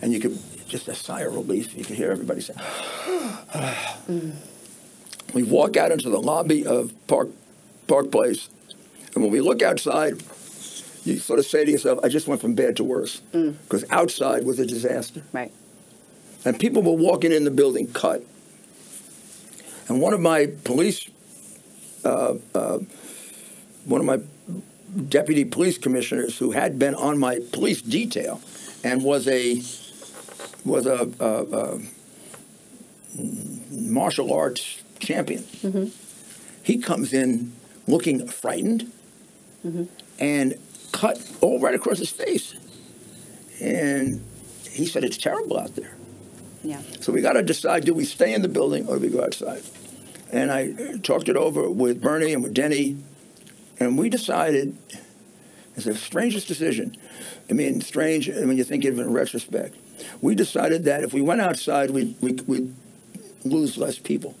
and 0.00 0.12
you 0.12 0.20
could 0.20 0.38
just 0.68 0.88
a 0.88 0.94
sigh 0.94 1.22
of 1.22 1.34
relief. 1.34 1.76
You 1.76 1.84
could 1.84 1.96
hear 1.96 2.10
everybody 2.10 2.40
say. 2.40 2.54
mm. 2.54 4.32
We 5.34 5.42
walk 5.42 5.76
out 5.76 5.92
into 5.92 6.08
the 6.08 6.18
lobby 6.18 6.64
of 6.66 6.94
Park 7.06 7.28
Park 7.86 8.10
Place, 8.10 8.48
and 9.14 9.22
when 9.22 9.30
we 9.30 9.42
look 9.42 9.60
outside, 9.60 10.22
you 11.04 11.18
sort 11.18 11.38
of 11.38 11.44
say 11.44 11.66
to 11.66 11.70
yourself, 11.70 11.98
"I 12.02 12.08
just 12.08 12.26
went 12.26 12.40
from 12.40 12.54
bad 12.54 12.76
to 12.76 12.84
worse," 12.84 13.20
because 13.32 13.84
mm. 13.84 13.90
outside 13.90 14.44
was 14.44 14.58
a 14.58 14.64
disaster. 14.64 15.22
Right. 15.32 15.52
And 16.46 16.58
people 16.58 16.82
were 16.82 16.92
walking 16.92 17.30
in 17.32 17.44
the 17.44 17.50
building 17.50 17.88
cut. 17.88 18.24
And 19.88 20.00
one 20.00 20.12
of 20.12 20.20
my 20.20 20.46
police, 20.64 21.08
uh, 22.04 22.34
uh, 22.54 22.78
one 23.84 24.00
of 24.00 24.06
my 24.06 24.20
deputy 25.08 25.44
police 25.44 25.78
commissioners 25.78 26.38
who 26.38 26.52
had 26.52 26.78
been 26.78 26.94
on 26.94 27.18
my 27.18 27.40
police 27.52 27.82
detail 27.82 28.40
and 28.84 29.02
was 29.02 29.26
a 29.28 29.62
was 30.64 30.86
a, 30.86 31.10
a, 31.20 31.56
a 31.56 31.80
martial 33.70 34.32
arts 34.32 34.82
champion. 34.98 35.42
Mm-hmm. 35.42 35.86
He 36.62 36.78
comes 36.78 37.12
in 37.12 37.52
looking 37.86 38.26
frightened 38.28 38.92
mm-hmm. 39.64 39.84
and 40.18 40.54
cut 40.92 41.18
all 41.40 41.58
right 41.60 41.74
across 41.74 41.98
his 41.98 42.10
face. 42.10 42.54
And 43.60 44.22
he 44.70 44.86
said, 44.86 45.04
It's 45.04 45.16
terrible 45.16 45.58
out 45.58 45.74
there. 45.74 45.96
Yeah. 46.62 46.82
So 47.00 47.12
we 47.12 47.22
got 47.22 47.34
to 47.34 47.42
decide 47.42 47.84
do 47.84 47.94
we 47.94 48.04
stay 48.04 48.34
in 48.34 48.42
the 48.42 48.48
building 48.48 48.86
or 48.88 48.96
do 48.96 49.02
we 49.02 49.08
go 49.08 49.24
outside? 49.24 49.62
And 50.32 50.50
I 50.52 50.96
talked 51.02 51.28
it 51.28 51.36
over 51.36 51.70
with 51.70 52.00
Bernie 52.00 52.32
and 52.32 52.42
with 52.42 52.54
Denny, 52.54 52.98
and 53.80 53.98
we 53.98 54.08
decided 54.08 54.76
it's 55.74 55.86
the 55.86 55.94
strangest 55.94 56.48
decision. 56.48 56.96
I 57.48 57.54
mean, 57.54 57.80
strange 57.80 58.28
when 58.28 58.56
you 58.58 58.64
think 58.64 58.84
of 58.84 58.98
it 58.98 59.02
in 59.02 59.12
retrospect 59.12 59.74
we 60.20 60.34
decided 60.34 60.84
that 60.84 61.02
if 61.02 61.12
we 61.12 61.20
went 61.20 61.40
outside, 61.40 61.90
we'd, 61.90 62.16
we'd, 62.20 62.46
we'd 62.46 62.74
lose 63.44 63.78
less 63.78 63.98
people. 63.98 64.36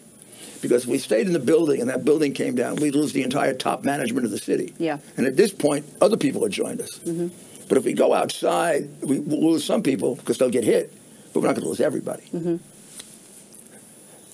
Because 0.60 0.84
if 0.84 0.88
we 0.88 0.98
stayed 0.98 1.26
in 1.26 1.32
the 1.32 1.38
building 1.38 1.80
and 1.80 1.88
that 1.88 2.04
building 2.04 2.32
came 2.32 2.56
down, 2.56 2.76
we'd 2.76 2.94
lose 2.94 3.12
the 3.12 3.22
entire 3.22 3.54
top 3.54 3.84
management 3.84 4.24
of 4.24 4.32
the 4.32 4.38
city. 4.38 4.74
Yeah. 4.78 4.98
And 5.16 5.26
at 5.26 5.36
this 5.36 5.52
point, 5.52 5.86
other 6.00 6.16
people 6.16 6.42
had 6.42 6.50
joined 6.50 6.80
us. 6.80 6.98
Mm-hmm. 6.98 7.28
But 7.68 7.78
if 7.78 7.84
we 7.84 7.92
go 7.92 8.12
outside, 8.12 8.88
we 9.02 9.20
will 9.20 9.52
lose 9.52 9.62
some 9.62 9.82
people 9.82 10.16
because 10.16 10.38
they'll 10.38 10.50
get 10.50 10.64
hit, 10.64 10.92
but 11.32 11.40
we're 11.40 11.46
not 11.46 11.54
going 11.54 11.62
to 11.62 11.68
lose 11.68 11.80
everybody. 11.80 12.24
Mm-hmm. 12.34 12.56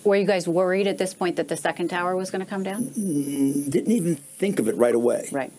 Were 0.05 0.17
you 0.17 0.27
guys 0.27 0.47
worried 0.47 0.87
at 0.87 0.99
this 0.99 1.15
point 1.15 1.37
that 1.37 1.49
the 1.49 1.57
second 1.57 1.89
tower 1.89 2.15
was 2.15 2.31
going 2.31 2.45
to 2.45 2.49
come 2.49 2.63
down? 2.63 2.85
Mm, 2.85 3.71
didn't 3.71 3.93
even 3.93 4.17
think 4.17 4.59
of 4.59 4.69
it 4.69 4.77
right 4.77 4.95
away. 4.95 5.29
Right. 5.33 5.53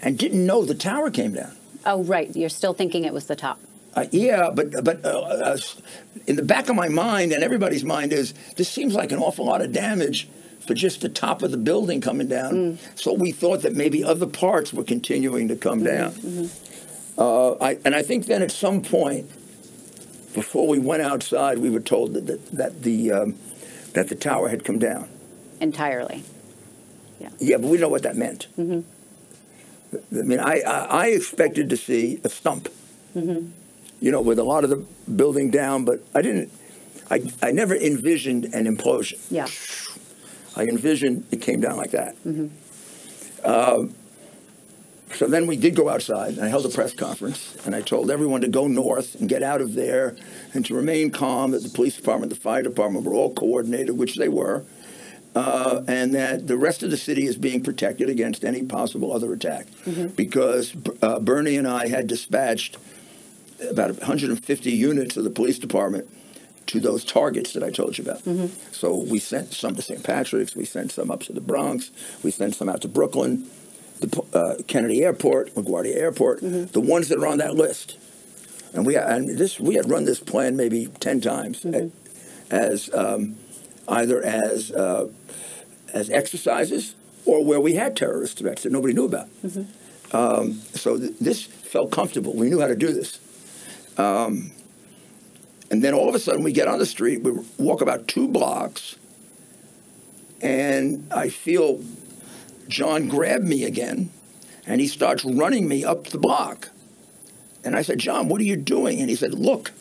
And 0.00 0.18
didn't 0.18 0.44
know 0.46 0.64
the 0.64 0.74
tower 0.74 1.10
came 1.10 1.34
down. 1.34 1.56
Oh, 1.84 2.04
right. 2.04 2.34
You're 2.34 2.48
still 2.48 2.74
thinking 2.74 3.04
it 3.04 3.12
was 3.12 3.26
the 3.26 3.36
top. 3.36 3.58
Uh, 3.94 4.06
yeah, 4.10 4.48
but 4.54 4.82
but 4.82 5.04
uh, 5.04 5.20
uh, 5.20 5.58
in 6.26 6.36
the 6.36 6.42
back 6.42 6.70
of 6.70 6.76
my 6.76 6.88
mind 6.88 7.30
and 7.32 7.44
everybody's 7.44 7.84
mind 7.84 8.10
is 8.10 8.32
this 8.56 8.68
seems 8.68 8.94
like 8.94 9.12
an 9.12 9.18
awful 9.18 9.44
lot 9.44 9.60
of 9.60 9.70
damage 9.70 10.28
for 10.66 10.72
just 10.72 11.02
the 11.02 11.08
top 11.10 11.42
of 11.42 11.50
the 11.50 11.58
building 11.58 12.00
coming 12.00 12.28
down. 12.28 12.52
Mm. 12.52 12.98
So 12.98 13.12
we 13.12 13.32
thought 13.32 13.62
that 13.62 13.74
maybe 13.74 14.02
other 14.02 14.26
parts 14.26 14.72
were 14.72 14.84
continuing 14.84 15.48
to 15.48 15.56
come 15.56 15.80
mm-hmm. 15.80 15.96
down. 15.96 16.12
Mm-hmm. 16.12 17.20
Uh, 17.20 17.52
I, 17.62 17.78
and 17.84 17.94
I 17.94 18.02
think 18.02 18.26
then 18.26 18.42
at 18.42 18.50
some 18.50 18.80
point, 18.80 19.28
before 20.32 20.66
we 20.66 20.78
went 20.78 21.02
outside, 21.02 21.58
we 21.58 21.68
were 21.68 21.80
told 21.80 22.14
that 22.14 22.26
that, 22.26 22.50
that 22.52 22.82
the 22.82 23.12
um, 23.12 23.34
that 23.94 24.08
the 24.08 24.14
tower 24.14 24.48
had 24.48 24.64
come 24.64 24.78
down. 24.78 25.08
Entirely. 25.60 26.24
Yeah, 27.20 27.28
Yeah, 27.38 27.56
but 27.58 27.68
we 27.68 27.78
know 27.78 27.88
what 27.88 28.02
that 28.02 28.16
meant. 28.16 28.48
Mm-hmm. 28.58 28.80
I 30.18 30.22
mean, 30.22 30.40
I, 30.40 30.60
I, 30.60 30.78
I 30.84 31.06
expected 31.08 31.68
to 31.70 31.76
see 31.76 32.20
a 32.24 32.28
stump, 32.28 32.68
Mm-hmm. 33.14 33.48
you 34.00 34.10
know, 34.10 34.22
with 34.22 34.38
a 34.38 34.42
lot 34.44 34.64
of 34.64 34.70
the 34.70 34.84
building 35.10 35.50
down, 35.50 35.84
but 35.84 36.00
I 36.14 36.22
didn't. 36.22 36.50
I, 37.10 37.30
I 37.42 37.52
never 37.52 37.74
envisioned 37.76 38.46
an 38.46 38.64
implosion. 38.64 39.18
Yeah. 39.30 39.46
I 40.56 40.66
envisioned 40.66 41.26
it 41.30 41.42
came 41.42 41.60
down 41.60 41.76
like 41.76 41.90
that. 41.90 42.16
Mm-hmm. 42.24 42.48
Um, 43.46 43.94
so 45.14 45.26
then 45.26 45.46
we 45.46 45.56
did 45.56 45.74
go 45.74 45.88
outside, 45.88 46.34
and 46.34 46.44
I 46.44 46.48
held 46.48 46.64
a 46.66 46.68
press 46.68 46.92
conference, 46.94 47.56
and 47.64 47.74
I 47.74 47.80
told 47.80 48.10
everyone 48.10 48.40
to 48.42 48.48
go 48.48 48.66
north 48.66 49.14
and 49.20 49.28
get 49.28 49.42
out 49.42 49.60
of 49.60 49.74
there, 49.74 50.16
and 50.54 50.64
to 50.66 50.74
remain 50.74 51.10
calm. 51.10 51.50
That 51.52 51.62
the 51.62 51.68
police 51.68 51.96
department, 51.96 52.30
the 52.30 52.38
fire 52.40 52.62
department 52.62 53.04
were 53.04 53.14
all 53.14 53.32
coordinated, 53.34 53.98
which 53.98 54.16
they 54.16 54.28
were, 54.28 54.64
uh, 55.34 55.82
and 55.88 56.14
that 56.14 56.46
the 56.46 56.56
rest 56.56 56.82
of 56.82 56.90
the 56.90 56.96
city 56.96 57.26
is 57.26 57.36
being 57.36 57.62
protected 57.62 58.08
against 58.08 58.44
any 58.44 58.62
possible 58.64 59.12
other 59.12 59.32
attack, 59.32 59.66
because 60.16 60.74
uh, 61.02 61.18
Bernie 61.20 61.56
and 61.56 61.66
I 61.68 61.88
had 61.88 62.06
dispatched 62.06 62.76
about 63.70 63.90
150 63.98 64.70
units 64.72 65.16
of 65.16 65.24
the 65.24 65.30
police 65.30 65.58
department 65.58 66.08
to 66.66 66.80
those 66.80 67.04
targets 67.04 67.52
that 67.54 67.62
I 67.62 67.70
told 67.70 67.98
you 67.98 68.04
about. 68.04 68.22
So 68.72 68.94
we 68.96 69.18
sent 69.18 69.52
some 69.52 69.74
to 69.74 69.82
St. 69.82 70.02
Patrick's, 70.02 70.54
we 70.56 70.64
sent 70.64 70.90
some 70.92 71.10
up 71.10 71.20
to 71.24 71.32
the 71.32 71.40
Bronx, 71.40 71.90
we 72.22 72.30
sent 72.30 72.54
some 72.54 72.68
out 72.68 72.80
to 72.82 72.88
Brooklyn, 72.88 73.46
the 74.02 74.38
uh, 74.38 74.62
Kennedy 74.66 75.02
Airport, 75.02 75.54
LaGuardia 75.54 75.96
Airport, 75.96 76.40
the 76.40 76.80
ones 76.80 77.08
that 77.08 77.18
are 77.18 77.26
on 77.26 77.38
that 77.38 77.54
list. 77.54 77.96
And 78.74 78.86
we 78.86 78.96
and 78.96 79.38
this 79.38 79.60
we 79.60 79.74
had 79.74 79.88
run 79.90 80.04
this 80.04 80.20
plan 80.20 80.56
maybe 80.56 80.86
ten 81.00 81.20
times 81.20 81.64
as 82.50 82.92
um, 82.94 83.36
either 83.88 84.22
as 84.22 84.70
uh, 84.72 85.08
as 85.92 86.10
exercises 86.10 86.94
or 87.24 87.44
where 87.44 87.60
we 87.60 87.74
had 87.74 87.96
terrorist 87.96 88.38
threats 88.38 88.62
that 88.62 88.72
nobody 88.72 88.94
knew 88.94 89.04
about. 89.04 89.28
Um, 90.12 90.54
so 90.74 90.98
th- 90.98 91.18
this 91.20 91.42
felt 91.42 91.90
comfortable. 91.90 92.34
We 92.34 92.48
knew 92.48 92.60
how 92.60 92.66
to 92.66 92.76
do 92.76 92.92
this. 92.92 93.18
Um, 93.98 94.52
and 95.70 95.82
then 95.82 95.94
all 95.94 96.08
of 96.08 96.14
a 96.14 96.18
sudden, 96.18 96.42
we 96.42 96.52
get 96.52 96.68
on 96.68 96.78
the 96.78 96.86
street. 96.86 97.22
We 97.22 97.32
walk 97.58 97.80
about 97.80 98.08
two 98.08 98.28
blocks, 98.28 98.96
and 100.42 101.10
I 101.10 101.28
feel 101.30 101.82
John 102.72 103.08
grab 103.08 103.42
me 103.42 103.64
again, 103.64 104.10
and 104.66 104.80
he 104.80 104.88
starts 104.88 105.24
running 105.24 105.68
me 105.68 105.84
up 105.84 106.08
the 106.08 106.18
block. 106.18 106.70
And 107.64 107.76
I 107.76 107.82
said, 107.82 107.98
John, 107.98 108.28
what 108.28 108.40
are 108.40 108.44
you 108.44 108.56
doing? 108.56 109.00
And 109.00 109.08
he 109.08 109.16
said, 109.16 109.34
Look. 109.34 109.72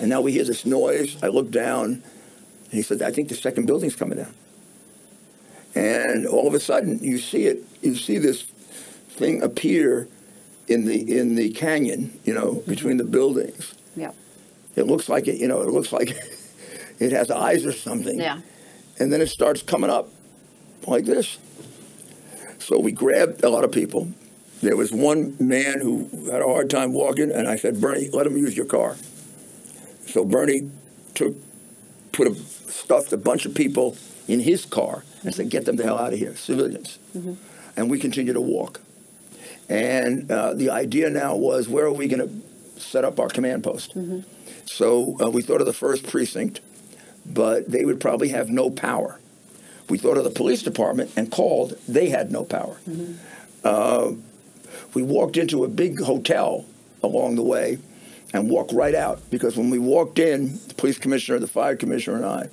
And 0.00 0.10
now 0.10 0.20
we 0.20 0.32
hear 0.32 0.44
this 0.44 0.64
noise. 0.64 1.16
I 1.22 1.28
look 1.28 1.50
down, 1.50 1.84
and 1.84 2.72
he 2.72 2.82
said, 2.82 3.02
I 3.02 3.10
think 3.10 3.28
the 3.28 3.34
second 3.34 3.66
building's 3.66 3.96
coming 3.96 4.18
down. 4.18 4.34
And 5.74 6.26
all 6.26 6.46
of 6.46 6.54
a 6.54 6.60
sudden, 6.60 6.98
you 7.02 7.18
see 7.18 7.46
it. 7.46 7.64
You 7.82 7.94
see 7.94 8.18
this 8.18 8.42
thing 9.10 9.42
appear 9.42 10.08
in 10.66 10.84
the 10.84 11.18
in 11.18 11.34
the 11.34 11.50
canyon, 11.50 12.18
you 12.24 12.34
know, 12.34 12.62
between 12.66 12.96
the 12.96 13.04
buildings. 13.04 13.74
Yeah. 13.96 14.12
It 14.76 14.86
looks 14.86 15.08
like 15.08 15.26
it, 15.26 15.36
you 15.36 15.48
know, 15.48 15.62
it 15.62 15.68
looks 15.68 15.92
like 15.92 16.10
it 16.98 17.12
has 17.12 17.30
eyes 17.30 17.64
or 17.64 17.72
something. 17.72 18.18
Yeah. 18.18 18.40
And 18.98 19.12
then 19.12 19.20
it 19.20 19.28
starts 19.28 19.62
coming 19.62 19.90
up 19.90 20.08
like 20.86 21.04
this. 21.04 21.38
So 22.68 22.78
we 22.78 22.92
grabbed 22.92 23.42
a 23.42 23.48
lot 23.48 23.64
of 23.64 23.72
people. 23.72 24.12
There 24.60 24.76
was 24.76 24.92
one 24.92 25.34
man 25.40 25.80
who 25.80 26.06
had 26.30 26.42
a 26.42 26.44
hard 26.44 26.68
time 26.68 26.92
walking, 26.92 27.30
and 27.30 27.48
I 27.48 27.56
said, 27.56 27.80
Bernie, 27.80 28.10
let 28.10 28.26
him 28.26 28.36
use 28.36 28.54
your 28.54 28.66
car. 28.66 28.96
So 30.06 30.22
Bernie 30.22 30.70
took, 31.14 31.34
put 32.12 32.26
a, 32.28 32.34
stuffed 32.34 33.10
a 33.14 33.16
bunch 33.16 33.46
of 33.46 33.54
people 33.54 33.96
in 34.26 34.40
his 34.40 34.66
car 34.66 35.04
and 35.24 35.34
said, 35.34 35.48
get 35.48 35.64
them 35.64 35.76
the 35.76 35.84
hell 35.84 35.96
out 35.96 36.12
of 36.12 36.18
here, 36.18 36.36
civilians. 36.36 36.98
And 37.74 37.88
we 37.88 37.98
continued 37.98 38.34
to 38.34 38.42
walk. 38.42 38.82
And 39.70 40.30
uh, 40.30 40.52
the 40.52 40.68
idea 40.68 41.08
now 41.08 41.36
was, 41.36 41.70
where 41.70 41.86
are 41.86 41.92
we 41.92 42.06
going 42.06 42.28
to 42.28 42.78
set 42.78 43.02
up 43.02 43.18
our 43.18 43.28
command 43.28 43.64
post? 43.64 43.94
So 44.66 45.16
uh, 45.24 45.30
we 45.30 45.40
thought 45.40 45.62
of 45.62 45.66
the 45.66 45.72
first 45.72 46.06
precinct, 46.06 46.60
but 47.24 47.70
they 47.70 47.86
would 47.86 47.98
probably 47.98 48.28
have 48.28 48.50
no 48.50 48.68
power. 48.68 49.20
We 49.88 49.98
thought 49.98 50.18
of 50.18 50.24
the 50.24 50.30
police 50.30 50.62
department 50.62 51.10
and 51.16 51.30
called. 51.30 51.78
They 51.88 52.10
had 52.10 52.30
no 52.30 52.44
power. 52.44 52.76
Uh, 53.64 54.12
we 54.94 55.02
walked 55.02 55.36
into 55.36 55.64
a 55.64 55.68
big 55.68 56.00
hotel 56.00 56.66
along 57.02 57.36
the 57.36 57.42
way 57.42 57.78
and 58.32 58.50
walked 58.50 58.72
right 58.72 58.94
out 58.94 59.20
because 59.30 59.56
when 59.56 59.70
we 59.70 59.78
walked 59.78 60.18
in, 60.18 60.58
the 60.68 60.74
police 60.74 60.98
commissioner, 60.98 61.38
the 61.38 61.46
fire 61.46 61.76
commissioner, 61.76 62.16
and 62.18 62.26
I, 62.26 62.48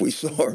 we 0.00 0.10
saw 0.22 0.54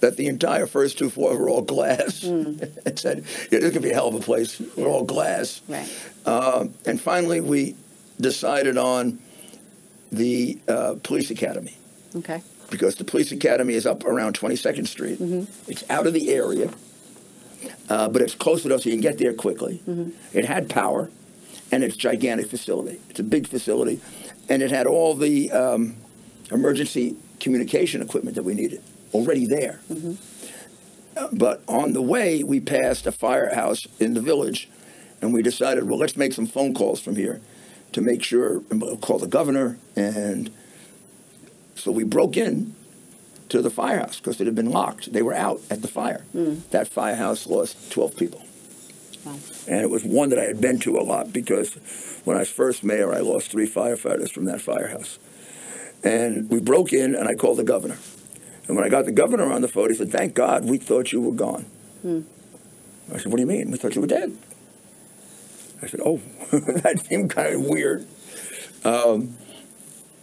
that 0.00 0.16
the 0.16 0.26
entire 0.26 0.66
first 0.66 0.98
two 0.98 1.10
floors 1.10 1.38
were 1.38 1.48
all 1.48 1.62
glass. 1.62 2.22
and 2.24 2.98
said, 2.98 3.24
yeah, 3.50 3.60
this 3.60 3.72
could 3.72 3.82
be 3.82 3.90
a 3.90 3.94
hell 3.94 4.08
of 4.08 4.14
a 4.14 4.20
place. 4.20 4.60
We're 4.76 4.88
all 4.88 5.04
glass. 5.04 5.62
Right. 5.68 5.88
Um, 6.26 6.74
and 6.84 7.00
finally, 7.00 7.40
we 7.40 7.76
decided 8.20 8.76
on 8.76 9.20
the 10.12 10.58
uh, 10.68 10.96
police 11.02 11.30
academy 11.30 11.76
Okay. 12.16 12.42
Because 12.70 12.94
the 12.96 13.04
police 13.04 13.32
academy 13.32 13.74
is 13.74 13.86
up 13.86 14.04
around 14.04 14.38
22nd 14.38 14.86
Street. 14.86 15.18
It's 15.68 15.84
out 15.90 16.06
of 16.06 16.12
the 16.12 16.30
area, 16.32 16.70
uh, 17.88 18.08
but 18.08 18.22
it's 18.22 18.34
close 18.34 18.64
enough 18.64 18.82
so 18.82 18.88
you 18.88 18.94
can 18.94 19.02
get 19.02 19.18
there 19.18 19.34
quickly. 19.34 19.82
It 20.32 20.44
had 20.44 20.70
power, 20.70 21.10
and 21.72 21.82
it's 21.84 21.94
a 21.96 21.98
gigantic 21.98 22.46
facility. 22.46 23.00
It's 23.10 23.20
a 23.20 23.24
big 23.24 23.46
facility, 23.48 24.00
and 24.48 24.62
it 24.62 24.70
had 24.70 24.86
all 24.86 25.14
the 25.14 25.50
um, 25.50 25.96
emergency 26.50 27.16
communication 27.40 28.02
equipment 28.02 28.36
that 28.36 28.42
we 28.44 28.54
needed 28.54 28.82
already 29.12 29.46
there. 29.46 29.80
Uh, 31.16 31.28
but 31.32 31.62
on 31.66 31.92
the 31.92 32.02
way, 32.02 32.42
we 32.44 32.60
passed 32.60 33.06
a 33.06 33.12
firehouse 33.12 33.86
in 33.98 34.14
the 34.14 34.20
village, 34.20 34.68
and 35.20 35.32
we 35.34 35.42
decided, 35.42 35.84
well, 35.88 35.98
let's 35.98 36.16
make 36.16 36.32
some 36.32 36.46
phone 36.46 36.72
calls 36.72 37.00
from 37.00 37.16
here 37.16 37.40
to 37.92 38.00
make 38.00 38.22
sure, 38.22 38.60
call 39.00 39.18
the 39.18 39.26
governor 39.26 39.76
and 39.96 40.50
so 41.80 41.90
we 41.92 42.04
broke 42.04 42.36
in 42.36 42.74
to 43.48 43.60
the 43.62 43.70
firehouse 43.70 44.18
because 44.18 44.40
it 44.40 44.46
had 44.46 44.54
been 44.54 44.70
locked. 44.70 45.12
They 45.12 45.22
were 45.22 45.34
out 45.34 45.60
at 45.70 45.82
the 45.82 45.88
fire. 45.88 46.24
That 46.70 46.88
firehouse 46.88 47.46
lost 47.46 47.90
12 47.92 48.16
people. 48.16 48.42
Wow. 49.24 49.36
And 49.68 49.80
it 49.80 49.90
was 49.90 50.04
one 50.04 50.30
that 50.30 50.38
I 50.38 50.44
had 50.44 50.60
been 50.60 50.78
to 50.80 50.96
a 50.96 51.02
lot 51.02 51.32
because 51.32 51.74
when 52.24 52.36
I 52.36 52.40
was 52.40 52.50
first 52.50 52.82
mayor, 52.84 53.12
I 53.12 53.18
lost 53.18 53.50
three 53.50 53.68
firefighters 53.68 54.30
from 54.30 54.44
that 54.46 54.60
firehouse. 54.60 55.18
And 56.02 56.48
we 56.48 56.60
broke 56.60 56.92
in, 56.92 57.14
and 57.14 57.28
I 57.28 57.34
called 57.34 57.58
the 57.58 57.64
governor. 57.64 57.98
And 58.66 58.76
when 58.76 58.86
I 58.86 58.88
got 58.88 59.04
the 59.04 59.12
governor 59.12 59.52
on 59.52 59.60
the 59.60 59.68
phone, 59.68 59.90
he 59.90 59.96
said, 59.96 60.10
Thank 60.10 60.34
God 60.34 60.64
we 60.64 60.78
thought 60.78 61.12
you 61.12 61.20
were 61.20 61.32
gone. 61.32 61.66
I 63.12 63.18
said, 63.18 63.26
What 63.26 63.36
do 63.36 63.42
you 63.42 63.46
mean? 63.46 63.70
We 63.70 63.76
thought 63.76 63.94
you 63.94 64.00
were 64.00 64.06
dead. 64.06 64.36
I 65.82 65.86
said, 65.86 66.00
Oh, 66.04 66.20
that 66.52 67.04
seemed 67.06 67.30
kind 67.30 67.54
of 67.54 67.62
weird. 67.62 68.06
Um, 68.84 69.36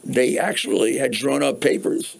they 0.07 0.37
actually 0.39 0.97
had 0.97 1.11
drawn 1.11 1.43
up 1.43 1.59
papers 1.61 2.15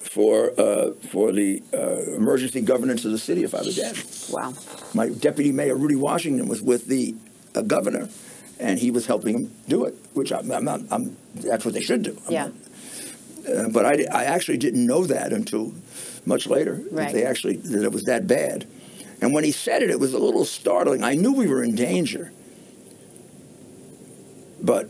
for 0.00 0.58
uh, 0.58 0.92
for 1.10 1.30
the 1.32 1.62
uh, 1.74 2.14
emergency 2.16 2.62
governance 2.62 3.04
of 3.04 3.12
the 3.12 3.18
city 3.18 3.44
if 3.44 3.54
I 3.54 3.58
was 3.58 3.76
dead. 3.76 3.96
Wow. 4.32 4.54
My 4.94 5.08
deputy 5.10 5.52
mayor 5.52 5.76
Rudy 5.76 5.96
Washington 5.96 6.48
was 6.48 6.62
with 6.62 6.86
the 6.86 7.14
uh, 7.54 7.60
governor, 7.60 8.08
and 8.58 8.78
he 8.78 8.90
was 8.90 9.06
helping 9.06 9.34
him 9.34 9.52
do 9.68 9.84
it, 9.84 9.94
which 10.14 10.32
I'm, 10.32 10.50
I'm 10.50 10.64
not. 10.64 10.80
I'm, 10.90 11.16
that's 11.34 11.64
what 11.64 11.74
they 11.74 11.82
should 11.82 12.02
do. 12.02 12.16
I'm 12.26 12.32
Yeah. 12.32 12.44
not- 12.46 12.52
uh, 13.46 13.68
but 13.68 13.86
I, 13.86 14.04
I 14.12 14.24
actually 14.24 14.58
didn't 14.58 14.84
know 14.84 15.04
that 15.06 15.32
until 15.32 15.72
much 16.24 16.48
later. 16.48 16.76
that 16.90 16.92
Right. 16.92 17.12
They 17.12 17.24
actually 17.24 17.56
that 17.58 17.84
it 17.84 17.92
was 17.92 18.02
that 18.04 18.26
bad, 18.26 18.66
and 19.20 19.32
when 19.34 19.44
he 19.44 19.52
said 19.52 19.82
it, 19.82 19.90
it 19.90 20.00
was 20.00 20.14
a 20.14 20.18
little 20.18 20.44
startling. 20.44 21.04
I 21.04 21.14
knew 21.14 21.32
we 21.32 21.46
were 21.46 21.62
in 21.62 21.76
danger, 21.76 22.32
but 24.60 24.88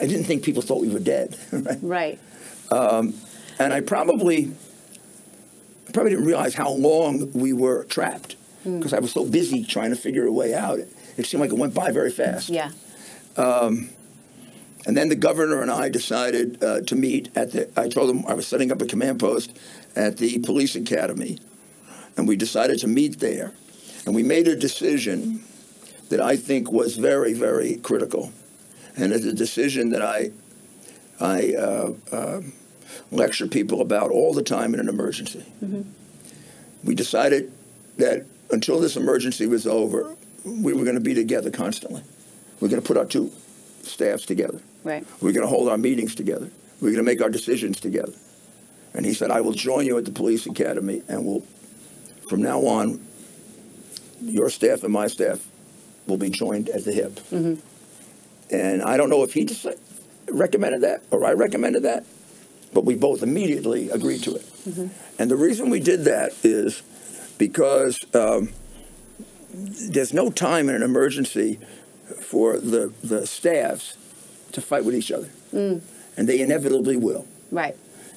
I 0.00 0.06
didn't 0.06 0.24
think 0.24 0.42
people 0.42 0.62
thought 0.62 0.80
we 0.80 0.88
were 0.88 0.98
dead. 0.98 1.36
right? 1.52 1.78
Right. 1.82 2.18
Um, 2.70 3.14
and 3.58 3.72
I 3.72 3.80
probably 3.80 4.52
probably 5.92 6.10
didn't 6.10 6.26
realize 6.26 6.54
how 6.54 6.70
long 6.70 7.32
we 7.32 7.52
were 7.52 7.84
trapped 7.84 8.36
hmm. 8.62 8.78
because 8.78 8.92
I 8.92 9.00
was 9.00 9.12
so 9.12 9.24
busy 9.24 9.64
trying 9.64 9.90
to 9.90 9.96
figure 9.96 10.26
a 10.26 10.32
way 10.32 10.54
out. 10.54 10.78
It 11.16 11.26
seemed 11.26 11.40
like 11.40 11.50
it 11.50 11.58
went 11.58 11.74
by 11.74 11.90
very 11.90 12.10
fast. 12.10 12.48
Yeah. 12.48 12.70
Um, 13.36 13.90
and 14.86 14.96
then 14.96 15.08
the 15.08 15.16
governor 15.16 15.60
and 15.60 15.70
I 15.70 15.88
decided 15.88 16.62
uh, 16.62 16.80
to 16.82 16.96
meet 16.96 17.30
at 17.36 17.52
the. 17.52 17.70
I 17.76 17.88
told 17.88 18.10
him 18.10 18.24
I 18.26 18.34
was 18.34 18.46
setting 18.46 18.72
up 18.72 18.80
a 18.80 18.86
command 18.86 19.20
post 19.20 19.56
at 19.94 20.16
the 20.16 20.38
police 20.38 20.74
academy, 20.74 21.38
and 22.16 22.26
we 22.26 22.36
decided 22.36 22.78
to 22.80 22.86
meet 22.86 23.20
there, 23.20 23.52
and 24.06 24.14
we 24.14 24.22
made 24.22 24.48
a 24.48 24.56
decision 24.56 25.44
that 26.08 26.20
I 26.20 26.36
think 26.36 26.72
was 26.72 26.96
very, 26.96 27.34
very 27.34 27.76
critical, 27.76 28.32
and 28.96 29.12
it's 29.12 29.24
a 29.24 29.32
decision 29.32 29.90
that 29.90 30.02
I, 30.02 30.30
I 31.20 31.54
uh, 31.54 31.92
uh, 32.12 32.40
lecture 33.10 33.46
people 33.46 33.80
about 33.80 34.10
all 34.10 34.32
the 34.32 34.42
time 34.42 34.74
in 34.74 34.80
an 34.80 34.88
emergency. 34.88 35.44
We 36.84 36.94
decided 36.94 37.52
that 37.98 38.26
until 38.50 38.80
this 38.80 38.96
emergency 38.96 39.46
was 39.46 39.66
over, 39.66 40.16
we 40.44 40.72
were 40.72 40.84
going 40.84 40.96
to 40.96 41.00
be 41.00 41.14
together 41.14 41.50
constantly. 41.50 42.02
We're 42.60 42.68
going 42.68 42.82
to 42.82 42.86
put 42.86 42.96
our 42.96 43.04
two 43.04 43.30
staffs 43.82 44.24
together. 44.26 44.60
Right. 44.84 45.06
We're 45.20 45.32
going 45.32 45.46
to 45.46 45.54
hold 45.54 45.68
our 45.68 45.78
meetings 45.78 46.14
together. 46.14 46.50
We're 46.80 46.92
going 46.92 47.04
to 47.04 47.10
make 47.10 47.20
our 47.20 47.30
decisions 47.30 47.80
together. 47.80 48.12
And 48.94 49.06
he 49.06 49.14
said, 49.14 49.30
I 49.30 49.40
will 49.40 49.52
join 49.52 49.86
you 49.86 49.98
at 49.98 50.04
the 50.04 50.12
police 50.12 50.46
academy, 50.46 51.02
and 51.08 51.24
we'll, 51.24 51.44
from 52.28 52.42
now 52.42 52.60
on, 52.60 53.06
your 54.20 54.50
staff 54.50 54.82
and 54.82 54.92
my 54.92 55.06
staff 55.06 55.46
will 56.06 56.16
be 56.16 56.30
joined 56.30 56.68
at 56.70 56.84
the 56.84 56.92
hip. 56.92 57.14
Mm-hmm. 57.30 57.54
And 58.50 58.82
I 58.82 58.96
don't 58.96 59.10
know 59.10 59.22
if 59.22 59.34
he 59.34 59.44
just 59.44 59.66
recommended 60.28 60.82
that 60.82 61.02
or 61.10 61.24
I 61.24 61.32
recommended 61.32 61.82
that, 61.84 62.04
but 62.72 62.84
we 62.84 62.94
both 62.94 63.22
immediately 63.22 63.90
agreed 63.90 64.22
to 64.24 64.36
it. 64.36 64.42
Mm-hmm. 64.68 64.86
And 65.20 65.30
the 65.30 65.36
reason 65.36 65.70
we 65.70 65.80
did 65.80 66.04
that 66.04 66.32
is 66.42 66.82
because 67.38 68.04
um, 68.14 68.50
there's 69.52 70.12
no 70.12 70.30
time 70.30 70.68
in 70.68 70.74
an 70.74 70.82
emergency 70.82 71.58
for 72.20 72.58
the, 72.58 72.92
the 73.02 73.26
staffs 73.26 73.96
to 74.52 74.60
fight 74.60 74.84
with 74.84 74.94
each 74.94 75.12
other. 75.12 75.28
Mm. 75.52 75.80
And 76.16 76.28
they 76.28 76.40
inevitably 76.40 76.96
will. 76.96 77.26
Right. 77.50 77.76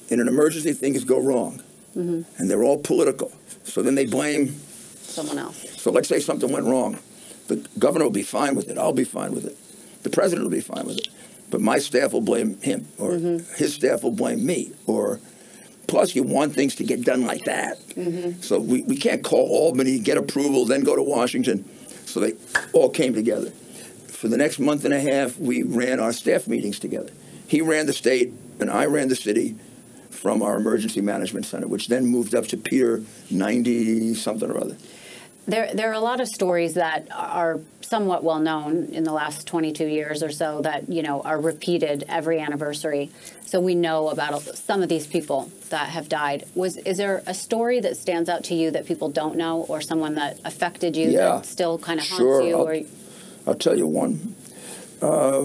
In 0.09 0.19
an 0.19 0.27
emergency, 0.27 0.73
things 0.73 1.03
go 1.03 1.19
wrong. 1.19 1.61
Mm-hmm. 1.95 2.21
And 2.37 2.49
they're 2.49 2.63
all 2.63 2.79
political. 2.79 3.31
So 3.63 3.81
then 3.81 3.95
they 3.95 4.05
blame. 4.05 4.47
Someone 5.01 5.37
else. 5.37 5.81
So 5.81 5.91
let's 5.91 6.07
say 6.07 6.19
something 6.19 6.51
went 6.51 6.65
wrong. 6.65 6.99
The 7.47 7.67
governor 7.77 8.05
will 8.05 8.11
be 8.11 8.23
fine 8.23 8.55
with 8.55 8.69
it. 8.69 8.77
I'll 8.77 8.93
be 8.93 9.03
fine 9.03 9.33
with 9.33 9.45
it. 9.45 9.57
The 10.03 10.09
president 10.09 10.43
will 10.45 10.51
be 10.55 10.61
fine 10.61 10.85
with 10.85 10.97
it. 10.99 11.07
But 11.49 11.61
my 11.61 11.79
staff 11.79 12.13
will 12.13 12.21
blame 12.21 12.59
him, 12.61 12.87
or 12.97 13.11
Mm-hmm. 13.11 13.53
his 13.55 13.73
staff 13.75 14.03
will 14.03 14.11
blame 14.11 14.45
me, 14.45 14.71
or 14.87 15.19
plus 15.87 16.15
you 16.15 16.23
want 16.23 16.53
things 16.53 16.75
to 16.75 16.83
get 16.83 17.03
done 17.03 17.25
like 17.25 17.43
that. 17.45 17.79
Mm-hmm. 17.89 18.41
So 18.41 18.59
we, 18.59 18.81
we 18.83 18.97
can't 18.97 19.23
call 19.23 19.47
Albany, 19.49 19.99
get 19.99 20.17
approval, 20.17 20.65
then 20.65 20.81
go 20.83 20.95
to 20.95 21.03
Washington. 21.03 21.63
So 22.05 22.19
they 22.19 22.33
all 22.73 22.89
came 22.89 23.13
together. 23.13 23.51
For 24.07 24.27
the 24.29 24.37
next 24.37 24.59
month 24.59 24.83
and 24.85 24.93
a 24.93 24.99
half, 25.01 25.37
we 25.37 25.61
ran 25.63 25.99
our 25.99 26.13
staff 26.13 26.47
meetings 26.47 26.79
together. 26.79 27.11
He 27.47 27.61
ran 27.61 27.85
the 27.85 27.93
state, 27.93 28.33
and 28.59 28.69
I 28.71 28.85
ran 28.85 29.09
the 29.09 29.15
city 29.15 29.55
from 30.09 30.41
our 30.41 30.55
emergency 30.57 31.01
management 31.01 31.45
center, 31.45 31.67
which 31.67 31.87
then 31.87 32.05
moved 32.05 32.33
up 32.33 32.47
to 32.47 32.57
Pier 32.57 33.03
90 33.29 34.15
something 34.15 34.49
or 34.49 34.57
other. 34.57 34.77
There, 35.45 35.69
there 35.73 35.89
are 35.89 35.93
a 35.93 35.99
lot 35.99 36.21
of 36.21 36.27
stories 36.29 36.75
that 36.75 37.07
are 37.11 37.59
somewhat 37.81 38.23
well 38.23 38.39
known 38.39 38.85
in 38.85 39.03
the 39.03 39.11
last 39.11 39.45
22 39.45 39.85
years 39.85 40.23
or 40.23 40.31
so 40.31 40.61
that 40.61 40.89
you 40.89 41.03
know 41.03 41.21
are 41.21 41.39
repeated 41.39 42.05
every 42.07 42.39
anniversary. 42.39 43.11
So 43.45 43.59
we 43.59 43.75
know 43.75 44.09
about 44.09 44.41
some 44.41 44.81
of 44.81 44.89
these 44.89 45.05
people 45.05 45.51
that 45.69 45.89
have 45.89 46.07
died. 46.07 46.45
Was 46.55 46.77
is 46.77 46.97
there 46.97 47.21
a 47.27 47.33
story 47.33 47.81
that 47.81 47.97
stands 47.97 48.29
out 48.29 48.45
to 48.45 48.55
you 48.55 48.71
that 48.71 48.85
people 48.85 49.09
don't 49.09 49.35
know, 49.35 49.65
or 49.67 49.81
someone 49.81 50.15
that 50.15 50.39
affected 50.45 50.95
you 50.95 51.09
Yeah. 51.09 51.19
that 51.35 51.45
still 51.45 51.77
kind 51.77 51.99
of 51.99 52.07
haunts 52.07 52.19
Sure, 52.21 52.41
you? 52.41 52.57
I'll- 52.57 52.67
Or 52.67 52.79
I'll 53.45 53.55
tell 53.55 53.77
you 53.77 53.85
one 53.87 54.35
uh, 55.01 55.41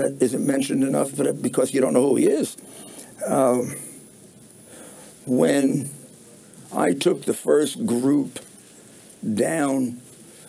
that 0.00 0.16
isn't 0.20 0.46
mentioned 0.46 0.82
enough 0.82 1.14
but 1.14 1.42
because 1.42 1.74
you 1.74 1.82
don't 1.82 1.92
know 1.92 2.08
who 2.08 2.16
he 2.16 2.26
is. 2.26 2.56
Um, 3.26 3.74
when 5.26 5.90
I 6.74 6.92
took 6.94 7.26
the 7.26 7.34
first 7.34 7.84
group 7.84 8.38
down, 9.34 9.92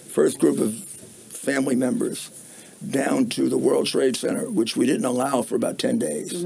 first 0.09 0.39
group 0.39 0.59
of 0.59 0.75
family 0.75 1.75
members 1.75 2.29
down 2.89 3.25
to 3.27 3.49
the 3.49 3.57
World 3.57 3.87
Trade 3.87 4.15
Center, 4.15 4.49
which 4.49 4.75
we 4.77 4.85
didn't 4.85 5.05
allow 5.05 5.41
for 5.41 5.55
about 5.55 5.79
10 5.79 5.97
days. 5.99 6.43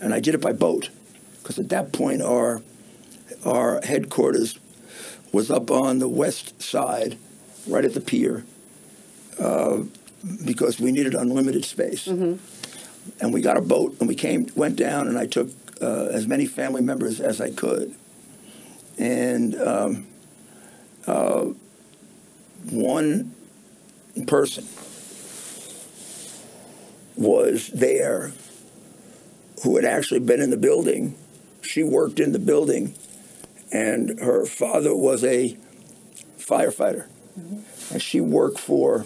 And 0.00 0.12
I 0.12 0.20
did 0.20 0.34
it 0.34 0.40
by 0.40 0.52
boat 0.52 0.90
because 1.42 1.58
at 1.58 1.68
that 1.70 1.92
point 1.92 2.20
our, 2.22 2.62
our 3.44 3.80
headquarters 3.82 4.58
was 5.32 5.50
up 5.50 5.70
on 5.70 5.98
the 5.98 6.08
west 6.08 6.60
side, 6.60 7.16
right 7.66 7.84
at 7.84 7.94
the 7.94 8.00
pier 8.00 8.44
uh, 9.40 9.78
because 10.44 10.78
we 10.78 10.92
needed 10.92 11.14
unlimited 11.14 11.64
space. 11.64 12.06
And 13.20 13.32
we 13.32 13.40
got 13.40 13.56
a 13.56 13.60
boat 13.62 13.96
and 13.98 14.08
we 14.08 14.14
came, 14.14 14.46
went 14.54 14.76
down, 14.76 15.08
and 15.08 15.18
I 15.18 15.26
took 15.26 15.48
uh, 15.80 16.06
as 16.12 16.26
many 16.28 16.46
family 16.46 16.82
members 16.82 17.20
as 17.20 17.40
I 17.40 17.50
could. 17.50 17.94
And 18.98 19.54
um, 19.60 20.06
uh, 21.06 21.46
one 22.70 23.34
person 24.26 24.66
was 27.16 27.68
there 27.68 28.32
who 29.62 29.76
had 29.76 29.84
actually 29.84 30.20
been 30.20 30.40
in 30.40 30.50
the 30.50 30.56
building. 30.56 31.16
She 31.62 31.82
worked 31.82 32.18
in 32.18 32.32
the 32.32 32.38
building, 32.38 32.94
and 33.70 34.18
her 34.20 34.44
father 34.44 34.94
was 34.94 35.22
a 35.24 35.56
firefighter 36.38 37.06
and 37.90 38.02
she 38.02 38.20
worked 38.20 38.58
for, 38.58 39.00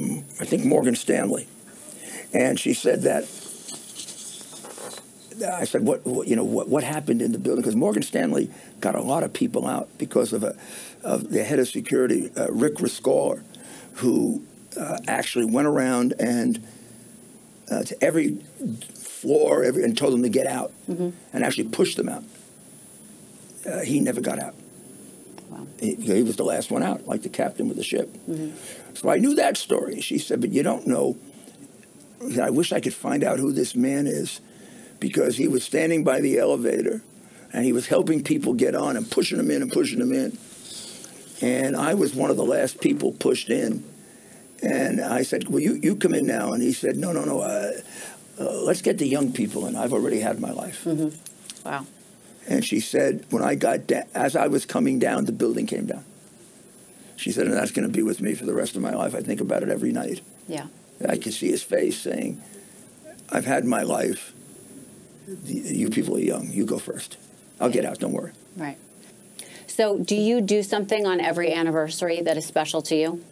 I 0.00 0.44
think, 0.44 0.64
Morgan 0.64 0.94
Stanley. 0.94 1.46
And 2.32 2.58
she 2.58 2.74
said 2.74 3.02
that. 3.02 3.28
I 5.42 5.64
said, 5.64 5.82
"What, 5.82 6.06
what 6.06 6.28
you 6.28 6.36
know? 6.36 6.44
What, 6.44 6.68
what 6.68 6.84
happened 6.84 7.20
in 7.22 7.32
the 7.32 7.38
building?" 7.38 7.62
Because 7.62 7.76
Morgan 7.76 8.02
Stanley 8.02 8.50
got 8.80 8.94
a 8.94 9.02
lot 9.02 9.22
of 9.24 9.32
people 9.32 9.66
out 9.66 9.88
because 9.98 10.32
of 10.32 10.42
a, 10.44 10.56
of 11.02 11.30
the 11.30 11.42
head 11.44 11.58
of 11.58 11.68
security, 11.68 12.30
uh, 12.36 12.50
Rick 12.50 12.74
Rescorla, 12.76 13.42
who 13.94 14.44
uh, 14.78 14.98
actually 15.08 15.46
went 15.46 15.66
around 15.66 16.14
and 16.18 16.64
uh, 17.70 17.82
to 17.82 18.04
every 18.04 18.36
floor, 18.94 19.64
every, 19.64 19.82
and 19.82 19.96
told 19.96 20.12
them 20.12 20.22
to 20.22 20.28
get 20.28 20.46
out, 20.46 20.72
and 21.32 21.44
actually 21.44 21.68
pushed 21.68 21.96
them 21.96 22.08
out. 22.08 22.24
Uh, 23.66 23.80
he 23.80 23.98
never 24.00 24.20
got 24.20 24.38
out. 24.38 24.54
Wow. 25.48 25.66
He, 25.80 25.94
he 25.94 26.22
was 26.22 26.36
the 26.36 26.44
last 26.44 26.70
one 26.70 26.82
out, 26.82 27.06
like 27.06 27.22
the 27.22 27.28
captain 27.28 27.66
with 27.68 27.76
the 27.76 27.82
ship. 27.82 28.14
So 28.94 29.08
I 29.08 29.16
knew 29.16 29.34
that 29.36 29.56
story. 29.56 30.00
She 30.00 30.18
said, 30.18 30.40
but 30.40 30.52
you 30.52 30.62
don't 30.62 30.86
know. 30.86 31.16
I 32.40 32.50
wish 32.50 32.72
I 32.72 32.80
could 32.80 32.94
find 32.94 33.24
out 33.24 33.38
who 33.38 33.52
this 33.52 33.74
man 33.74 34.06
is 34.06 34.40
because 35.04 35.36
he 35.36 35.46
was 35.46 35.62
standing 35.62 36.02
by 36.02 36.18
the 36.18 36.38
elevator 36.38 37.02
and 37.52 37.62
he 37.62 37.74
was 37.74 37.88
helping 37.88 38.22
people 38.24 38.54
get 38.54 38.74
on 38.74 38.96
and 38.96 39.10
pushing 39.10 39.36
them 39.36 39.50
in 39.50 39.60
and 39.60 39.70
pushing 39.70 39.98
them 39.98 40.14
in. 40.14 40.38
And 41.42 41.76
I 41.76 41.92
was 41.92 42.14
one 42.14 42.30
of 42.30 42.38
the 42.38 42.44
last 42.44 42.80
people 42.80 43.12
pushed 43.12 43.50
in. 43.50 43.84
And 44.62 45.02
I 45.02 45.22
said, 45.22 45.48
well, 45.50 45.60
you, 45.60 45.74
you 45.74 45.94
come 45.94 46.14
in 46.14 46.24
now. 46.26 46.54
And 46.54 46.62
he 46.62 46.72
said, 46.72 46.96
no, 46.96 47.12
no, 47.12 47.22
no. 47.26 47.40
Uh, 47.40 47.72
uh, 48.40 48.62
let's 48.62 48.80
get 48.80 48.96
the 48.96 49.06
young 49.06 49.30
people 49.30 49.66
in. 49.66 49.76
I've 49.76 49.92
already 49.92 50.20
had 50.20 50.40
my 50.40 50.52
life. 50.52 50.86
wow. 51.66 51.84
And 52.48 52.64
she 52.64 52.80
said, 52.80 53.26
when 53.28 53.42
I 53.42 53.56
got 53.56 53.86
da- 53.86 54.08
as 54.14 54.34
I 54.34 54.46
was 54.46 54.64
coming 54.64 54.98
down, 54.98 55.26
the 55.26 55.32
building 55.32 55.66
came 55.66 55.84
down. 55.84 56.06
She 57.16 57.30
said, 57.30 57.46
and 57.46 57.54
that's 57.54 57.72
going 57.72 57.86
to 57.86 57.92
be 57.92 58.02
with 58.02 58.22
me 58.22 58.34
for 58.34 58.46
the 58.46 58.54
rest 58.54 58.74
of 58.74 58.80
my 58.80 58.94
life. 58.94 59.14
I 59.14 59.20
think 59.20 59.42
about 59.42 59.62
it 59.62 59.68
every 59.68 59.92
night. 59.92 60.22
Yeah. 60.48 60.68
I 61.06 61.18
could 61.18 61.34
see 61.34 61.50
his 61.50 61.62
face 61.62 62.00
saying, 62.00 62.42
I've 63.30 63.44
had 63.44 63.66
my 63.66 63.82
life. 63.82 64.32
You 65.44 65.90
people 65.90 66.16
are 66.16 66.20
young. 66.20 66.50
You 66.50 66.64
go 66.66 66.78
first. 66.78 67.16
I'll 67.60 67.70
get 67.70 67.84
out. 67.84 67.98
Don't 67.98 68.12
worry. 68.12 68.32
Right. 68.56 68.76
So, 69.66 69.98
do 69.98 70.14
you 70.14 70.40
do 70.40 70.62
something 70.62 71.06
on 71.06 71.20
every 71.20 71.52
anniversary 71.52 72.20
that 72.22 72.36
is 72.36 72.44
special 72.44 72.82
to 72.82 72.94
you? 72.96 73.24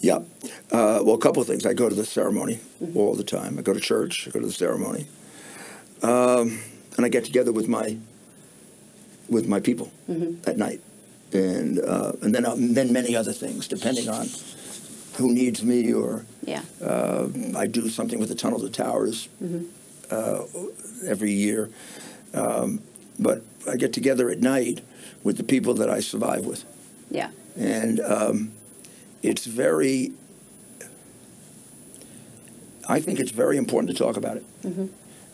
Yeah. 0.00 0.18
Uh, 0.70 1.00
well, 1.02 1.14
a 1.14 1.18
couple 1.18 1.42
of 1.42 1.48
things. 1.48 1.66
I 1.66 1.74
go 1.74 1.88
to 1.88 1.94
the 1.94 2.04
ceremony 2.04 2.60
all 2.94 3.14
the 3.14 3.24
time. 3.24 3.58
I 3.58 3.62
go 3.62 3.72
to 3.72 3.80
church. 3.80 4.26
I 4.28 4.30
go 4.30 4.40
to 4.40 4.46
the 4.46 4.52
ceremony, 4.52 5.06
um, 6.02 6.58
and 6.96 7.04
I 7.06 7.08
get 7.08 7.24
together 7.24 7.52
with 7.52 7.68
my 7.68 7.96
with 9.28 9.46
my 9.48 9.60
people 9.60 9.90
at 10.46 10.56
night, 10.58 10.80
and 11.32 11.78
uh, 11.80 12.12
and 12.22 12.34
then 12.34 12.44
uh, 12.46 12.54
then 12.58 12.92
many 12.92 13.16
other 13.16 13.32
things 13.32 13.66
depending 13.68 14.08
on 14.08 14.26
who 15.16 15.32
needs 15.32 15.62
me 15.62 15.92
or 15.92 16.24
Yeah. 16.46 16.62
uh, 16.82 17.28
I 17.56 17.66
do 17.66 17.88
something 17.90 18.18
with 18.18 18.28
the 18.30 18.34
Tunnel 18.34 18.60
to 18.60 18.70
Towers 18.70 19.28
uh, 20.12 20.44
every 21.06 21.32
year. 21.32 21.70
Um, 22.34 22.82
but 23.18 23.42
I 23.70 23.76
get 23.76 23.92
together 23.92 24.30
at 24.30 24.40
night 24.40 24.80
with 25.24 25.36
the 25.36 25.44
people 25.44 25.74
that 25.74 25.90
I 25.90 26.00
survive 26.00 26.44
with. 26.46 26.64
Yeah. 27.10 27.30
And 27.56 28.00
um, 28.00 28.52
it's 29.22 29.46
very, 29.46 30.12
I 32.88 33.00
think 33.00 33.20
it's 33.20 33.30
very 33.30 33.56
important 33.56 33.96
to 33.96 34.04
talk 34.04 34.16
about 34.16 34.36
it. 34.38 34.62
Mm-hmm. 34.62 34.86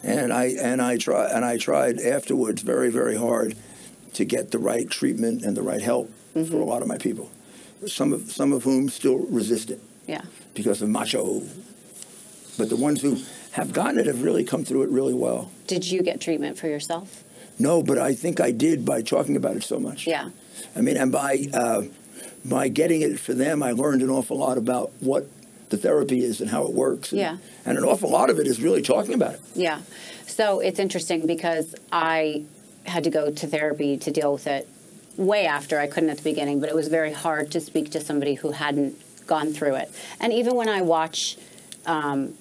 And 0.03 0.33
I 0.33 0.45
and 0.61 0.81
I 0.81 0.97
try 0.97 1.27
and 1.29 1.45
I 1.45 1.57
tried 1.59 1.99
afterwards 1.99 2.63
very 2.63 2.89
very 2.91 3.17
hard 3.17 3.57
to 4.15 4.25
get 4.25 4.53
the 4.53 4.59
right 4.59 4.89
treatment 4.89 5.43
and 5.45 5.57
the 5.57 5.63
right 5.63 5.81
help 5.83 6.09
for 6.35 6.57
a 6.61 6.65
lot 6.65 6.83
of 6.83 6.89
my 6.89 6.99
people. 6.99 7.31
Some 7.87 8.13
of 8.13 8.31
some 8.31 8.53
of 8.53 8.63
whom 8.63 8.89
still 8.89 9.19
resist 9.19 9.71
it 9.71 9.81
Yeah. 10.07 10.23
because 10.55 10.83
of 10.83 10.89
macho. 10.89 11.43
But 12.57 12.69
the 12.69 12.77
ones 12.77 13.03
who 13.03 13.19
have 13.53 13.73
gotten 13.73 13.99
it 13.99 14.07
have 14.07 14.23
really 14.23 14.45
come 14.45 14.65
through 14.65 14.83
it 14.83 14.91
really 14.91 15.15
well. 15.15 15.51
Did 15.67 15.91
you 15.91 16.03
get 16.03 16.21
treatment 16.21 16.59
for 16.59 16.69
yourself? 16.69 17.25
No, 17.59 17.83
but 17.83 17.99
I 17.99 18.15
think 18.15 18.41
I 18.41 18.51
did 18.51 18.85
by 18.85 19.03
talking 19.03 19.37
about 19.37 19.57
it 19.57 19.65
so 19.65 19.81
much. 19.81 20.07
Yeah. 20.07 20.31
I 20.77 20.81
mean, 20.81 20.97
and 20.97 21.11
by 21.11 21.47
uh, 21.53 21.83
by 22.45 22.69
getting 22.69 23.03
it 23.03 23.19
for 23.19 23.35
them, 23.35 23.63
I 23.63 23.73
learned 23.73 24.03
an 24.03 24.11
awful 24.11 24.39
lot 24.39 24.59
about 24.59 24.93
what 25.01 25.29
the 25.71 25.77
therapy 25.77 26.21
is 26.23 26.41
and 26.41 26.51
how 26.51 26.67
it 26.67 26.73
works. 26.73 27.13
And, 27.13 27.21
Yeah. 27.21 27.37
And 27.67 27.77
an 27.77 27.85
awful 27.85 28.11
lot 28.11 28.31
of 28.31 28.39
it 28.39 28.47
is 28.47 28.63
really 28.63 28.83
talking 28.83 29.15
about 29.15 29.35
it. 29.35 29.41
Yeah. 29.55 29.81
So 30.27 30.61
it's 30.61 30.79
interesting 30.79 31.27
because 31.27 31.75
I 31.93 32.45
had 32.87 33.05
to 33.05 33.11
go 33.11 33.31
to 33.31 33.47
therapy 33.47 33.97
to 33.99 34.11
deal 34.11 34.33
with 34.33 34.47
it 34.47 34.69
way 35.17 35.47
after. 35.47 35.79
I 35.79 35.89
couldn't 35.89 36.11
at 36.11 36.19
the 36.19 36.23
beginning, 36.23 36.61
but 36.61 36.69
it 36.69 36.75
was 36.75 36.89
very 36.89 37.13
hard 37.13 37.51
to 37.53 37.61
speak 37.61 37.91
to 37.91 38.01
somebody 38.01 38.35
who 38.35 38.53
hadn't 38.53 38.97
gone 39.27 39.53
through 39.53 39.75
it. 39.75 39.91
And 40.21 40.33
even 40.33 40.55
when 40.55 40.69
I 40.69 40.81
watch 40.83 41.37
um, 41.87 42.35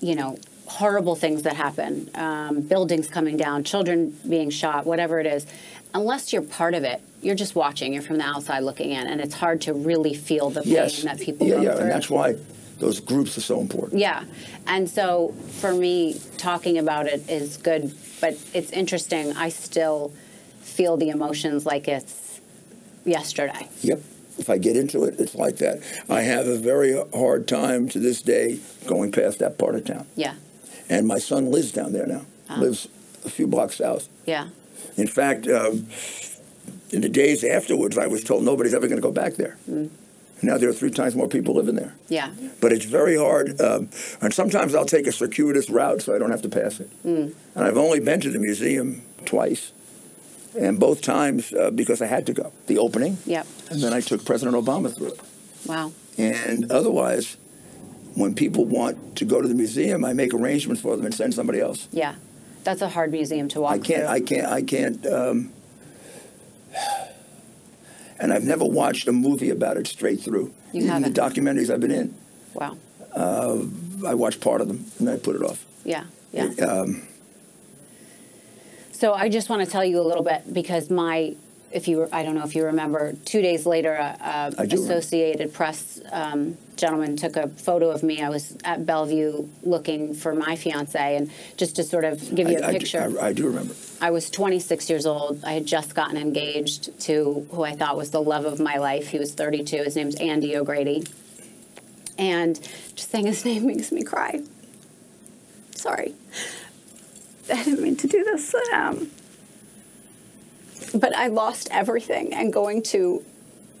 you 0.00 0.14
know, 0.14 0.38
horrible 0.66 1.14
things 1.16 1.42
that 1.42 1.56
happen, 1.56 2.10
um, 2.14 2.60
buildings 2.60 3.08
coming 3.08 3.36
down, 3.36 3.64
children 3.64 4.10
being 4.28 4.50
shot, 4.50 4.86
whatever 4.86 5.18
it 5.18 5.26
is, 5.26 5.46
unless 5.94 6.32
you're 6.32 6.42
part 6.42 6.74
of 6.74 6.84
it, 6.84 7.00
you're 7.22 7.34
just 7.34 7.54
watching. 7.54 7.92
You're 7.92 8.02
from 8.02 8.18
the 8.18 8.24
outside 8.24 8.60
looking 8.60 8.90
in, 8.92 9.06
and 9.06 9.20
it's 9.20 9.34
hard 9.34 9.62
to 9.62 9.72
really 9.72 10.14
feel 10.14 10.50
the 10.50 10.62
pain 10.62 10.72
Yes. 10.72 11.02
that 11.02 11.18
people 11.20 11.46
yeah, 11.46 11.54
go 11.56 11.62
yeah, 11.62 11.72
through. 11.72 11.80
and 11.82 11.90
that's 11.90 12.10
why 12.10 12.36
those 12.78 13.00
groups 13.00 13.36
are 13.36 13.40
so 13.40 13.60
important. 13.60 13.98
Yeah. 14.00 14.24
And 14.66 14.88
so 14.88 15.34
for 15.60 15.74
me, 15.74 16.20
talking 16.36 16.78
about 16.78 17.06
it 17.06 17.28
is 17.28 17.56
good, 17.56 17.92
but 18.20 18.36
it's 18.54 18.70
interesting. 18.70 19.32
I 19.36 19.48
still 19.48 20.12
feel 20.60 20.96
the 20.96 21.08
emotions 21.08 21.66
like 21.66 21.88
it's 21.88 22.40
yesterday. 23.04 23.68
Yep. 23.80 24.00
If 24.38 24.48
I 24.48 24.58
get 24.58 24.76
into 24.76 25.04
it, 25.04 25.18
it's 25.18 25.34
like 25.34 25.56
that. 25.58 25.80
I 26.08 26.22
have 26.22 26.46
a 26.46 26.56
very 26.56 26.94
hard 27.14 27.48
time 27.48 27.88
to 27.90 27.98
this 27.98 28.22
day 28.22 28.60
going 28.86 29.10
past 29.12 29.40
that 29.40 29.58
part 29.58 29.74
of 29.74 29.84
town. 29.84 30.06
Yeah. 30.14 30.34
And 30.88 31.06
my 31.06 31.18
son 31.18 31.50
lives 31.50 31.72
down 31.72 31.92
there 31.92 32.06
now, 32.06 32.22
Ah. 32.48 32.58
lives 32.60 32.88
a 33.24 33.28
few 33.30 33.46
blocks 33.46 33.76
south. 33.76 34.08
Yeah. 34.26 34.48
In 34.96 35.08
fact, 35.08 35.46
um, 35.48 35.86
in 36.90 37.00
the 37.02 37.08
days 37.08 37.44
afterwards, 37.44 37.98
I 37.98 38.06
was 38.06 38.22
told 38.24 38.44
nobody's 38.44 38.74
ever 38.74 38.86
going 38.86 39.00
to 39.00 39.06
go 39.06 39.12
back 39.12 39.34
there. 39.34 39.58
Mm. 39.70 39.90
Now 40.40 40.56
there 40.56 40.68
are 40.68 40.72
three 40.72 40.90
times 40.92 41.16
more 41.16 41.26
people 41.28 41.54
living 41.54 41.74
there. 41.74 41.94
Yeah. 42.08 42.30
But 42.60 42.72
it's 42.72 42.84
very 42.84 43.16
hard. 43.16 43.60
Um, 43.60 43.88
and 44.22 44.32
sometimes 44.32 44.74
I'll 44.74 44.84
take 44.86 45.06
a 45.08 45.12
circuitous 45.12 45.68
route 45.68 46.00
so 46.02 46.14
I 46.14 46.18
don't 46.18 46.30
have 46.30 46.42
to 46.42 46.48
pass 46.48 46.78
it. 46.78 46.88
Mm. 47.04 47.32
And 47.56 47.64
I've 47.64 47.76
only 47.76 47.98
been 48.00 48.20
to 48.20 48.30
the 48.30 48.38
museum 48.38 49.02
twice. 49.26 49.72
And 50.58 50.78
both 50.80 51.02
times 51.02 51.52
uh, 51.52 51.70
because 51.70 52.00
I 52.02 52.06
had 52.06 52.26
to 52.26 52.32
go. 52.32 52.52
The 52.66 52.78
opening, 52.78 53.18
Yep. 53.26 53.46
and 53.70 53.82
then 53.82 53.92
I 53.92 54.00
took 54.00 54.24
President 54.24 54.56
Obama 54.56 54.94
through 54.94 55.08
it. 55.08 55.20
Wow. 55.66 55.92
And 56.16 56.70
otherwise, 56.72 57.36
when 58.14 58.34
people 58.34 58.64
want 58.64 59.16
to 59.16 59.24
go 59.24 59.40
to 59.42 59.46
the 59.48 59.54
museum, 59.54 60.04
I 60.04 60.12
make 60.14 60.32
arrangements 60.34 60.80
for 60.82 60.96
them 60.96 61.04
and 61.04 61.14
send 61.14 61.34
somebody 61.34 61.60
else. 61.60 61.88
Yeah. 61.92 62.14
That's 62.64 62.82
a 62.82 62.88
hard 62.88 63.12
museum 63.12 63.48
to 63.48 63.60
walk 63.60 63.72
I 63.72 63.78
can't. 63.78 63.86
through. 63.86 64.06
I 64.08 64.20
can't. 64.20 64.46
I 64.46 64.62
can't. 64.62 65.06
Um, 65.06 65.52
and 68.20 68.32
I've 68.32 68.44
never 68.44 68.64
watched 68.64 69.06
a 69.08 69.12
movie 69.12 69.50
about 69.50 69.76
it 69.76 69.86
straight 69.86 70.20
through. 70.20 70.52
You 70.72 70.80
Even 70.82 70.88
haven't? 70.88 71.14
the 71.14 71.20
documentaries 71.20 71.72
I've 71.72 71.80
been 71.80 71.90
in, 71.92 72.14
wow. 72.54 72.76
I 73.16 74.14
watched 74.14 74.40
part 74.40 74.60
of 74.60 74.68
them 74.68 74.84
and 74.98 75.08
I 75.08 75.16
put 75.16 75.36
it 75.36 75.42
off. 75.42 75.64
Yeah. 75.84 76.04
Yeah. 76.32 76.44
Um, 76.64 77.02
So 78.98 79.14
I 79.14 79.28
just 79.28 79.48
want 79.48 79.64
to 79.64 79.70
tell 79.70 79.84
you 79.84 80.00
a 80.00 80.02
little 80.02 80.24
bit 80.24 80.52
because 80.52 80.90
my, 80.90 81.36
if 81.70 81.86
you, 81.86 82.08
I 82.10 82.24
don't 82.24 82.34
know 82.34 82.42
if 82.42 82.56
you 82.56 82.64
remember, 82.64 83.12
two 83.24 83.40
days 83.40 83.64
later, 83.64 83.92
a, 83.92 84.16
a 84.20 84.60
I 84.60 84.66
do 84.66 84.74
remember. 84.74 84.94
Associated 84.94 85.54
Press 85.54 86.00
um, 86.10 86.56
gentleman 86.74 87.16
took 87.16 87.36
a 87.36 87.46
photo 87.46 87.90
of 87.90 88.02
me. 88.02 88.20
I 88.20 88.28
was 88.28 88.56
at 88.64 88.86
Bellevue 88.86 89.46
looking 89.62 90.14
for 90.14 90.34
my 90.34 90.56
fiance, 90.56 91.14
and 91.14 91.30
just 91.56 91.76
to 91.76 91.84
sort 91.84 92.04
of 92.04 92.34
give 92.34 92.48
you 92.48 92.58
a 92.58 92.62
I, 92.62 92.66
I 92.66 92.72
do- 92.72 92.78
picture. 92.80 93.20
I, 93.20 93.26
I 93.28 93.32
do 93.32 93.46
remember. 93.46 93.72
I 94.00 94.10
was 94.10 94.30
26 94.30 94.90
years 94.90 95.06
old. 95.06 95.44
I 95.44 95.52
had 95.52 95.64
just 95.64 95.94
gotten 95.94 96.16
engaged 96.16 96.98
to 97.02 97.46
who 97.52 97.62
I 97.62 97.76
thought 97.76 97.96
was 97.96 98.10
the 98.10 98.20
love 98.20 98.46
of 98.46 98.58
my 98.58 98.78
life. 98.78 99.06
He 99.10 99.20
was 99.20 99.32
32. 99.32 99.76
His 99.76 99.94
name's 99.94 100.16
Andy 100.16 100.56
O'Grady. 100.56 101.04
And 102.18 102.60
just 102.96 103.12
saying 103.12 103.26
his 103.26 103.44
name 103.44 103.64
makes 103.64 103.92
me 103.92 104.02
cry. 104.02 104.40
Sorry. 105.76 106.16
I 107.50 107.64
didn't 107.64 107.82
mean 107.82 107.96
to 107.96 108.06
do 108.06 108.24
this. 108.24 108.54
Um, 108.72 109.10
but 110.94 111.14
I 111.14 111.28
lost 111.28 111.68
everything. 111.70 112.32
And 112.34 112.52
going 112.52 112.82
to 112.84 113.24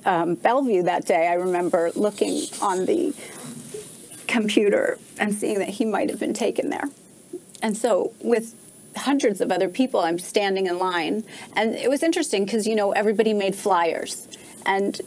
um, 0.04 0.34
Bellevue 0.34 0.82
that 0.84 1.06
day, 1.06 1.28
I 1.28 1.34
remember 1.34 1.90
looking 1.94 2.44
on 2.60 2.86
the 2.86 3.14
computer 4.26 4.98
and 5.18 5.34
seeing 5.34 5.58
that 5.58 5.68
he 5.68 5.84
might 5.84 6.10
have 6.10 6.20
been 6.20 6.34
taken 6.34 6.70
there. 6.70 6.90
And 7.62 7.76
so, 7.76 8.12
with 8.20 8.54
hundreds 8.96 9.40
of 9.40 9.50
other 9.50 9.68
people, 9.68 10.00
I'm 10.00 10.18
standing 10.18 10.66
in 10.66 10.78
line. 10.78 11.24
And 11.54 11.74
it 11.74 11.90
was 11.90 12.02
interesting 12.02 12.44
because, 12.44 12.66
you 12.66 12.74
know, 12.74 12.92
everybody 12.92 13.32
made 13.32 13.54
flyers. 13.54 14.28
And 14.66 15.00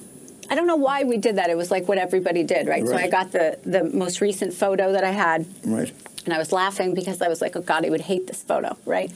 I 0.52 0.56
don't 0.56 0.68
know 0.68 0.76
why 0.76 1.06
we 1.06 1.18
did 1.18 1.38
that. 1.38 1.50
It 1.50 1.56
was 1.56 1.72
like 1.72 1.88
what 1.88 1.98
everybody 1.98 2.44
did, 2.44 2.68
right? 2.68 2.86
So 2.86 2.94
I 2.94 3.08
got 3.08 3.32
the, 3.32 3.58
the 3.64 3.86
most 3.86 4.20
recent 4.20 4.54
photo 4.54 4.92
that 4.92 5.04
I 5.06 5.12
had. 5.12 5.46
Right. 5.66 5.94
And 6.26 6.34
I 6.34 6.38
was 6.38 6.52
laughing 6.52 6.94
because 6.94 7.22
I 7.22 7.30
was 7.30 7.40
like, 7.42 7.56
oh 7.56 7.62
God, 7.62 7.86
I 7.86 7.90
would 7.90 8.02
hate 8.02 8.28
this 8.28 8.44
photo, 8.44 8.76
right? 8.86 9.10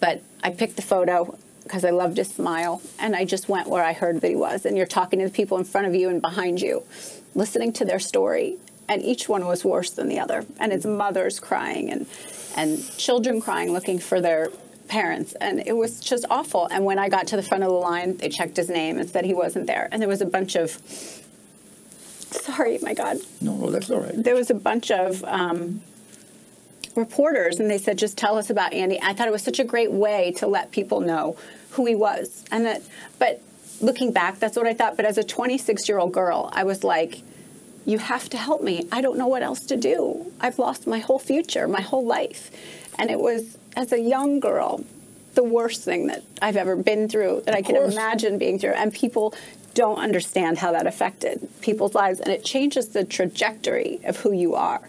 But 0.00 0.20
I 0.42 0.50
picked 0.50 0.74
the 0.74 0.82
photo 0.82 1.38
because 1.62 1.84
I 1.84 1.90
loved 1.90 2.16
his 2.16 2.28
smile. 2.28 2.82
And 2.98 3.14
I 3.14 3.24
just 3.24 3.48
went 3.48 3.68
where 3.68 3.84
I 3.84 3.92
heard 3.92 4.20
that 4.20 4.28
he 4.28 4.34
was. 4.34 4.66
And 4.66 4.76
you're 4.76 4.84
talking 4.84 5.20
to 5.20 5.26
the 5.26 5.30
people 5.32 5.58
in 5.58 5.64
front 5.64 5.86
of 5.86 5.94
you 5.94 6.08
and 6.08 6.20
behind 6.20 6.60
you, 6.60 6.82
listening 7.36 7.72
to 7.74 7.84
their 7.84 8.00
story. 8.00 8.56
And 8.88 9.00
each 9.00 9.28
one 9.28 9.46
was 9.46 9.64
worse 9.64 9.92
than 9.92 10.08
the 10.08 10.18
other. 10.18 10.44
And 10.58 10.72
it's 10.72 10.84
mothers 10.84 11.38
crying 11.38 11.92
and, 11.92 12.06
and 12.56 12.84
children 12.98 13.40
crying, 13.40 13.72
looking 13.72 14.00
for 14.00 14.20
their 14.20 14.50
parents. 14.90 15.32
And 15.40 15.60
it 15.66 15.76
was 15.76 16.00
just 16.00 16.24
awful. 16.28 16.66
And 16.66 16.84
when 16.84 16.98
I 16.98 17.08
got 17.08 17.26
to 17.28 17.36
the 17.36 17.42
front 17.42 17.62
of 17.64 17.70
the 17.70 17.76
line, 17.76 18.16
they 18.18 18.28
checked 18.28 18.56
his 18.56 18.68
name 18.68 18.98
and 18.98 19.08
said 19.08 19.24
he 19.24 19.34
wasn't 19.34 19.66
there. 19.66 19.88
And 19.90 20.02
there 20.02 20.08
was 20.08 20.20
a 20.20 20.26
bunch 20.26 20.56
of, 20.56 20.70
sorry, 22.30 22.78
my 22.82 22.92
God, 22.94 23.18
No, 23.40 23.56
no, 23.56 23.70
that's 23.70 23.90
all 23.90 24.00
right. 24.00 24.12
there 24.22 24.34
was 24.34 24.50
a 24.50 24.54
bunch 24.54 24.90
of 24.90 25.24
um, 25.24 25.80
reporters, 26.96 27.58
and 27.60 27.70
they 27.70 27.78
said, 27.78 27.98
"Just 27.98 28.18
tell 28.18 28.36
us 28.38 28.50
about 28.50 28.72
Andy." 28.72 28.98
I 29.02 29.12
thought 29.14 29.28
it 29.28 29.32
was 29.32 29.42
such 29.42 29.58
a 29.60 29.64
great 29.64 29.92
way 29.92 30.32
to 30.38 30.46
let 30.46 30.70
people 30.72 31.00
know 31.00 31.36
who 31.70 31.86
he 31.86 31.94
was, 31.94 32.44
and 32.50 32.64
that. 32.66 32.82
But 33.18 33.40
looking 33.80 34.12
back, 34.12 34.38
that's 34.38 34.56
what 34.56 34.66
I 34.66 34.74
thought. 34.74 34.96
But 34.96 35.06
as 35.06 35.16
a 35.18 35.22
26-year-old 35.22 36.12
girl, 36.12 36.50
I 36.52 36.64
was 36.64 36.82
like, 36.84 37.22
"You 37.86 37.98
have 37.98 38.28
to 38.30 38.36
help 38.36 38.62
me. 38.62 38.86
I 38.92 39.00
don't 39.00 39.16
know 39.18 39.28
what 39.28 39.42
else 39.42 39.60
to 39.66 39.76
do. 39.76 40.32
I've 40.40 40.58
lost 40.58 40.86
my 40.86 40.98
whole 40.98 41.18
future, 41.18 41.66
my 41.68 41.80
whole 41.80 42.04
life," 42.04 42.50
and 42.98 43.10
it 43.10 43.20
was 43.20 43.56
as 43.76 43.92
a 43.92 44.00
young 44.00 44.40
girl. 44.40 44.84
The 45.34 45.44
worst 45.44 45.82
thing 45.84 46.08
that 46.08 46.24
I've 46.42 46.56
ever 46.56 46.74
been 46.74 47.08
through, 47.08 47.42
that 47.46 47.54
I 47.54 47.62
can 47.62 47.76
course. 47.76 47.92
imagine 47.92 48.36
being 48.36 48.58
through, 48.58 48.72
and 48.72 48.92
people 48.92 49.32
don't 49.74 49.98
understand 49.98 50.58
how 50.58 50.72
that 50.72 50.86
affected 50.86 51.48
people's 51.60 51.94
lives, 51.94 52.18
and 52.18 52.30
it 52.32 52.44
changes 52.44 52.88
the 52.88 53.04
trajectory 53.04 54.00
of 54.04 54.16
who 54.18 54.32
you 54.32 54.56
are 54.56 54.80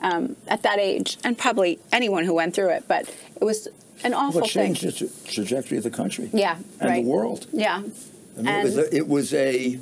um, 0.00 0.36
at 0.46 0.62
that 0.62 0.78
age, 0.78 1.18
and 1.24 1.36
probably 1.36 1.80
anyone 1.90 2.24
who 2.24 2.32
went 2.32 2.54
through 2.54 2.70
it. 2.70 2.84
But 2.86 3.12
it 3.40 3.44
was 3.44 3.66
an 4.04 4.14
awful 4.14 4.42
What 4.42 4.50
thing. 4.50 4.74
changed 4.74 5.00
the 5.00 5.30
trajectory 5.30 5.78
of 5.78 5.84
the 5.84 5.90
country? 5.90 6.30
Yeah, 6.32 6.56
and 6.80 6.90
right. 6.90 7.02
the 7.02 7.10
world. 7.10 7.48
Yeah, 7.52 7.82
I 8.38 8.40
mean, 8.40 8.46
it, 8.46 8.64
was 8.64 8.78
a, 8.78 8.96
it 8.96 9.08
was 9.08 9.34
a 9.34 9.78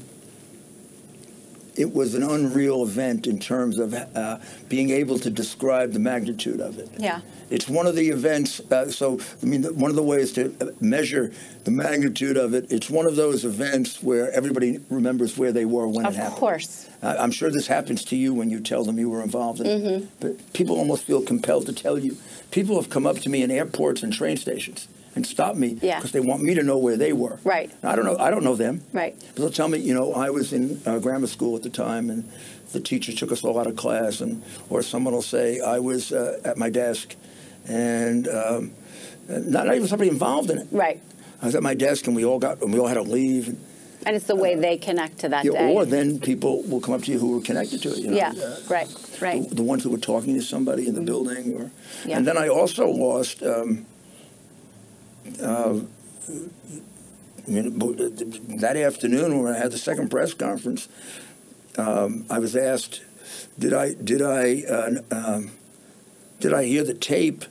it 1.78 1.92
was 1.94 2.14
an 2.14 2.22
unreal 2.22 2.82
event 2.82 3.26
in 3.26 3.38
terms 3.38 3.78
of 3.78 3.94
uh, 3.94 4.38
being 4.68 4.90
able 4.90 5.18
to 5.18 5.30
describe 5.30 5.92
the 5.92 5.98
magnitude 5.98 6.60
of 6.60 6.78
it. 6.78 6.88
Yeah. 6.98 7.20
It's 7.50 7.68
one 7.68 7.86
of 7.86 7.94
the 7.94 8.08
events. 8.08 8.60
Uh, 8.60 8.90
so, 8.90 9.20
I 9.42 9.46
mean, 9.46 9.62
one 9.78 9.90
of 9.90 9.96
the 9.96 10.02
ways 10.02 10.32
to 10.32 10.54
uh, 10.60 10.66
measure 10.80 11.32
the 11.64 11.70
magnitude 11.70 12.36
of 12.36 12.54
it. 12.54 12.72
It's 12.72 12.90
one 12.90 13.06
of 13.06 13.14
those 13.16 13.44
events 13.44 14.02
where 14.02 14.30
everybody 14.32 14.80
remembers 14.90 15.36
where 15.38 15.52
they 15.52 15.64
were 15.64 15.86
when 15.86 16.06
of 16.06 16.14
it 16.14 16.16
happened. 16.16 16.34
Of 16.34 16.38
course. 16.40 16.88
I- 17.02 17.16
I'm 17.18 17.30
sure 17.30 17.50
this 17.50 17.66
happens 17.66 18.04
to 18.06 18.16
you 18.16 18.34
when 18.34 18.50
you 18.50 18.60
tell 18.60 18.84
them 18.84 18.98
you 18.98 19.10
were 19.10 19.22
involved 19.22 19.60
in 19.60 19.66
Mm-hmm. 19.66 20.04
it. 20.04 20.08
But 20.20 20.52
people 20.54 20.76
almost 20.76 21.04
feel 21.04 21.22
compelled 21.22 21.66
to 21.66 21.72
tell 21.72 21.98
you. 21.98 22.16
People 22.50 22.76
have 22.76 22.90
come 22.90 23.06
up 23.06 23.18
to 23.20 23.28
me 23.28 23.42
in 23.42 23.50
airports 23.50 24.02
and 24.02 24.12
train 24.12 24.36
stations 24.36 24.88
and 25.16 25.26
stop 25.26 25.56
me 25.56 25.78
Yeah. 25.82 25.96
because 25.96 26.12
they 26.12 26.20
want 26.20 26.42
me 26.42 26.54
to 26.54 26.62
know 26.62 26.76
where 26.78 26.96
they 26.96 27.12
were. 27.12 27.40
Right. 27.42 27.70
I 27.82 27.96
don't 27.96 28.04
know. 28.04 28.16
I 28.18 28.30
don't 28.30 28.44
know 28.44 28.54
them. 28.54 28.82
Right. 28.92 29.16
But 29.34 29.36
they'll 29.36 29.50
tell 29.50 29.68
me, 29.68 29.78
you 29.78 29.94
know, 29.94 30.12
I 30.12 30.30
was 30.30 30.52
in 30.52 30.80
uh, 30.86 30.98
grammar 31.00 31.26
school 31.26 31.56
at 31.56 31.62
the 31.62 31.70
time, 31.70 32.10
and 32.10 32.30
the 32.72 32.80
teacher 32.80 33.12
took 33.12 33.32
us 33.32 33.42
all 33.42 33.58
out 33.58 33.66
of 33.66 33.74
class, 33.76 34.20
and 34.20 34.42
or 34.70 34.82
someone 34.82 35.14
will 35.14 35.22
say 35.22 35.58
I 35.60 35.78
was 35.80 36.12
uh, 36.12 36.40
at 36.44 36.56
my 36.58 36.68
desk, 36.70 37.16
and 37.66 38.28
um, 38.28 38.72
not 39.28 39.66
even 39.74 39.88
somebody 39.88 40.10
involved 40.10 40.50
in 40.50 40.58
it. 40.58 40.68
Right. 40.70 41.00
I 41.42 41.46
was 41.46 41.54
at 41.54 41.62
my 41.62 41.74
desk, 41.74 42.06
and 42.06 42.14
we 42.14 42.24
all 42.24 42.38
got, 42.38 42.60
and 42.62 42.72
we 42.72 42.78
all 42.78 42.86
had 42.86 42.94
to 42.94 43.02
leave. 43.02 43.48
And 44.04 44.14
it's 44.14 44.26
the 44.26 44.36
way 44.36 44.54
they 44.54 44.76
connect 44.76 45.18
to 45.20 45.28
that 45.30 45.44
Yeah, 45.44 45.52
day. 45.52 45.72
or 45.72 45.84
then 45.84 46.20
people 46.20 46.62
will 46.64 46.80
come 46.80 46.94
up 46.94 47.02
to 47.04 47.10
you 47.12 47.18
who 47.18 47.32
were 47.32 47.40
connected 47.40 47.82
to 47.82 47.88
it. 47.92 47.98
You 47.98 48.10
know, 48.12 48.16
yeah. 48.16 48.28
uh, 48.30 48.56
right. 48.68 48.88
Right. 49.20 49.40
Mm-hmm. 49.40 49.48
the, 49.48 49.54
the 49.56 49.62
ones 49.64 49.82
who 49.82 49.90
were 49.90 49.98
talking 49.98 50.34
to 50.34 50.42
somebody 50.42 50.86
in 50.86 50.94
the 50.94 51.00
building, 51.00 51.54
or 51.56 51.70
Yeah. 52.04 52.18
and 52.18 52.26
then 52.26 52.36
I 52.38 52.48
also 52.48 52.86
lost. 52.88 53.42
Um, 53.42 53.86
uh, 55.40 55.80
that 57.46 58.76
afternoon 58.76 59.42
when 59.42 59.54
I 59.54 59.58
had 59.58 59.72
the 59.72 59.78
second 59.78 60.10
press 60.10 60.34
conference, 60.34 60.88
um, 61.78 62.26
I 62.30 62.38
was 62.38 62.56
asked, 62.56 63.02
"Did 63.58 63.72
I 63.72 63.94
did 63.94 64.22
I 64.22 64.62
uh, 64.62 64.90
um, 65.10 65.50
did 66.40 66.52
I 66.52 66.64
hear 66.64 66.84
the 66.84 66.94
tape 66.94 67.44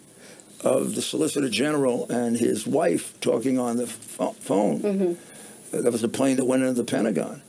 of 0.61 0.95
the 0.95 1.01
Solicitor 1.01 1.49
General 1.49 2.09
and 2.09 2.38
his 2.38 2.65
wife 2.67 3.19
talking 3.21 3.57
on 3.59 3.78
the 3.78 3.88
pho- 3.88 4.34
phone?" 4.34 4.82
Mm-hmm. 4.82 5.82
That 5.82 5.91
was 5.91 6.01
the 6.01 6.09
plane 6.09 6.38
that 6.38 6.45
went 6.45 6.63
into 6.63 6.73
the 6.73 6.86
Pentagon. 6.86 7.41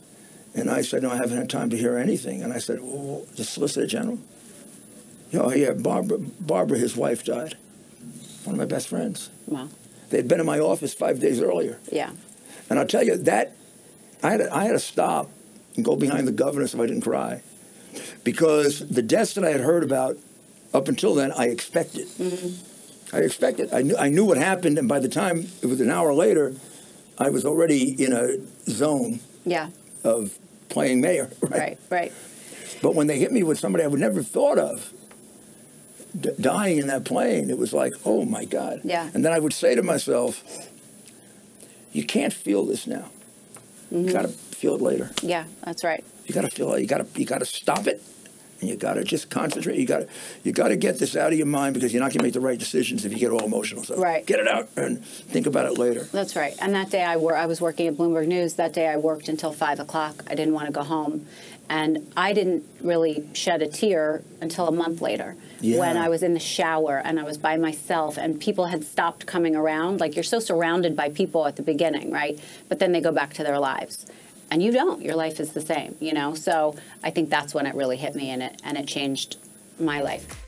And 0.53 0.69
I 0.69 0.81
said, 0.81 1.03
no, 1.03 1.11
I 1.11 1.17
haven't 1.17 1.37
had 1.37 1.49
time 1.49 1.69
to 1.69 1.77
hear 1.77 1.97
anything. 1.97 2.41
And 2.41 2.51
I 2.51 2.57
said, 2.57 2.79
well, 2.81 3.25
the 3.35 3.43
Solicitor 3.43 3.85
General? 3.85 4.19
Oh, 5.33 5.53
yeah, 5.53 5.71
Barbara, 5.71 6.17
Barbara, 6.17 6.79
his 6.79 6.97
wife 6.97 7.23
died. 7.23 7.55
One 8.43 8.55
of 8.55 8.59
my 8.59 8.65
best 8.65 8.87
friends. 8.87 9.29
Wow. 9.45 9.69
They 10.09 10.17
had 10.17 10.27
been 10.27 10.39
in 10.39 10.45
my 10.45 10.59
office 10.59 10.93
five 10.93 11.19
days 11.19 11.41
earlier. 11.41 11.79
Yeah. 11.91 12.11
And 12.69 12.79
I'll 12.79 12.87
tell 12.87 13.03
you, 13.03 13.17
that, 13.17 13.55
I 14.23 14.31
had, 14.31 14.37
to, 14.37 14.55
I 14.55 14.63
had 14.63 14.71
to 14.71 14.79
stop 14.79 15.29
and 15.75 15.85
go 15.85 15.95
behind 15.95 16.27
the 16.27 16.31
governor 16.31 16.67
so 16.67 16.81
I 16.81 16.87
didn't 16.87 17.01
cry. 17.01 17.41
Because 18.23 18.87
the 18.87 19.01
deaths 19.01 19.33
that 19.33 19.43
I 19.43 19.49
had 19.49 19.61
heard 19.61 19.83
about 19.83 20.17
up 20.73 20.87
until 20.87 21.15
then, 21.15 21.31
I 21.31 21.45
expected. 21.45 22.07
Mm-hmm. 22.07 23.15
I 23.15 23.19
expected. 23.19 23.73
I 23.73 23.81
knew, 23.81 23.97
I 23.97 24.09
knew 24.09 24.25
what 24.25 24.37
happened, 24.37 24.77
and 24.77 24.87
by 24.87 24.99
the 24.99 25.07
time 25.07 25.47
it 25.61 25.67
was 25.67 25.79
an 25.79 25.89
hour 25.89 26.13
later, 26.13 26.55
I 27.17 27.29
was 27.29 27.45
already 27.45 28.03
in 28.03 28.13
a 28.13 28.37
zone 28.69 29.21
yeah. 29.45 29.69
of 30.03 30.37
playing 30.69 31.01
mayor. 31.01 31.29
Right? 31.41 31.51
right, 31.51 31.79
right. 31.89 32.13
But 32.81 32.95
when 32.95 33.07
they 33.07 33.17
hit 33.17 33.31
me 33.31 33.43
with 33.43 33.57
somebody 33.57 33.83
I 33.83 33.87
would 33.87 33.99
never 33.99 34.21
thought 34.21 34.59
of 34.59 34.93
d- 36.19 36.31
dying 36.39 36.77
in 36.77 36.87
that 36.87 37.05
plane, 37.05 37.49
it 37.49 37.57
was 37.57 37.73
like, 37.73 37.93
oh 38.05 38.25
my 38.25 38.45
God. 38.45 38.81
Yeah. 38.83 39.09
And 39.13 39.23
then 39.25 39.33
I 39.33 39.39
would 39.39 39.53
say 39.53 39.75
to 39.75 39.83
myself, 39.83 40.43
you 41.91 42.03
can't 42.03 42.33
feel 42.33 42.65
this 42.65 42.85
now. 42.87 43.09
Mm-hmm. 43.91 44.07
You 44.07 44.13
got 44.13 44.21
to 44.23 44.27
feel 44.27 44.75
it 44.75 44.81
later. 44.81 45.11
Yeah, 45.21 45.45
that's 45.63 45.83
right. 45.83 46.03
You 46.25 46.33
got 46.33 46.41
to 46.41 46.51
feel 46.51 46.73
it. 46.73 46.81
You 46.81 46.87
got 46.87 46.97
to 46.97 47.19
you 47.19 47.25
got 47.25 47.39
to 47.39 47.45
stop 47.45 47.87
it 47.87 48.01
and 48.59 48.69
you 48.69 48.75
got 48.75 48.95
to 48.95 49.03
just 49.03 49.29
concentrate. 49.29 49.77
You 49.77 49.85
got 49.85 49.99
to 49.99 50.07
you 50.43 50.51
got 50.51 50.69
to 50.69 50.75
get 50.75 50.99
this 50.99 51.15
out 51.15 51.31
of 51.31 51.37
your 51.37 51.47
mind 51.47 51.73
because 51.73 51.93
you're 51.93 52.01
not 52.01 52.09
going 52.09 52.19
to 52.19 52.23
make 52.23 52.33
the 52.33 52.39
right 52.39 52.57
decisions 52.57 53.05
if 53.05 53.11
you 53.11 53.19
get 53.19 53.31
all 53.31 53.43
emotional. 53.43 53.83
So 53.83 53.97
right. 53.97 54.25
get 54.25 54.39
it 54.39 54.47
out 54.47 54.69
and 54.75 55.03
think 55.05 55.45
about 55.47 55.65
it 55.65 55.77
later. 55.77 56.03
That's 56.03 56.35
right. 56.35 56.55
And 56.61 56.73
that 56.75 56.89
day 56.89 57.03
I 57.03 57.17
wor- 57.17 57.35
I 57.35 57.45
was 57.45 57.61
working 57.61 57.87
at 57.87 57.95
Bloomberg 57.95 58.27
News. 58.27 58.55
That 58.55 58.73
day 58.73 58.87
I 58.87 58.97
worked 58.97 59.29
until 59.29 59.51
five 59.51 59.79
o'clock. 59.79 60.23
I 60.27 60.35
didn't 60.35 60.53
want 60.53 60.67
to 60.67 60.73
go 60.73 60.83
home, 60.83 61.27
and 61.69 62.11
I 62.15 62.33
didn't 62.33 62.63
really 62.81 63.27
shed 63.33 63.61
a 63.61 63.67
tear 63.67 64.23
until 64.41 64.67
a 64.67 64.71
month 64.71 65.01
later 65.01 65.35
yeah. 65.59 65.79
when 65.79 65.97
I 65.97 66.09
was 66.09 66.23
in 66.23 66.33
the 66.33 66.39
shower 66.39 67.01
and 67.03 67.19
I 67.19 67.23
was 67.23 67.37
by 67.37 67.57
myself 67.57 68.17
and 68.17 68.39
people 68.39 68.67
had 68.67 68.83
stopped 68.83 69.25
coming 69.25 69.55
around. 69.55 69.99
Like 69.99 70.15
you're 70.15 70.23
so 70.23 70.39
surrounded 70.39 70.95
by 70.95 71.09
people 71.09 71.45
at 71.45 71.55
the 71.55 71.63
beginning, 71.63 72.11
right? 72.11 72.39
But 72.69 72.79
then 72.79 72.91
they 72.91 73.01
go 73.01 73.11
back 73.11 73.33
to 73.35 73.43
their 73.43 73.59
lives 73.59 74.05
and 74.49 74.63
you 74.63 74.71
don't 74.71 75.01
your 75.01 75.15
life 75.15 75.39
is 75.39 75.53
the 75.53 75.61
same 75.61 75.95
you 75.99 76.13
know 76.13 76.33
so 76.33 76.75
i 77.03 77.09
think 77.09 77.29
that's 77.29 77.53
when 77.53 77.65
it 77.65 77.75
really 77.75 77.97
hit 77.97 78.15
me 78.15 78.29
and 78.29 78.41
it 78.41 78.61
and 78.63 78.77
it 78.77 78.87
changed 78.87 79.37
my 79.79 80.01
life 80.01 80.47